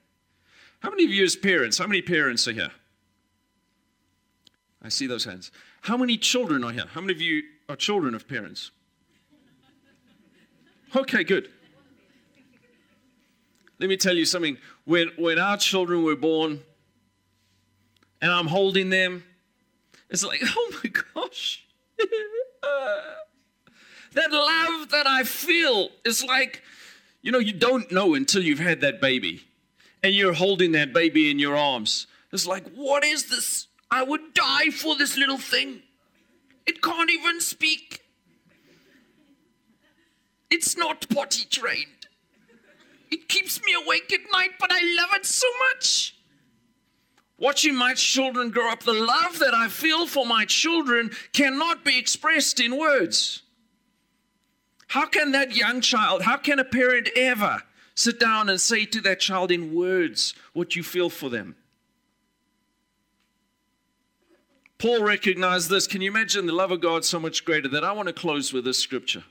How 0.80 0.90
many 0.90 1.04
of 1.04 1.12
you, 1.12 1.24
as 1.26 1.36
parents, 1.36 1.78
how 1.78 1.88
many 1.88 2.02
parents 2.02 2.48
are 2.48 2.54
here? 2.54 2.72
I 4.82 4.90
see 4.90 5.08
those 5.08 5.26
hands. 5.26 5.52
How 5.82 5.98
many 5.98 6.18
children 6.18 6.64
are 6.64 6.72
here? 6.72 6.86
How 6.94 7.02
many 7.02 7.14
of 7.14 7.22
you 7.22 7.44
are 7.68 7.76
children 7.76 8.16
of 8.16 8.28
parents? 8.28 8.72
Okay, 10.96 11.24
good. 11.24 11.50
Let 13.80 13.90
me 13.90 13.98
tell 13.98 14.16
you 14.16 14.26
something. 14.26 14.58
When, 14.86 15.12
when 15.18 15.40
our 15.40 15.58
children 15.58 16.04
were 16.04 16.16
born 16.16 16.62
and 18.22 18.32
I'm 18.32 18.48
holding 18.48 18.90
them, 18.90 19.24
it's 20.10 20.24
like, 20.24 20.42
oh 20.44 20.72
my 20.84 20.90
gosh. 20.90 21.66
that 24.14 24.32
love 24.32 24.90
that 24.90 25.08
I 25.08 25.24
feel 25.24 25.90
is 26.04 26.24
like, 26.24 26.64
you 27.22 27.32
know, 27.32 27.40
you 27.40 27.54
don't 27.54 27.92
know 27.92 28.14
until 28.16 28.44
you've 28.44 28.60
had 28.60 28.82
that 28.82 29.00
baby 29.00 29.44
and 30.04 30.14
you're 30.14 30.34
holding 30.34 30.72
that 30.74 30.94
baby 30.94 31.30
in 31.30 31.40
your 31.40 31.56
arms. 31.56 32.08
It's 32.32 32.48
like, 32.48 32.70
what 32.72 33.04
is 33.04 33.30
this? 33.30 33.68
I 33.92 34.04
would 34.04 34.34
die 34.34 34.70
for 34.70 34.96
this 34.96 35.18
little 35.18 35.38
thing. 35.38 35.82
It 36.66 36.82
can't 36.82 37.10
even 37.10 37.42
speak. 37.42 38.04
It's 40.52 40.78
not 40.78 41.08
potty 41.10 41.46
trained. 41.46 42.08
It 43.12 43.28
keeps 43.28 43.64
me 43.64 43.74
awake 43.74 44.14
at 44.14 44.32
night, 44.32 44.52
but 44.60 44.72
I 44.72 44.80
love 45.00 45.10
it 45.14 45.26
so 45.26 45.48
much. 45.68 46.16
Watching 47.40 47.74
my 47.74 47.94
children 47.94 48.52
grow 48.52 48.70
up, 48.70 48.84
the 48.84 48.94
love 48.94 49.40
that 49.40 49.54
I 49.54 49.70
feel 49.70 50.06
for 50.06 50.26
my 50.26 50.46
children 50.46 51.12
cannot 51.32 51.86
be 51.86 51.98
expressed 51.98 52.60
in 52.60 52.78
words. 52.78 53.44
How 54.88 55.06
can 55.06 55.32
that 55.32 55.56
young 55.56 55.82
child, 55.82 56.24
how 56.24 56.38
can 56.38 56.60
a 56.60 56.64
parent 56.64 57.10
ever 57.16 57.64
sit 57.96 58.20
down 58.20 58.50
and 58.50 58.60
say 58.60 58.86
to 58.86 59.02
that 59.02 59.20
child 59.20 59.52
in 59.52 59.74
words 59.74 60.34
what 60.54 60.76
you 60.76 60.84
feel 60.84 61.10
for 61.10 61.30
them? 61.30 61.56
Paul 64.80 65.04
recognized 65.04 65.70
this. 65.70 65.88
Can 65.88 66.02
you 66.02 66.10
imagine 66.10 66.46
the 66.46 66.54
love 66.54 66.72
of 66.72 66.80
God 66.80 67.04
so 67.06 67.20
much 67.20 67.46
greater 67.46 67.68
that 67.68 67.84
I 67.84 67.92
want 67.92 68.08
to 68.08 68.14
close 68.14 68.54
with 68.54 68.64
this 68.64 68.80
scripture? 68.80 69.26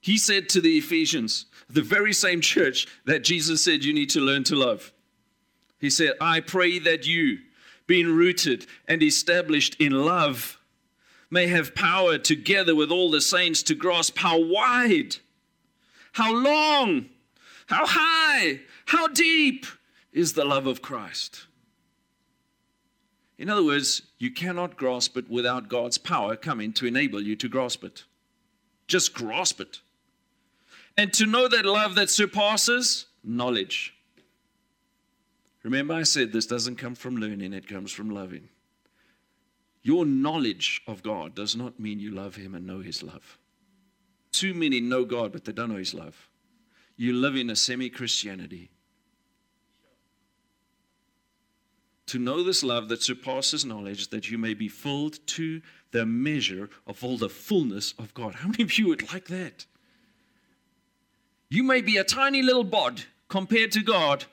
He 0.00 0.16
said 0.16 0.48
to 0.50 0.60
the 0.60 0.78
Ephesians, 0.78 1.46
the 1.68 1.82
very 1.82 2.12
same 2.12 2.40
church 2.40 2.86
that 3.04 3.24
Jesus 3.24 3.62
said 3.62 3.84
you 3.84 3.92
need 3.92 4.10
to 4.10 4.20
learn 4.20 4.44
to 4.44 4.56
love. 4.56 4.92
He 5.78 5.90
said, 5.90 6.12
I 6.20 6.40
pray 6.40 6.78
that 6.78 7.06
you, 7.06 7.38
being 7.86 8.06
rooted 8.06 8.66
and 8.86 9.02
established 9.02 9.76
in 9.80 9.92
love, 9.92 10.58
may 11.28 11.48
have 11.48 11.74
power 11.74 12.18
together 12.18 12.74
with 12.74 12.90
all 12.90 13.10
the 13.10 13.20
saints 13.20 13.62
to 13.64 13.74
grasp 13.74 14.18
how 14.18 14.40
wide, 14.40 15.16
how 16.12 16.32
long, 16.32 17.06
how 17.66 17.84
high, 17.86 18.60
how 18.86 19.08
deep 19.08 19.66
is 20.12 20.32
the 20.32 20.44
love 20.44 20.66
of 20.66 20.82
Christ. 20.82 21.46
In 23.40 23.48
other 23.48 23.64
words, 23.64 24.02
you 24.18 24.30
cannot 24.30 24.76
grasp 24.76 25.16
it 25.16 25.30
without 25.30 25.70
God's 25.70 25.96
power 25.96 26.36
coming 26.36 26.74
to 26.74 26.84
enable 26.84 27.22
you 27.22 27.34
to 27.36 27.48
grasp 27.48 27.82
it. 27.82 28.04
Just 28.86 29.14
grasp 29.14 29.62
it. 29.62 29.80
And 30.94 31.10
to 31.14 31.24
know 31.24 31.48
that 31.48 31.64
love 31.64 31.94
that 31.94 32.10
surpasses 32.10 33.06
knowledge. 33.24 33.94
Remember, 35.62 35.94
I 35.94 36.02
said 36.02 36.32
this 36.32 36.44
doesn't 36.44 36.76
come 36.76 36.94
from 36.94 37.16
learning, 37.16 37.54
it 37.54 37.66
comes 37.66 37.90
from 37.90 38.10
loving. 38.10 38.50
Your 39.82 40.04
knowledge 40.04 40.82
of 40.86 41.02
God 41.02 41.34
does 41.34 41.56
not 41.56 41.80
mean 41.80 41.98
you 41.98 42.10
love 42.10 42.36
Him 42.36 42.54
and 42.54 42.66
know 42.66 42.80
His 42.80 43.02
love. 43.02 43.38
Too 44.32 44.52
many 44.52 44.82
know 44.82 45.06
God, 45.06 45.32
but 45.32 45.46
they 45.46 45.52
don't 45.52 45.70
know 45.70 45.76
His 45.76 45.94
love. 45.94 46.28
You 46.94 47.14
live 47.14 47.36
in 47.36 47.48
a 47.48 47.56
semi 47.56 47.88
Christianity. 47.88 48.70
To 52.10 52.18
know 52.18 52.42
this 52.42 52.64
love 52.64 52.88
that 52.88 53.04
surpasses 53.04 53.64
knowledge, 53.64 54.08
that 54.08 54.32
you 54.32 54.36
may 54.36 54.52
be 54.52 54.66
filled 54.66 55.24
to 55.28 55.62
the 55.92 56.04
measure 56.04 56.68
of 56.84 57.04
all 57.04 57.16
the 57.16 57.28
fullness 57.28 57.94
of 58.00 58.12
God. 58.14 58.34
How 58.34 58.48
many 58.48 58.64
of 58.64 58.76
you 58.76 58.88
would 58.88 59.12
like 59.12 59.28
that? 59.28 59.64
You 61.50 61.62
may 61.62 61.80
be 61.80 61.98
a 61.98 62.02
tiny 62.02 62.42
little 62.42 62.64
bod 62.64 63.04
compared 63.28 63.70
to 63.70 63.82
God, 63.82 64.24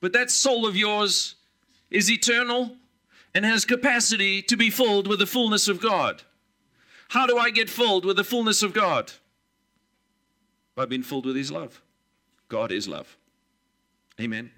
but 0.00 0.12
that 0.12 0.28
soul 0.28 0.66
of 0.66 0.74
yours 0.74 1.36
is 1.88 2.10
eternal 2.10 2.74
and 3.32 3.44
has 3.44 3.64
capacity 3.64 4.42
to 4.42 4.56
be 4.56 4.68
filled 4.68 5.06
with 5.06 5.20
the 5.20 5.26
fullness 5.26 5.68
of 5.68 5.80
God. 5.80 6.22
How 7.10 7.28
do 7.28 7.38
I 7.38 7.50
get 7.50 7.70
filled 7.70 8.04
with 8.04 8.16
the 8.16 8.24
fullness 8.24 8.60
of 8.60 8.72
God? 8.74 9.12
By 10.74 10.84
being 10.84 11.04
filled 11.04 11.26
with 11.26 11.36
His 11.36 11.52
love. 11.52 11.80
God 12.48 12.72
is 12.72 12.88
love. 12.88 13.16
Amen. 14.20 14.50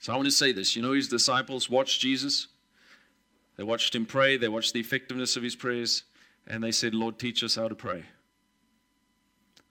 So 0.00 0.12
I 0.12 0.16
want 0.16 0.26
to 0.26 0.32
say 0.32 0.50
this. 0.50 0.74
You 0.74 0.82
know, 0.82 0.92
His 0.92 1.08
disciples 1.08 1.70
watched 1.70 2.00
Jesus, 2.00 2.48
they 3.56 3.62
watched 3.62 3.94
Him 3.94 4.06
pray, 4.06 4.36
they 4.36 4.48
watched 4.48 4.72
the 4.72 4.80
effectiveness 4.80 5.36
of 5.36 5.42
His 5.42 5.54
prayers, 5.54 6.04
and 6.46 6.64
they 6.64 6.72
said, 6.72 6.94
Lord, 6.94 7.18
teach 7.18 7.44
us 7.44 7.54
how 7.54 7.68
to 7.68 7.74
pray. 7.74 8.04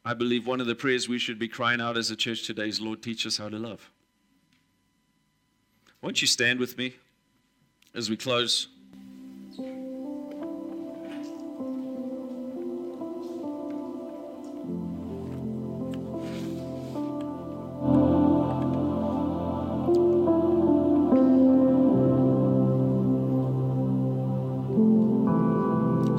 I 0.05 0.13
believe 0.13 0.47
one 0.47 0.61
of 0.61 0.67
the 0.67 0.75
prayers 0.75 1.09
we 1.09 1.19
should 1.19 1.39
be 1.39 1.47
crying 1.47 1.81
out 1.81 1.97
as 1.97 2.09
a 2.09 2.15
church 2.15 2.45
today 2.45 2.69
is, 2.69 2.79
Lord, 2.79 3.01
teach 3.01 3.25
us 3.25 3.37
how 3.37 3.49
to 3.49 3.57
love. 3.57 3.91
Won't 6.01 6.21
you 6.21 6.27
stand 6.27 6.59
with 6.59 6.77
me 6.77 6.95
as 7.93 8.09
we 8.09 8.15
close? 8.15 8.67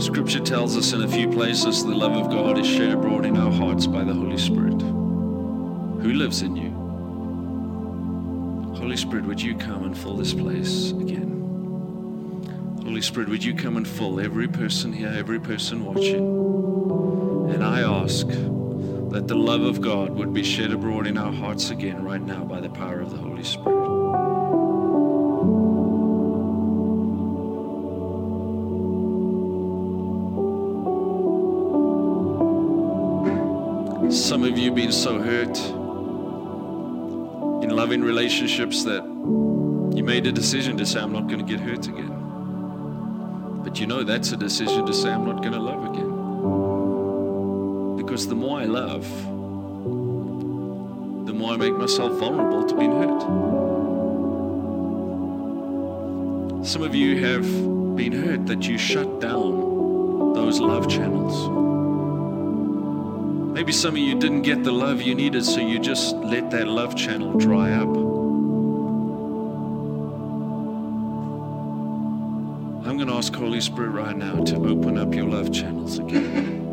Scripture 0.00 0.40
tells 0.40 0.78
us 0.78 0.92
in 0.94 1.02
a 1.02 1.08
few 1.08 1.28
places 1.28 1.84
the 1.84 1.94
love 1.94 2.12
of 2.12 2.30
God 2.30 2.58
is 2.58 2.66
shed 2.66 2.92
abroad 2.92 3.26
in 3.26 3.36
our 3.36 3.52
hearts 3.52 3.86
by 3.86 4.02
the 4.02 4.14
Holy 4.14 4.38
Spirit, 4.38 4.80
who 4.80 6.14
lives 6.14 6.40
in 6.40 6.56
you. 6.56 6.70
Holy 8.76 8.96
Spirit, 8.96 9.26
would 9.26 9.42
you 9.42 9.54
come 9.54 9.84
and 9.84 9.96
fill 9.96 10.16
this 10.16 10.32
place 10.32 10.92
again? 10.92 11.28
Holy 12.82 13.02
Spirit, 13.02 13.28
would 13.28 13.44
you 13.44 13.54
come 13.54 13.76
and 13.76 13.86
fill 13.86 14.18
every 14.20 14.48
person 14.48 14.90
here, 14.90 15.14
every 15.14 15.38
person 15.38 15.84
watching? 15.84 16.24
And 17.52 17.62
I 17.62 17.82
ask 17.82 18.26
that 18.26 19.28
the 19.28 19.36
love 19.36 19.60
of 19.60 19.82
God 19.82 20.10
would 20.12 20.32
be 20.32 20.42
shed 20.42 20.72
abroad 20.72 21.06
in 21.06 21.18
our 21.18 21.32
hearts 21.32 21.68
again 21.68 22.02
right 22.02 22.22
now 22.22 22.42
by 22.44 22.60
the 22.60 22.70
power 22.70 23.00
of 23.00 23.10
the 23.10 23.18
Holy 23.18 23.44
Spirit. 23.44 23.79
Of 34.50 34.58
you 34.58 34.72
been 34.72 34.90
so 34.90 35.20
hurt 35.20 35.56
in 37.62 37.70
loving 37.70 38.02
relationships 38.02 38.82
that 38.82 39.04
you 39.94 40.02
made 40.02 40.26
a 40.26 40.32
decision 40.32 40.76
to 40.76 40.84
say, 40.84 40.98
I'm 40.98 41.12
not 41.12 41.28
going 41.28 41.38
to 41.38 41.44
get 41.44 41.60
hurt 41.60 41.86
again. 41.86 43.62
But 43.62 43.78
you 43.78 43.86
know 43.86 44.02
that's 44.02 44.32
a 44.32 44.36
decision 44.36 44.86
to 44.86 44.92
say, 44.92 45.10
I'm 45.10 45.24
not 45.24 45.40
going 45.42 45.52
to 45.52 45.60
love 45.60 45.84
again. 45.94 46.10
Because 47.96 48.26
the 48.26 48.34
more 48.34 48.58
I 48.58 48.64
love, 48.64 49.08
the 51.26 51.32
more 51.32 51.52
I 51.52 51.56
make 51.56 51.76
myself 51.76 52.18
vulnerable 52.18 52.64
to 52.64 52.74
being 52.74 52.90
hurt. 52.90 53.20
Some 56.66 56.82
of 56.82 56.94
you 56.94 57.24
have 57.24 57.44
been 57.94 58.12
hurt 58.12 58.46
that 58.46 58.66
you 58.66 58.78
shut 58.78 59.20
down 59.20 60.32
those 60.34 60.58
love 60.58 60.88
channels. 60.88 61.59
Maybe 63.60 63.72
some 63.72 63.92
of 63.92 63.98
you 63.98 64.18
didn't 64.18 64.40
get 64.40 64.64
the 64.64 64.72
love 64.72 65.02
you 65.02 65.14
needed, 65.14 65.44
so 65.44 65.60
you 65.60 65.78
just 65.78 66.16
let 66.16 66.50
that 66.50 66.66
love 66.66 66.96
channel 66.96 67.36
dry 67.36 67.72
up. 67.72 67.88
I'm 72.86 72.96
going 72.96 73.08
to 73.08 73.12
ask 73.12 73.34
Holy 73.34 73.60
Spirit 73.60 73.90
right 73.90 74.16
now 74.16 74.42
to 74.44 74.56
open 74.56 74.96
up 74.96 75.12
your 75.14 75.26
love 75.26 75.52
channels 75.52 75.98
again. 75.98 76.64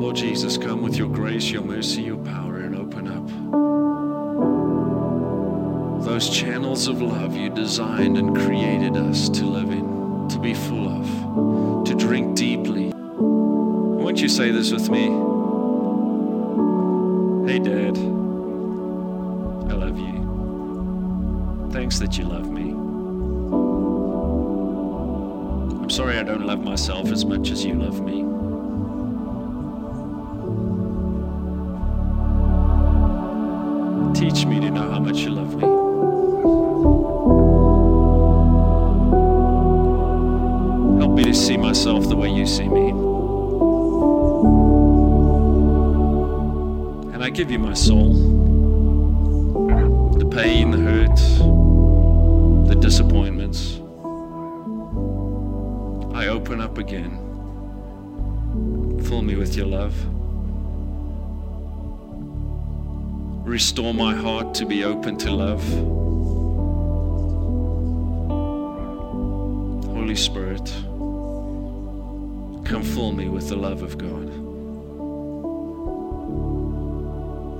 Lord 0.00 0.16
Jesus, 0.16 0.58
come 0.58 0.82
with 0.82 0.96
your 0.96 1.08
grace, 1.08 1.52
your 1.52 1.62
mercy, 1.62 2.02
your 2.02 2.16
power, 2.16 2.41
those 6.22 6.36
channels 6.36 6.86
of 6.86 7.02
love 7.02 7.34
you 7.34 7.50
designed 7.50 8.16
and 8.16 8.36
created 8.36 8.96
us 8.96 9.28
to 9.28 9.44
live 9.44 9.70
in, 9.70 10.28
to 10.28 10.38
be 10.38 10.54
full 10.54 10.86
of, 10.86 11.84
to 11.84 11.96
drink 11.96 12.36
deeply. 12.36 12.92
Won't 12.94 14.20
you 14.20 14.28
say 14.28 14.52
this 14.52 14.70
with 14.70 14.88
me? 14.88 15.06
Hey, 17.50 17.58
Dad, 17.58 17.98
I 19.68 19.74
love 19.74 19.98
you. 19.98 21.68
Thanks 21.72 21.98
that 21.98 22.16
you 22.16 22.24
love 22.24 22.48
me. 22.48 22.70
I'm 25.82 25.90
sorry 25.90 26.18
I 26.18 26.22
don't 26.22 26.46
love 26.46 26.62
myself 26.62 27.10
as 27.10 27.24
much 27.24 27.50
as 27.50 27.64
you 27.64 27.74
love 27.74 28.00
me. 28.00 28.22
Teach 34.14 34.46
me 34.46 34.60
to 34.60 34.71
give 47.32 47.50
you 47.50 47.58
my 47.58 47.72
soul 47.72 48.12
the 50.18 50.26
pain, 50.26 50.70
the 50.70 50.76
hurt, 50.76 51.16
the 52.68 52.74
disappointments. 52.74 53.78
I 56.14 56.26
open 56.26 56.60
up 56.60 56.76
again. 56.76 57.16
Fill 59.04 59.22
me 59.22 59.36
with 59.36 59.56
your 59.56 59.66
love. 59.66 59.94
Restore 63.46 63.94
my 63.94 64.14
heart 64.14 64.54
to 64.56 64.66
be 64.66 64.84
open 64.84 65.16
to 65.18 65.30
love. 65.30 65.64
Holy 69.86 70.16
Spirit, 70.16 70.70
come 72.66 72.82
fill 72.82 73.12
me 73.12 73.30
with 73.30 73.48
the 73.48 73.56
love 73.56 73.82
of 73.82 73.96
God. 73.96 74.41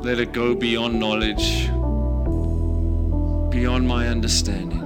Let 0.02 0.18
it 0.18 0.32
go 0.32 0.52
beyond 0.56 0.98
knowledge, 0.98 1.68
beyond 3.52 3.86
my 3.86 4.08
understanding. 4.08 4.82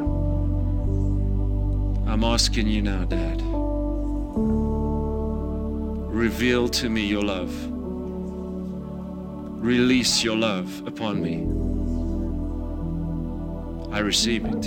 I'm 2.07 2.23
asking 2.23 2.67
you 2.67 2.83
now, 2.83 3.07
Dad. 3.07 3.41
Reveal 6.13 6.69
to 6.69 6.91
me 6.91 7.07
your 7.07 7.23
love. 7.23 7.51
Release 9.65 10.23
your 10.23 10.37
love 10.37 10.87
upon 10.87 11.23
me. 11.23 11.47
I 13.97 14.01
receive 14.01 14.45
it. 14.45 14.67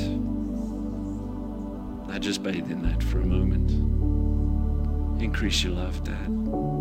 I 2.12 2.18
just 2.18 2.42
bathe 2.42 2.72
in 2.72 2.82
that 2.82 3.04
for 3.04 3.22
a 3.22 3.26
moment. 3.26 3.70
Increase 5.22 5.64
your 5.64 5.74
love, 5.74 6.04
Dad. 6.04 6.79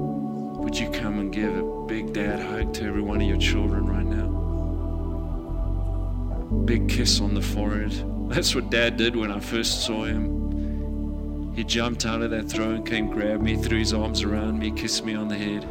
Would 0.68 0.78
you 0.78 0.90
come 0.90 1.18
and 1.18 1.32
give 1.32 1.56
a 1.56 1.62
big 1.86 2.12
dad 2.12 2.40
hug 2.40 2.74
to 2.74 2.84
every 2.84 3.00
one 3.00 3.22
of 3.22 3.26
your 3.26 3.38
children 3.38 3.86
right 3.86 4.04
now? 4.04 4.28
Big 6.66 6.90
kiss 6.90 7.22
on 7.22 7.32
the 7.32 7.40
forehead. 7.40 8.04
That's 8.28 8.54
what 8.54 8.68
Dad 8.68 8.98
did 8.98 9.16
when 9.16 9.32
I 9.32 9.40
first 9.40 9.86
saw 9.86 10.04
him. 10.04 11.54
He 11.54 11.64
jumped 11.64 12.04
out 12.04 12.20
of 12.20 12.30
that 12.32 12.50
throne, 12.50 12.84
came, 12.84 13.08
grabbed 13.08 13.42
me, 13.42 13.56
threw 13.56 13.78
his 13.78 13.94
arms 13.94 14.22
around 14.22 14.58
me, 14.58 14.70
kissed 14.70 15.06
me 15.06 15.14
on 15.14 15.28
the 15.28 15.38
head, 15.38 15.62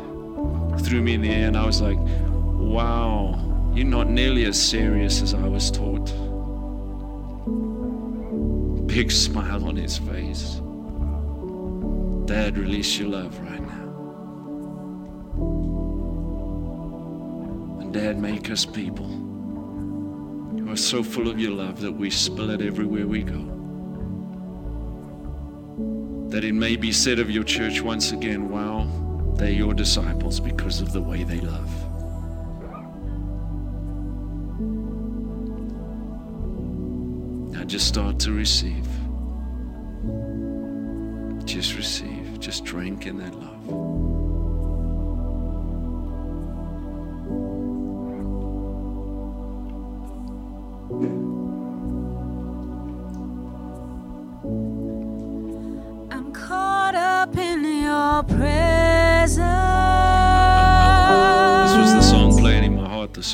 threw 0.84 1.04
me 1.04 1.14
in 1.14 1.22
the 1.22 1.30
air, 1.30 1.48
and 1.48 1.56
I 1.56 1.68
was 1.68 1.80
like, 1.80 2.00
wow, 2.00 3.72
you're 3.76 3.86
not 3.86 4.10
nearly 4.10 4.45
as 4.45 4.60
serious 4.60 5.22
as 5.22 5.36
I 5.36 5.48
was 5.48 5.70
taught. 5.70 6.08
Big 8.88 9.12
smile 9.12 9.64
on 9.64 9.76
his 9.76 10.00
face. 10.00 10.60
Dad, 12.26 12.58
release 12.58 12.98
your 12.98 13.10
love 13.10 13.38
Dad, 17.91 18.19
make 18.19 18.51
us 18.51 18.65
people 18.65 19.07
who 19.07 20.69
are 20.69 20.75
so 20.75 21.01
full 21.01 21.29
of 21.29 21.39
your 21.39 21.51
love 21.51 21.79
that 21.79 21.91
we 21.91 22.09
spill 22.09 22.49
it 22.49 22.61
everywhere 22.61 23.07
we 23.07 23.23
go. 23.23 23.53
That 26.29 26.43
it 26.43 26.53
may 26.53 26.75
be 26.75 26.91
said 26.91 27.19
of 27.19 27.31
your 27.31 27.45
church 27.45 27.81
once 27.81 28.11
again, 28.11 28.49
wow, 28.49 28.88
they're 29.35 29.51
your 29.51 29.73
disciples 29.73 30.39
because 30.39 30.81
of 30.81 30.91
the 30.91 31.01
way 31.01 31.23
they 31.23 31.39
love. 31.39 31.71
Now 37.53 37.63
just 37.63 37.88
start 37.88 38.19
to 38.19 38.31
receive. 38.33 38.88
Just 41.45 41.77
receive. 41.77 42.39
Just 42.39 42.65
drink 42.65 43.07
in 43.07 43.17
that 43.19 43.33
love. 43.33 44.26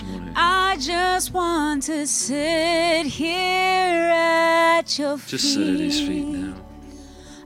Morning. 0.03 0.33
I 0.35 0.77
just 0.79 1.33
want 1.33 1.83
to 1.83 2.05
sit 2.07 3.05
here 3.05 4.11
at 4.13 4.97
your 4.97 5.17
feet. 5.17 5.29
Just 5.29 5.53
sit 5.53 5.67
at 5.67 5.79
his 5.79 5.99
feet 5.99 6.25
now. 6.25 6.55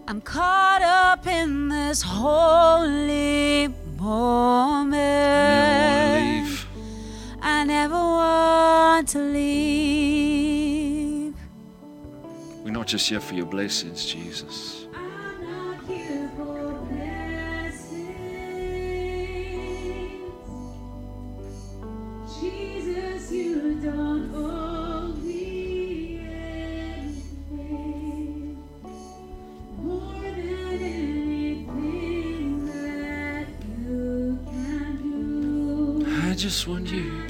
I'm 0.07 0.21
caught 0.21 0.81
up 0.81 1.27
in 1.27 1.67
this 1.67 2.01
holy 2.01 3.67
moment. 3.97 4.97
I 7.41 7.63
never 7.63 7.93
want 7.93 9.09
to 9.09 9.19
leave. 9.19 9.37
I 9.41 9.63
never 9.83 9.93
want 9.93 10.67
to 10.69 10.79
leave. 11.33 11.35
We're 12.63 12.71
not 12.71 12.87
just 12.87 13.09
here 13.09 13.19
for 13.19 13.35
your 13.35 13.45
blessings, 13.45 14.05
Jesus. 14.05 14.86
Just 36.57 36.67
want 36.67 36.91
you. 36.91 37.26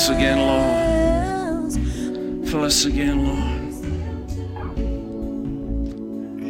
Us 0.00 0.08
again, 0.08 0.38
Lord. 0.38 1.72
Fill 2.48 2.64
us 2.64 2.86
again, 2.86 3.26
Lord. 3.26 3.60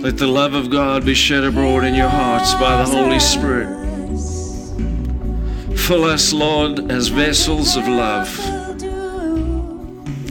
Let 0.02 0.18
the 0.18 0.28
love 0.28 0.54
of 0.54 0.70
God 0.70 1.04
be 1.04 1.14
shed 1.14 1.42
abroad 1.42 1.82
in 1.82 1.96
your 1.96 2.08
hearts 2.08 2.54
by 2.54 2.76
the 2.76 2.86
Holy 2.86 3.18
Spirit. 3.18 3.66
Fill 5.76 6.04
us, 6.04 6.32
Lord, 6.32 6.92
as 6.92 7.08
vessels 7.08 7.74
of 7.74 7.88
love. 7.88 8.38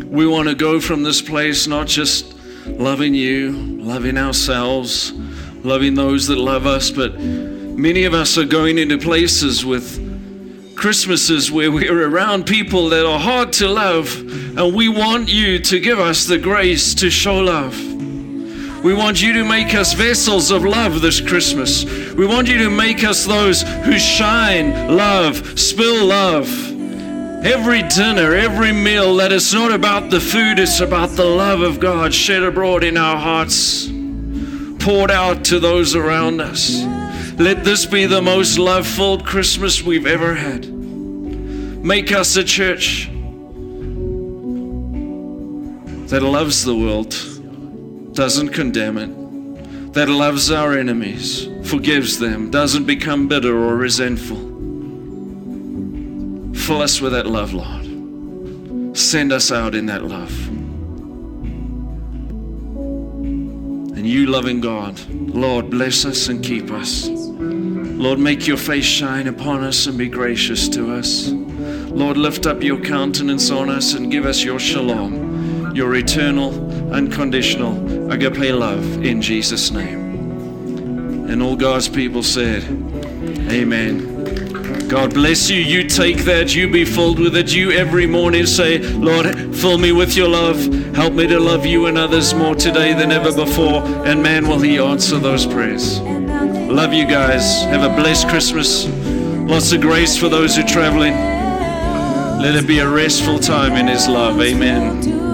We 0.05 0.25
want 0.25 0.47
to 0.47 0.55
go 0.55 0.79
from 0.79 1.03
this 1.03 1.21
place 1.21 1.67
not 1.67 1.87
just 1.87 2.33
loving 2.65 3.13
you, 3.13 3.51
loving 3.81 4.17
ourselves, 4.17 5.11
loving 5.65 5.95
those 5.95 6.27
that 6.27 6.37
love 6.37 6.65
us, 6.65 6.89
but 6.89 7.19
many 7.19 8.05
of 8.05 8.13
us 8.13 8.37
are 8.37 8.45
going 8.45 8.77
into 8.77 8.97
places 8.97 9.65
with 9.65 10.08
Christmases 10.79 11.51
where 11.51 11.69
we're 11.69 12.09
around 12.09 12.45
people 12.45 12.87
that 12.89 13.05
are 13.05 13.19
hard 13.19 13.51
to 13.53 13.67
love, 13.67 14.17
and 14.57 14.73
we 14.73 14.87
want 14.87 15.27
you 15.27 15.59
to 15.59 15.77
give 15.77 15.99
us 15.99 16.25
the 16.25 16.37
grace 16.37 16.95
to 16.95 17.09
show 17.09 17.37
love. 17.39 17.77
We 18.81 18.93
want 18.93 19.21
you 19.21 19.33
to 19.33 19.43
make 19.43 19.75
us 19.75 19.91
vessels 19.91 20.51
of 20.51 20.63
love 20.63 21.01
this 21.01 21.19
Christmas. 21.19 21.83
We 22.13 22.25
want 22.25 22.47
you 22.47 22.59
to 22.59 22.69
make 22.69 23.03
us 23.03 23.25
those 23.25 23.61
who 23.61 23.99
shine 23.99 24.95
love, 24.95 25.59
spill 25.59 26.05
love. 26.05 26.47
Every 27.45 27.81
dinner, 27.83 28.33
every 28.33 28.71
meal, 28.71 29.17
that 29.17 29.33
it's 29.33 29.53
not 29.53 29.73
about 29.73 30.09
the 30.09 30.21
food, 30.21 30.59
it's 30.59 30.79
about 30.79 31.09
the 31.09 31.25
love 31.25 31.59
of 31.59 31.81
God 31.81 32.13
shed 32.13 32.41
abroad 32.41 32.85
in 32.85 32.95
our 32.95 33.17
hearts, 33.17 33.89
poured 34.79 35.11
out 35.11 35.43
to 35.45 35.59
those 35.59 35.93
around 35.93 36.39
us. 36.39 36.98
Let 37.39 37.63
this 37.63 37.85
be 37.85 38.05
the 38.05 38.21
most 38.21 38.59
love 38.59 38.85
filled 38.85 39.25
Christmas 39.25 39.81
we've 39.81 40.05
ever 40.05 40.35
had. 40.35 40.67
Make 40.69 42.11
us 42.11 42.35
a 42.35 42.43
church 42.43 43.09
that 46.09 46.21
loves 46.21 46.65
the 46.65 46.75
world, 46.75 47.15
doesn't 48.13 48.49
condemn 48.49 48.97
it, 48.97 49.93
that 49.93 50.09
loves 50.09 50.51
our 50.51 50.77
enemies, 50.77 51.47
forgives 51.63 52.19
them, 52.19 52.51
doesn't 52.51 52.83
become 52.83 53.29
bitter 53.29 53.57
or 53.57 53.77
resentful. 53.77 54.35
Fill 56.59 56.81
us 56.81 56.99
with 56.99 57.13
that 57.13 57.25
love, 57.25 57.53
Lord. 57.53 58.97
Send 58.97 59.31
us 59.31 59.49
out 59.49 59.75
in 59.75 59.85
that 59.85 60.03
love. 60.03 60.47
And 63.97 64.05
you, 64.05 64.25
loving 64.25 64.59
God, 64.59 64.99
Lord, 65.39 65.69
bless 65.69 66.03
us 66.03 66.27
and 66.27 66.43
keep 66.43 66.69
us. 66.69 67.07
Lord, 67.07 68.19
make 68.19 68.45
your 68.45 68.57
face 68.57 68.85
shine 68.85 69.27
upon 69.27 69.63
us 69.63 69.87
and 69.87 69.97
be 69.97 70.09
gracious 70.09 70.67
to 70.69 70.93
us. 70.93 71.29
Lord, 71.29 72.17
lift 72.17 72.45
up 72.45 72.61
your 72.61 72.79
countenance 72.79 73.49
on 73.49 73.69
us 73.69 73.93
and 73.93 74.11
give 74.11 74.25
us 74.25 74.43
your 74.43 74.59
shalom, 74.59 75.73
your 75.73 75.95
eternal, 75.95 76.93
unconditional 76.93 78.11
agape 78.11 78.53
love 78.53 79.03
in 79.03 79.21
Jesus' 79.21 79.71
name. 79.71 81.29
And 81.29 81.41
all 81.41 81.55
God's 81.55 81.87
people 81.87 82.23
said, 82.23 82.63
Amen. 83.49 84.18
God 84.89 85.13
bless 85.13 85.51
you. 85.51 85.57
You 85.57 85.87
take 85.87 86.25
that. 86.25 86.55
You 86.55 86.67
be 86.67 86.83
filled 86.83 87.19
with 87.19 87.35
it. 87.35 87.53
You 87.53 87.71
every 87.71 88.07
morning 88.07 88.47
say, 88.47 88.79
Lord, 88.79 89.55
fill 89.55 89.77
me 89.77 89.91
with 89.91 90.15
your 90.15 90.27
love. 90.27 90.57
Help 90.95 91.13
me 91.13 91.27
to 91.27 91.39
love 91.39 91.63
you 91.63 91.85
and 91.85 91.95
others 91.95 92.33
more 92.33 92.55
today 92.55 92.95
than 92.95 93.11
ever 93.11 93.31
before. 93.31 93.83
And 94.07 94.23
man, 94.23 94.47
will 94.47 94.59
He 94.59 94.79
answer 94.79 95.19
those 95.19 95.45
prayers. 95.45 95.99
Love 96.01 96.91
you 96.91 97.05
guys. 97.05 97.61
Have 97.65 97.83
a 97.83 97.95
blessed 97.95 98.29
Christmas. 98.29 98.87
Lots 98.87 99.71
of 99.73 99.81
grace 99.81 100.17
for 100.17 100.27
those 100.27 100.55
who 100.55 100.63
are 100.63 100.67
traveling. 100.67 101.13
Let 101.13 102.55
it 102.55 102.65
be 102.65 102.79
a 102.79 102.89
restful 102.89 103.37
time 103.37 103.75
in 103.75 103.85
His 103.85 104.07
love. 104.07 104.41
Amen. 104.41 105.28